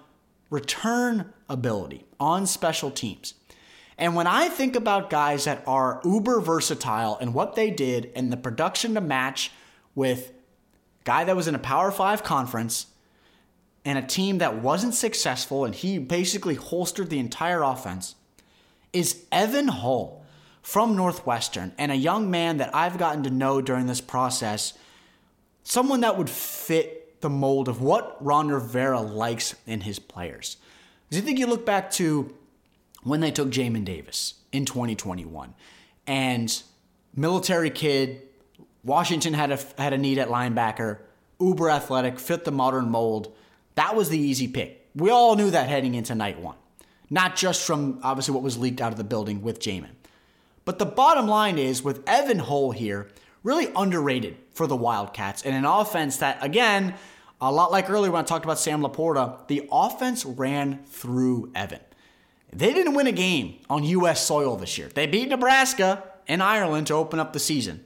return 0.50 1.34
ability 1.48 2.06
on 2.20 2.46
special 2.46 2.92
teams. 2.92 3.36
And 3.98 4.16
when 4.16 4.28
I 4.28 4.48
think 4.48 4.76
about 4.76 5.10
guys 5.10 5.44
that 5.44 5.64
are 5.68 6.00
uber 6.06 6.40
versatile 6.40 7.18
and 7.20 7.34
what 7.34 7.56
they 7.56 7.70
did 7.70 8.12
and 8.16 8.32
the 8.32 8.38
production 8.38 8.94
to 8.94 9.02
match 9.02 9.52
with 9.94 10.32
guy 11.04 11.26
that 11.26 11.36
was 11.36 11.48
in 11.48 11.56
a 11.56 11.60
Power 11.60 11.92
Five 11.92 12.24
conference 12.24 12.88
and 13.84 13.98
a 13.98 14.02
team 14.02 14.38
that 14.38 14.62
wasn't 14.62 14.94
successful, 14.94 15.66
and 15.66 15.76
he 15.76 15.98
basically 15.98 16.56
holstered 16.56 17.10
the 17.10 17.20
entire 17.20 17.62
offense, 17.62 18.16
is 18.94 19.24
Evan 19.32 19.68
Hull 19.68 20.26
from 20.62 20.96
Northwestern, 20.96 21.74
and 21.78 21.92
a 21.92 21.96
young 21.96 22.30
man 22.30 22.58
that 22.58 22.76
I've 22.76 22.98
gotten 22.98 23.24
to 23.24 23.30
know 23.30 23.62
during 23.62 23.88
this 23.88 24.02
process, 24.02 24.74
someone 25.64 26.02
that 26.02 26.18
would 26.18 26.30
fit 26.30 27.22
the 27.22 27.30
mold 27.30 27.68
of 27.68 27.82
what 27.82 28.24
Ron 28.24 28.50
Rivera 28.50 29.02
likes 29.02 29.56
in 29.66 29.82
his 29.82 30.00
players. 30.00 30.58
Because 31.08 31.22
you 31.22 31.26
think 31.26 31.40
you 31.40 31.48
look 31.48 31.66
back 31.66 31.92
to 31.92 32.34
when 33.04 33.20
they 33.20 33.32
took 33.32 33.50
Jamin 33.50 33.86
Davis 33.86 34.36
in 34.52 34.66
2021, 34.66 35.54
and 36.08 36.64
military 37.16 37.70
kid, 37.70 38.22
Washington 38.84 39.34
had 39.34 39.52
a 39.52 39.60
had 39.78 39.94
a 39.94 39.98
need 39.98 40.18
at 40.18 40.28
linebacker, 40.28 41.00
uber 41.40 41.70
athletic, 41.70 42.20
fit 42.20 42.46
the 42.46 42.52
modern 42.52 42.90
mold. 42.90 43.36
That 43.76 43.96
was 43.96 44.10
the 44.10 44.20
easy 44.20 44.48
pick. 44.48 44.88
We 44.96 45.10
all 45.10 45.36
knew 45.36 45.52
that 45.52 45.70
heading 45.70 45.96
into 45.96 46.16
night 46.16 46.40
one, 46.40 46.56
not 47.10 47.36
just 47.36 47.66
from 47.66 48.00
obviously 48.04 48.34
what 48.34 48.44
was 48.44 48.58
leaked 48.58 48.82
out 48.82 48.92
of 48.92 48.98
the 48.98 49.04
building 49.04 49.42
with 49.42 49.60
Jamin. 49.60 49.92
But 50.66 50.80
the 50.80 50.86
bottom 50.86 51.28
line 51.28 51.58
is 51.58 51.84
with 51.84 52.08
Evan 52.08 52.40
Hull 52.40 52.72
here, 52.72 53.10
really 53.44 53.72
underrated 53.76 54.38
for 54.54 54.68
the 54.68 54.76
Wildcats 54.76 55.44
and 55.44 55.56
an 55.56 55.66
offense 55.66 56.18
that, 56.18 56.44
again, 56.44 56.94
a 57.42 57.52
lot 57.52 57.72
like 57.72 57.90
earlier 57.90 58.12
when 58.12 58.22
I 58.22 58.26
talked 58.26 58.46
about 58.46 58.60
Sam 58.60 58.82
Laporta, 58.82 59.48
the 59.48 59.68
offense 59.72 60.26
ran 60.26 60.84
through 60.86 61.52
Evan. 61.56 61.80
They 62.52 62.74
didn't 62.74 62.96
win 62.96 63.08
a 63.08 63.12
game 63.12 63.60
on 63.70 63.84
U.S. 63.84 64.26
soil 64.26 64.56
this 64.58 64.78
year. 64.78 64.90
They 64.90 65.08
beat 65.08 65.30
Nebraska 65.30 66.04
and 66.28 66.44
Ireland 66.44 66.88
to 66.88 66.96
open 66.96 67.20
up 67.20 67.34
the 67.34 67.40
season. 67.40 67.86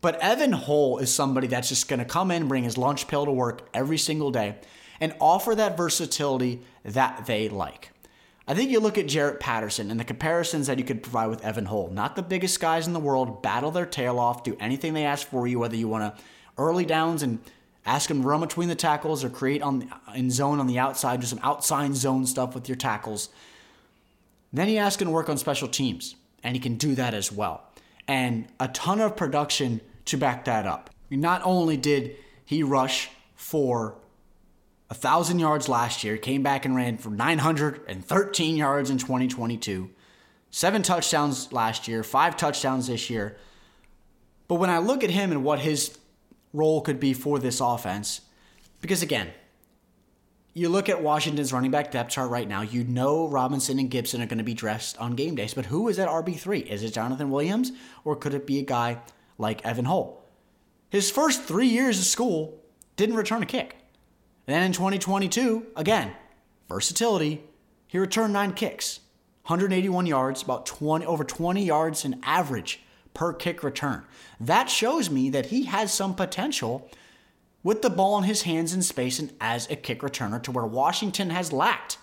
But 0.00 0.20
Evan 0.20 0.52
Hull 0.52 0.98
is 0.98 1.12
somebody 1.12 1.46
that's 1.46 1.68
just 1.68 1.88
going 1.88 1.98
to 1.98 2.04
come 2.04 2.30
in, 2.30 2.48
bring 2.48 2.64
his 2.64 2.76
lunch 2.76 3.08
pail 3.08 3.24
to 3.24 3.32
work 3.32 3.68
every 3.72 3.98
single 3.98 4.30
day, 4.30 4.56
and 5.00 5.14
offer 5.20 5.54
that 5.54 5.76
versatility 5.76 6.62
that 6.84 7.26
they 7.26 7.48
like. 7.48 7.90
I 8.48 8.54
think 8.54 8.70
you 8.70 8.78
look 8.78 8.96
at 8.96 9.08
Jarrett 9.08 9.40
Patterson 9.40 9.90
and 9.90 9.98
the 9.98 10.04
comparisons 10.04 10.68
that 10.68 10.78
you 10.78 10.84
could 10.84 11.02
provide 11.02 11.26
with 11.26 11.44
Evan 11.44 11.66
Hull. 11.66 11.88
Not 11.90 12.14
the 12.14 12.22
biggest 12.22 12.60
guys 12.60 12.86
in 12.86 12.92
the 12.92 13.00
world, 13.00 13.42
battle 13.42 13.72
their 13.72 13.86
tail 13.86 14.20
off, 14.20 14.44
do 14.44 14.56
anything 14.60 14.94
they 14.94 15.04
ask 15.04 15.26
for 15.26 15.48
you, 15.48 15.58
whether 15.58 15.74
you 15.74 15.88
want 15.88 16.16
to 16.16 16.22
early 16.56 16.84
downs 16.84 17.22
and 17.24 17.40
ask 17.84 18.08
them 18.08 18.22
to 18.22 18.28
run 18.28 18.40
between 18.40 18.68
the 18.68 18.74
tackles 18.76 19.24
or 19.24 19.30
create 19.30 19.62
on 19.62 19.90
in 20.14 20.30
zone 20.30 20.60
on 20.60 20.68
the 20.68 20.78
outside, 20.78 21.20
do 21.20 21.26
some 21.26 21.40
outside 21.42 21.94
zone 21.96 22.24
stuff 22.24 22.54
with 22.54 22.68
your 22.68 22.76
tackles. 22.76 23.30
Then 24.52 24.68
you 24.68 24.78
ask 24.78 25.00
him 25.00 25.08
to 25.08 25.12
work 25.12 25.28
on 25.28 25.38
special 25.38 25.68
teams, 25.68 26.14
and 26.44 26.54
he 26.54 26.60
can 26.60 26.76
do 26.76 26.94
that 26.94 27.14
as 27.14 27.32
well. 27.32 27.64
And 28.06 28.46
a 28.60 28.68
ton 28.68 29.00
of 29.00 29.16
production 29.16 29.80
to 30.06 30.16
back 30.16 30.44
that 30.44 30.66
up. 30.66 30.90
Not 31.10 31.42
only 31.44 31.76
did 31.76 32.16
he 32.44 32.62
rush 32.62 33.10
for 33.34 33.96
a 34.88 34.94
thousand 34.94 35.38
yards 35.38 35.68
last 35.68 36.04
year, 36.04 36.16
came 36.16 36.42
back 36.42 36.64
and 36.64 36.76
ran 36.76 36.98
for 36.98 37.10
913 37.10 38.56
yards 38.56 38.90
in 38.90 38.98
2022, 38.98 39.90
seven 40.50 40.82
touchdowns 40.82 41.52
last 41.52 41.88
year, 41.88 42.02
five 42.02 42.36
touchdowns 42.36 42.86
this 42.86 43.10
year. 43.10 43.36
But 44.48 44.56
when 44.56 44.70
I 44.70 44.78
look 44.78 45.02
at 45.02 45.10
him 45.10 45.32
and 45.32 45.42
what 45.42 45.58
his 45.58 45.98
role 46.52 46.80
could 46.80 47.00
be 47.00 47.14
for 47.14 47.38
this 47.38 47.60
offense, 47.60 48.20
because 48.80 49.02
again, 49.02 49.30
you 50.54 50.68
look 50.68 50.88
at 50.88 51.02
Washington's 51.02 51.52
running 51.52 51.70
back 51.70 51.90
depth 51.90 52.12
chart 52.12 52.30
right 52.30 52.48
now, 52.48 52.62
you 52.62 52.84
know 52.84 53.28
Robinson 53.28 53.78
and 53.78 53.90
Gibson 53.90 54.22
are 54.22 54.26
going 54.26 54.38
to 54.38 54.44
be 54.44 54.54
dressed 54.54 54.96
on 54.98 55.14
game 55.14 55.34
days, 55.34 55.52
but 55.52 55.66
who 55.66 55.88
is 55.88 55.98
at 55.98 56.08
RB3? 56.08 56.64
Is 56.66 56.82
it 56.82 56.94
Jonathan 56.94 57.30
Williams 57.30 57.72
or 58.04 58.16
could 58.16 58.32
it 58.32 58.46
be 58.46 58.60
a 58.60 58.62
guy 58.62 58.98
like 59.36 59.64
Evan 59.66 59.84
Hull? 59.84 60.24
His 60.88 61.10
first 61.10 61.42
three 61.42 61.66
years 61.66 61.98
of 61.98 62.04
school 62.06 62.62
didn't 62.96 63.16
return 63.16 63.42
a 63.42 63.46
kick. 63.46 63.76
Then 64.46 64.62
in 64.62 64.72
2022, 64.72 65.66
again, 65.74 66.12
versatility, 66.68 67.42
he 67.88 67.98
returned 67.98 68.32
nine 68.32 68.52
kicks, 68.52 69.00
181 69.46 70.06
yards, 70.06 70.42
about 70.42 70.66
20 70.66 71.04
over 71.04 71.24
20 71.24 71.64
yards 71.64 72.04
in 72.04 72.20
average 72.22 72.80
per 73.12 73.32
kick 73.32 73.62
return. 73.62 74.04
That 74.38 74.70
shows 74.70 75.10
me 75.10 75.30
that 75.30 75.46
he 75.46 75.64
has 75.64 75.92
some 75.92 76.14
potential 76.14 76.88
with 77.62 77.82
the 77.82 77.90
ball 77.90 78.18
in 78.18 78.24
his 78.24 78.42
hands 78.42 78.72
in 78.72 78.82
space 78.82 79.18
and 79.18 79.32
as 79.40 79.68
a 79.68 79.76
kick 79.76 80.00
returner 80.02 80.40
to 80.44 80.52
where 80.52 80.66
Washington 80.66 81.30
has 81.30 81.52
lacked. 81.52 81.98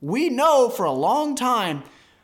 We 0.00 0.30
know 0.30 0.70
for 0.70 0.86
a 0.86 0.92
long 0.92 1.34
time 1.34 1.82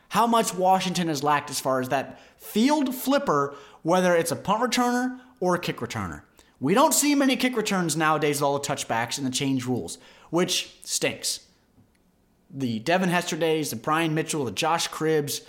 how 0.09 0.25
much 0.25 0.55
Washington 0.55 1.07
has 1.07 1.21
lacked 1.21 1.51
as 1.51 1.59
far 1.59 1.79
as 1.79 1.89
that 1.89 2.19
field 2.37 2.95
flipper, 2.95 3.53
whether 3.83 4.15
it's 4.15 4.31
a 4.31 4.35
punt 4.35 4.63
returner 4.63 5.19
or 5.39 5.53
a 5.53 5.59
kick 5.59 5.77
returner. 5.77 6.23
We 6.59 6.73
don't 6.73 6.93
see 6.93 7.15
many 7.15 7.35
kick 7.35 7.55
returns 7.55 7.95
nowadays 7.95 8.37
with 8.37 8.43
all 8.43 8.59
the 8.59 8.67
touchbacks 8.67 9.17
and 9.17 9.25
the 9.25 9.31
change 9.31 9.65
rules, 9.65 9.97
which 10.29 10.75
stinks. 10.83 11.41
The 12.51 12.79
Devin 12.79 13.09
Hester 13.09 13.37
days, 13.37 13.69
the 13.69 13.75
Brian 13.75 14.13
Mitchell, 14.13 14.45
the 14.45 14.51
Josh 14.51 14.89
Cribbs, 14.89 15.41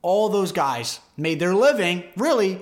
all 0.00 0.28
those 0.28 0.50
guys 0.50 0.98
made 1.16 1.38
their 1.38 1.54
living, 1.54 2.04
really, 2.16 2.60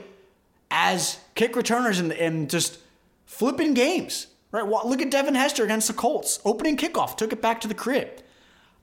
as 0.70 1.18
kick 1.34 1.56
returners 1.56 1.98
and, 1.98 2.12
and 2.12 2.50
just 2.50 2.78
flipping 3.24 3.74
games. 3.74 4.26
Right? 4.52 4.66
Look 4.66 5.00
at 5.00 5.10
Devin 5.10 5.36
Hester 5.36 5.64
against 5.64 5.86
the 5.86 5.94
Colts. 5.94 6.40
Opening 6.44 6.76
kickoff, 6.76 7.16
took 7.16 7.32
it 7.32 7.40
back 7.40 7.60
to 7.62 7.68
the 7.68 7.74
crib. 7.74 8.08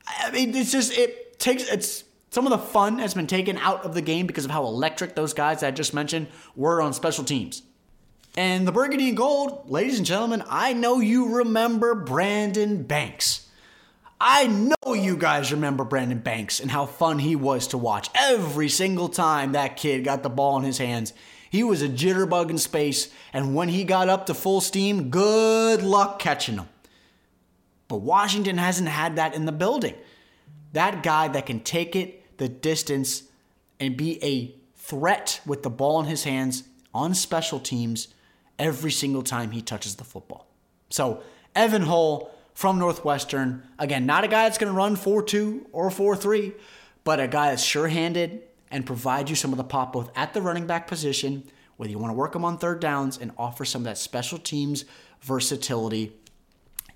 I 0.08 0.32
mean, 0.32 0.56
it's 0.56 0.72
just, 0.72 0.98
it 0.98 1.38
takes, 1.40 1.70
it's, 1.70 2.06
some 2.32 2.48
of 2.48 2.52
the 2.52 2.58
fun 2.58 3.00
has 3.00 3.14
been 3.14 3.28
taken 3.28 3.58
out 3.58 3.84
of 3.84 3.94
the 3.94 4.02
game 4.02 4.26
because 4.26 4.46
of 4.46 4.52
how 4.52 4.66
electric 4.66 5.16
those 5.16 5.34
guys 5.34 5.64
I 5.64 5.72
just 5.72 5.94
mentioned 5.94 6.28
were 6.56 6.82
on 6.82 6.94
special 6.94 7.26
teams. 7.26 7.62
And 8.38 8.68
the 8.68 8.72
burgundy 8.72 9.08
and 9.08 9.18
gold, 9.18 9.68
ladies 9.68 9.98
and 9.98 10.06
gentlemen, 10.06 10.44
I 10.48 10.72
know 10.74 11.00
you 11.00 11.38
remember 11.38 11.96
Brandon 11.96 12.84
Banks. 12.84 13.50
I 14.22 14.46
know 14.46 14.94
you 14.94 15.18
guys 15.18 15.52
remember 15.52 15.84
Brandon 15.84 16.20
Banks 16.20 16.60
and 16.60 16.70
how 16.70 16.86
fun 16.86 17.18
he 17.18 17.36
was 17.36 17.66
to 17.70 17.80
watch. 17.80 18.12
Every 18.14 18.70
single 18.70 19.10
time 19.10 19.54
that 19.54 19.76
kid 19.76 20.04
got 20.04 20.22
the 20.22 20.30
ball 20.30 20.56
in 20.60 20.66
his 20.66 20.78
hands, 20.78 21.14
he 21.50 21.64
was 21.64 21.82
a 21.82 21.90
jitterbug 21.90 22.52
in 22.52 22.60
space, 22.60 23.10
and 23.34 23.56
when 23.56 23.70
he 23.70 23.84
got 23.84 24.08
up 24.08 24.28
to 24.28 24.36
full 24.36 24.62
steam, 24.62 25.10
good 25.10 25.82
luck 25.82 26.20
catching 26.20 26.58
him. 26.58 26.70
But 27.88 28.02
Washington 28.02 28.60
hasn't 28.60 28.90
had 28.90 29.16
that 29.16 29.34
in 29.34 29.46
the 29.46 29.52
building. 29.52 29.96
That 30.74 31.02
guy 31.02 31.28
that 31.30 31.48
can 31.48 31.62
take 31.62 31.96
it 31.96 32.38
the 32.38 32.50
distance 32.50 33.24
and 33.80 33.98
be 33.98 34.24
a 34.24 34.54
threat 34.76 35.42
with 35.44 35.64
the 35.64 35.72
ball 35.72 36.00
in 36.02 36.06
his 36.06 36.24
hands 36.24 36.66
on 36.94 37.16
special 37.16 37.60
teams 37.60 38.10
every 38.60 38.92
single 38.92 39.24
time 39.24 39.52
he 39.52 39.62
touches 39.62 39.96
the 39.96 40.04
football. 40.04 40.48
So, 40.90 41.22
Evan 41.56 41.84
Hull 41.84 42.32
from 42.54 42.80
Northwestern, 42.80 43.64
again, 43.78 44.06
not 44.06 44.24
a 44.24 44.28
guy 44.28 44.44
that's 44.44 44.58
going 44.58 44.72
to 44.72 44.78
run 44.78 44.96
4 44.96 45.24
2 45.24 45.68
or 45.72 45.90
4 45.90 46.16
3, 46.16 46.54
but 47.04 47.20
a 47.20 47.28
guy 47.28 47.50
that's 47.50 47.64
sure 47.64 47.88
handed 47.88 48.44
and 48.70 48.86
provide 48.86 49.30
you 49.30 49.36
some 49.36 49.52
of 49.52 49.58
the 49.58 49.64
pop 49.64 49.94
both 49.94 50.12
at 50.16 50.34
the 50.34 50.42
running 50.42 50.68
back 50.68 50.88
position, 50.88 51.44
whether 51.78 51.92
you 51.92 52.00
want 52.00 52.12
to 52.12 52.16
work 52.16 52.34
them 52.34 52.44
on 52.44 52.58
third 52.58 52.80
downs 52.80 53.18
and 53.18 53.32
offer 53.38 53.66
some 53.66 53.82
of 53.82 53.86
that 53.86 53.98
special 53.98 54.38
teams 54.38 54.86
versatility 55.22 56.14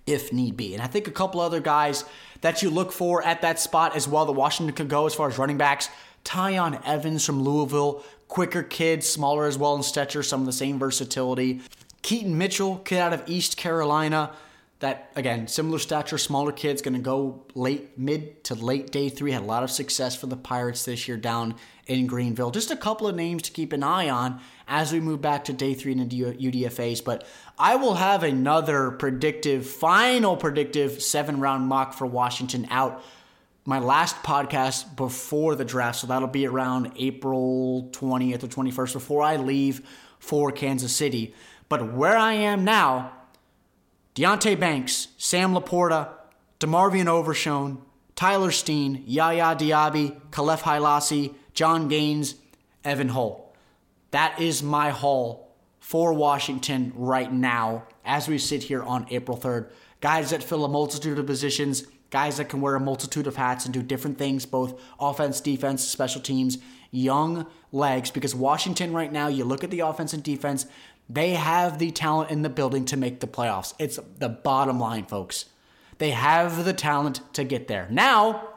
if 0.06 0.34
need 0.34 0.58
be. 0.58 0.74
And 0.74 0.82
I 0.82 0.88
think 0.88 1.08
a 1.08 1.12
couple 1.12 1.40
other 1.42 1.60
guys 1.60 2.06
that 2.42 2.62
you 2.62 2.70
look 2.70 2.92
for 2.92 3.24
at 3.24 3.42
that 3.42 3.60
spot 3.60 3.96
as 3.96 4.08
well 4.08 4.26
that 4.26 4.32
Washington 4.34 4.76
could 4.76 4.90
go 4.90 5.06
as 5.06 5.14
far 5.14 5.28
as 5.28 5.38
running 5.38 5.58
backs. 5.58 5.90
Tiyon 6.24 6.82
Evans 6.86 7.26
from 7.26 7.44
Louisville 7.44 8.04
quicker 8.32 8.64
kid, 8.64 9.04
smaller 9.04 9.46
as 9.46 9.58
well 9.58 9.76
in 9.76 9.84
stature, 9.84 10.24
some 10.24 10.40
of 10.40 10.46
the 10.46 10.54
same 10.54 10.80
versatility. 10.80 11.60
Keaton 12.02 12.38
Mitchell, 12.38 12.78
kid 12.78 13.00
out 13.00 13.12
of 13.12 13.22
East 13.28 13.58
Carolina, 13.58 14.32
that 14.80 15.12
again, 15.18 15.48
similar 15.50 15.78
stature, 15.78 16.18
smaller 16.18 16.54
kid's 16.54 16.82
going 16.82 16.94
to 16.94 17.02
go 17.02 17.44
late, 17.56 17.98
mid 18.00 18.42
to 18.46 18.56
late 18.56 18.90
day 18.90 19.10
three. 19.10 19.34
Had 19.34 19.44
a 19.44 19.46
lot 19.46 19.64
of 19.64 19.70
success 19.70 20.16
for 20.16 20.28
the 20.28 20.38
Pirates 20.38 20.86
this 20.86 21.10
year 21.10 21.18
down 21.18 21.56
in 21.88 22.08
Greenville. 22.08 22.52
Just 22.52 22.72
a 22.72 22.78
couple 22.78 23.06
of 23.06 23.16
names 23.16 23.44
to 23.44 23.52
keep 23.52 23.74
an 23.74 23.84
eye 23.84 24.10
on 24.10 24.40
as 24.66 24.94
we 24.94 25.02
move 25.02 25.22
back 25.22 25.44
to 25.46 25.54
day 25.54 25.74
three 25.74 25.92
in 25.92 26.08
the 26.08 26.22
UDFA's. 26.22 27.02
But 27.02 27.28
I 27.60 27.76
will 27.76 27.96
have 27.96 28.24
another 28.24 28.92
predictive, 28.92 29.68
final 29.68 30.38
predictive 30.38 31.04
seven 31.04 31.42
round 31.42 31.68
mock 31.68 31.94
for 31.94 32.08
Washington 32.08 32.66
out 32.72 33.04
my 33.66 33.80
last 33.80 34.16
podcast 34.24 34.96
before 34.96 35.56
the 35.56 35.66
draft, 35.66 36.00
so 36.00 36.08
that'll 36.08 36.28
be 36.28 36.48
around 36.48 36.92
April 36.98 37.90
20th 37.92 38.44
or 38.44 38.48
21st 38.48 38.94
before 38.94 39.22
I 39.22 39.36
leave 39.36 39.88
for 40.20 40.52
Kansas 40.52 40.96
City. 40.96 41.34
But 41.70 41.94
where 41.94 42.18
I 42.18 42.34
am 42.34 42.64
now, 42.64 43.12
Deonte 44.16 44.60
Banks, 44.60 45.10
Sam 45.18 45.54
Laporta, 45.54 46.10
DeMarvion 46.60 47.08
Overshown, 47.08 47.82
Tyler 48.16 48.52
Steen, 48.52 49.04
Yaya 49.06 49.56
Diaby, 49.56 50.20
Kahlef 50.32 50.62
Hailassie, 50.62 51.34
Jon 51.54 51.88
Gaines, 51.88 52.36
Evan 52.84 53.10
Hull. 53.10 53.56
That 54.12 54.40
is 54.40 54.62
my 54.62 54.90
haul 54.90 55.56
for 55.80 56.14
Washington 56.14 56.94
right 56.96 57.32
now 57.32 57.84
as 58.04 58.28
we 58.28 58.38
sit 58.38 58.64
here 58.64 58.84
on 58.84 59.08
April 59.10 59.38
3rd. 59.38 59.70
Guys 60.02 60.32
that 60.32 60.44
fill 60.44 60.66
a 60.66 60.70
multitude 60.70 61.20
of 61.20 61.26
positions 61.26 61.86
guys 62.12 62.38
that 62.38 62.50
can 62.50 62.62
wear 62.62 62.76
a 62.76 62.80
multitude 62.80 63.26
of 63.26 63.38
hats 63.38 63.66
and 63.66 63.74
do 63.74 63.82
different 63.82 64.18
things, 64.18 64.46
both 64.46 64.80
offense, 65.00 65.42
defense, 65.42 65.84
special 65.84 66.22
teams, 66.22 66.60
young 66.92 67.48
legs. 67.72 68.12
Because 68.12 68.36
Washington 68.36 68.94
right 68.94 69.12
now, 69.12 69.28
you 69.28 69.46
look 69.46 69.64
at 69.64 69.72
the 69.72 69.80
offense 69.80 70.14
and 70.14 70.22
defense, 70.22 70.68
They 71.10 71.32
have 71.32 71.78
the 71.78 71.92
talent 71.92 72.32
in 72.32 72.42
the 72.42 72.50
building 72.50 72.86
to 72.86 72.96
make 72.96 73.20
the 73.20 73.28
playoffs. 73.28 73.74
It's 73.78 74.00
the 74.20 74.30
bottom 74.30 74.80
line, 74.80 75.06
folks. 75.06 75.46
They 75.98 76.12
have 76.12 76.64
the 76.64 76.74
talent 76.74 77.20
to 77.34 77.44
get 77.44 77.68
there. 77.68 77.88
Now, 77.92 78.48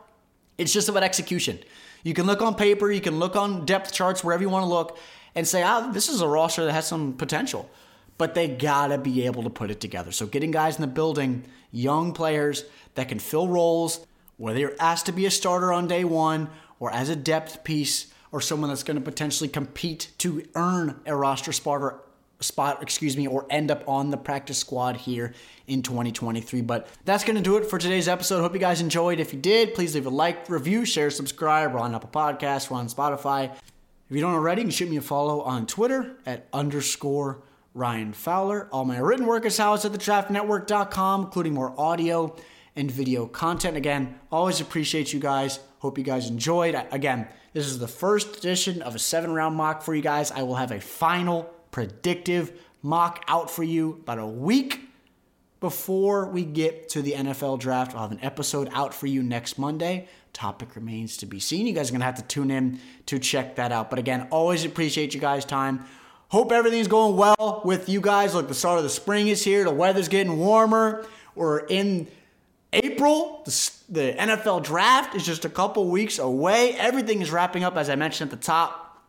it's 0.56 0.72
just 0.72 0.88
about 0.88 1.02
execution. 1.02 1.58
You 2.04 2.14
can 2.14 2.26
look 2.26 2.42
on 2.42 2.54
paper, 2.54 2.92
you 2.92 3.00
can 3.00 3.18
look 3.18 3.34
on 3.34 3.64
depth 3.66 3.92
charts, 3.92 4.22
wherever 4.22 4.42
you 4.42 4.50
want 4.50 4.62
to 4.62 4.68
look, 4.68 4.98
and 5.34 5.48
say, 5.48 5.62
ah, 5.62 5.90
this 5.90 6.08
is 6.08 6.20
a 6.20 6.28
roster 6.28 6.64
that 6.64 6.72
has 6.72 6.86
some 6.86 7.14
potential. 7.14 7.68
But 8.16 8.34
they 8.34 8.48
gotta 8.48 8.98
be 8.98 9.26
able 9.26 9.42
to 9.42 9.50
put 9.50 9.70
it 9.70 9.80
together. 9.80 10.12
So 10.12 10.26
getting 10.26 10.50
guys 10.50 10.76
in 10.76 10.82
the 10.82 10.86
building, 10.86 11.44
young 11.72 12.12
players 12.12 12.64
that 12.94 13.08
can 13.08 13.18
fill 13.18 13.48
roles, 13.48 14.06
whether 14.36 14.58
you're 14.58 14.76
asked 14.80 15.06
to 15.06 15.12
be 15.12 15.26
a 15.26 15.30
starter 15.30 15.72
on 15.72 15.86
day 15.86 16.04
one 16.04 16.48
or 16.78 16.92
as 16.92 17.08
a 17.08 17.16
depth 17.16 17.64
piece 17.64 18.12
or 18.32 18.40
someone 18.40 18.68
that's 18.68 18.82
going 18.82 18.96
to 18.96 19.00
potentially 19.00 19.48
compete 19.48 20.10
to 20.18 20.44
earn 20.54 21.00
a 21.06 21.14
roster 21.14 21.52
spot 21.52 21.80
or 21.80 22.02
spot, 22.40 22.82
excuse 22.82 23.16
me, 23.16 23.26
or 23.26 23.46
end 23.48 23.70
up 23.70 23.88
on 23.88 24.10
the 24.10 24.16
practice 24.16 24.58
squad 24.58 24.96
here 24.96 25.32
in 25.66 25.82
2023. 25.82 26.60
But 26.62 26.88
that's 27.04 27.24
going 27.24 27.36
to 27.36 27.42
do 27.42 27.56
it 27.56 27.64
for 27.64 27.78
today's 27.78 28.08
episode. 28.08 28.40
Hope 28.40 28.54
you 28.54 28.60
guys 28.60 28.80
enjoyed. 28.80 29.20
If 29.20 29.32
you 29.32 29.40
did, 29.40 29.74
please 29.74 29.94
leave 29.94 30.06
a 30.06 30.10
like, 30.10 30.48
review, 30.48 30.84
share, 30.84 31.10
subscribe. 31.10 31.72
We're 31.72 31.80
on 31.80 31.94
Apple 31.94 32.10
Podcasts, 32.12 32.70
we're 32.70 32.78
on 32.78 32.88
Spotify. 32.88 33.54
If 33.54 34.16
you 34.16 34.20
don't 34.20 34.34
already, 34.34 34.62
you 34.62 34.66
can 34.66 34.72
shoot 34.72 34.90
me 34.90 34.98
a 34.98 35.00
follow 35.00 35.40
on 35.42 35.66
Twitter 35.66 36.16
at 36.26 36.46
underscore 36.52 37.42
Ryan 37.74 38.12
Fowler. 38.12 38.68
All 38.70 38.84
my 38.84 38.98
written 38.98 39.26
work 39.26 39.44
is 39.44 39.58
housed 39.58 39.84
at 39.84 39.92
thedraftnetwork.com, 39.92 41.24
including 41.24 41.54
more 41.54 41.78
audio 41.78 42.34
and 42.76 42.90
video 42.90 43.26
content. 43.26 43.76
Again, 43.76 44.18
always 44.30 44.60
appreciate 44.60 45.12
you 45.12 45.20
guys. 45.20 45.58
Hope 45.80 45.98
you 45.98 46.04
guys 46.04 46.30
enjoyed. 46.30 46.80
Again, 46.92 47.28
this 47.52 47.66
is 47.66 47.78
the 47.78 47.88
first 47.88 48.38
edition 48.38 48.80
of 48.80 48.94
a 48.94 48.98
seven 48.98 49.32
round 49.32 49.56
mock 49.56 49.82
for 49.82 49.94
you 49.94 50.02
guys. 50.02 50.30
I 50.30 50.42
will 50.42 50.54
have 50.54 50.70
a 50.70 50.80
final 50.80 51.42
predictive 51.72 52.52
mock 52.82 53.24
out 53.26 53.50
for 53.50 53.64
you 53.64 53.98
about 54.02 54.18
a 54.18 54.26
week 54.26 54.80
before 55.60 56.28
we 56.28 56.44
get 56.44 56.88
to 56.90 57.02
the 57.02 57.12
NFL 57.12 57.58
draft. 57.58 57.94
I'll 57.94 58.02
have 58.02 58.12
an 58.12 58.22
episode 58.22 58.68
out 58.72 58.94
for 58.94 59.06
you 59.06 59.22
next 59.22 59.58
Monday. 59.58 60.08
Topic 60.32 60.76
remains 60.76 61.16
to 61.18 61.26
be 61.26 61.40
seen. 61.40 61.66
You 61.66 61.72
guys 61.72 61.88
are 61.88 61.92
going 61.92 62.00
to 62.00 62.06
have 62.06 62.16
to 62.16 62.22
tune 62.22 62.50
in 62.50 62.80
to 63.06 63.18
check 63.18 63.56
that 63.56 63.72
out. 63.72 63.88
But 63.88 63.98
again, 63.98 64.28
always 64.30 64.64
appreciate 64.64 65.14
you 65.14 65.20
guys' 65.20 65.44
time. 65.44 65.86
Hope 66.34 66.50
everything's 66.50 66.88
going 66.88 67.16
well 67.16 67.62
with 67.64 67.88
you 67.88 68.00
guys. 68.00 68.34
Look, 68.34 68.48
the 68.48 68.54
start 68.54 68.78
of 68.78 68.82
the 68.82 68.90
spring 68.90 69.28
is 69.28 69.44
here. 69.44 69.62
The 69.62 69.70
weather's 69.70 70.08
getting 70.08 70.36
warmer. 70.36 71.06
We're 71.36 71.60
in 71.60 72.08
April. 72.72 73.42
The, 73.44 73.70
the 73.88 74.14
NFL 74.18 74.64
draft 74.64 75.14
is 75.14 75.24
just 75.24 75.44
a 75.44 75.48
couple 75.48 75.86
weeks 75.86 76.18
away. 76.18 76.72
Everything 76.72 77.22
is 77.22 77.30
wrapping 77.30 77.62
up, 77.62 77.76
as 77.76 77.88
I 77.88 77.94
mentioned 77.94 78.32
at 78.32 78.40
the 78.40 78.44
top. 78.44 79.00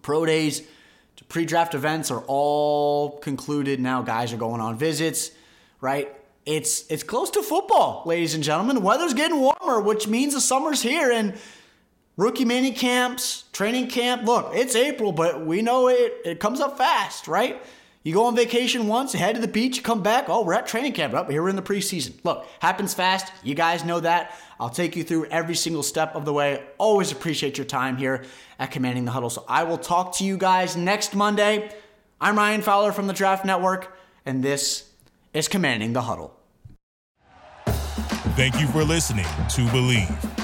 Pro 0.00 0.24
days, 0.24 0.62
to 1.16 1.24
pre-draft 1.24 1.74
events 1.74 2.10
are 2.10 2.24
all 2.26 3.18
concluded 3.18 3.78
now. 3.78 4.00
Guys 4.00 4.32
are 4.32 4.38
going 4.38 4.62
on 4.62 4.78
visits, 4.78 5.32
right? 5.82 6.10
It's 6.46 6.90
it's 6.90 7.02
close 7.02 7.28
to 7.32 7.42
football, 7.42 8.04
ladies 8.06 8.34
and 8.34 8.42
gentlemen. 8.42 8.76
The 8.76 8.80
weather's 8.80 9.12
getting 9.12 9.38
warmer, 9.38 9.82
which 9.82 10.08
means 10.08 10.32
the 10.32 10.40
summer's 10.40 10.80
here 10.80 11.12
and 11.12 11.34
rookie 12.16 12.44
mini 12.44 12.72
camps, 12.72 13.44
training 13.52 13.88
camp. 13.88 14.24
Look, 14.24 14.50
it's 14.52 14.74
April, 14.74 15.12
but 15.12 15.44
we 15.44 15.62
know 15.62 15.88
it 15.88 16.14
it 16.24 16.40
comes 16.40 16.60
up 16.60 16.78
fast, 16.78 17.28
right? 17.28 17.62
You 18.02 18.12
go 18.12 18.26
on 18.26 18.36
vacation 18.36 18.86
once, 18.86 19.14
head 19.14 19.34
to 19.34 19.40
the 19.40 19.48
beach, 19.48 19.82
come 19.82 20.02
back. 20.02 20.26
Oh, 20.28 20.44
we're 20.44 20.52
at 20.52 20.66
training 20.66 20.92
camp. 20.92 21.14
Up 21.14 21.26
oh, 21.26 21.30
here 21.30 21.42
we're 21.42 21.48
in 21.48 21.56
the 21.56 21.62
preseason. 21.62 22.12
Look, 22.22 22.46
happens 22.58 22.92
fast. 22.92 23.32
You 23.42 23.54
guys 23.54 23.82
know 23.82 23.98
that. 24.00 24.38
I'll 24.60 24.68
take 24.68 24.94
you 24.94 25.02
through 25.02 25.24
every 25.26 25.54
single 25.54 25.82
step 25.82 26.14
of 26.14 26.26
the 26.26 26.32
way. 26.32 26.62
Always 26.76 27.12
appreciate 27.12 27.56
your 27.56 27.64
time 27.64 27.96
here 27.96 28.24
at 28.58 28.70
Commanding 28.70 29.06
the 29.06 29.10
Huddle. 29.10 29.30
So 29.30 29.46
I 29.48 29.64
will 29.64 29.78
talk 29.78 30.16
to 30.16 30.24
you 30.24 30.36
guys 30.36 30.76
next 30.76 31.14
Monday. 31.14 31.70
I'm 32.20 32.36
Ryan 32.36 32.60
Fowler 32.60 32.92
from 32.92 33.06
the 33.06 33.14
Draft 33.14 33.46
Network, 33.46 33.96
and 34.26 34.42
this 34.42 34.90
is 35.32 35.48
Commanding 35.48 35.94
the 35.94 36.02
Huddle. 36.02 36.38
Thank 38.36 38.60
you 38.60 38.66
for 38.66 38.84
listening 38.84 39.24
to 39.24 39.62
Bleav. 39.68 40.43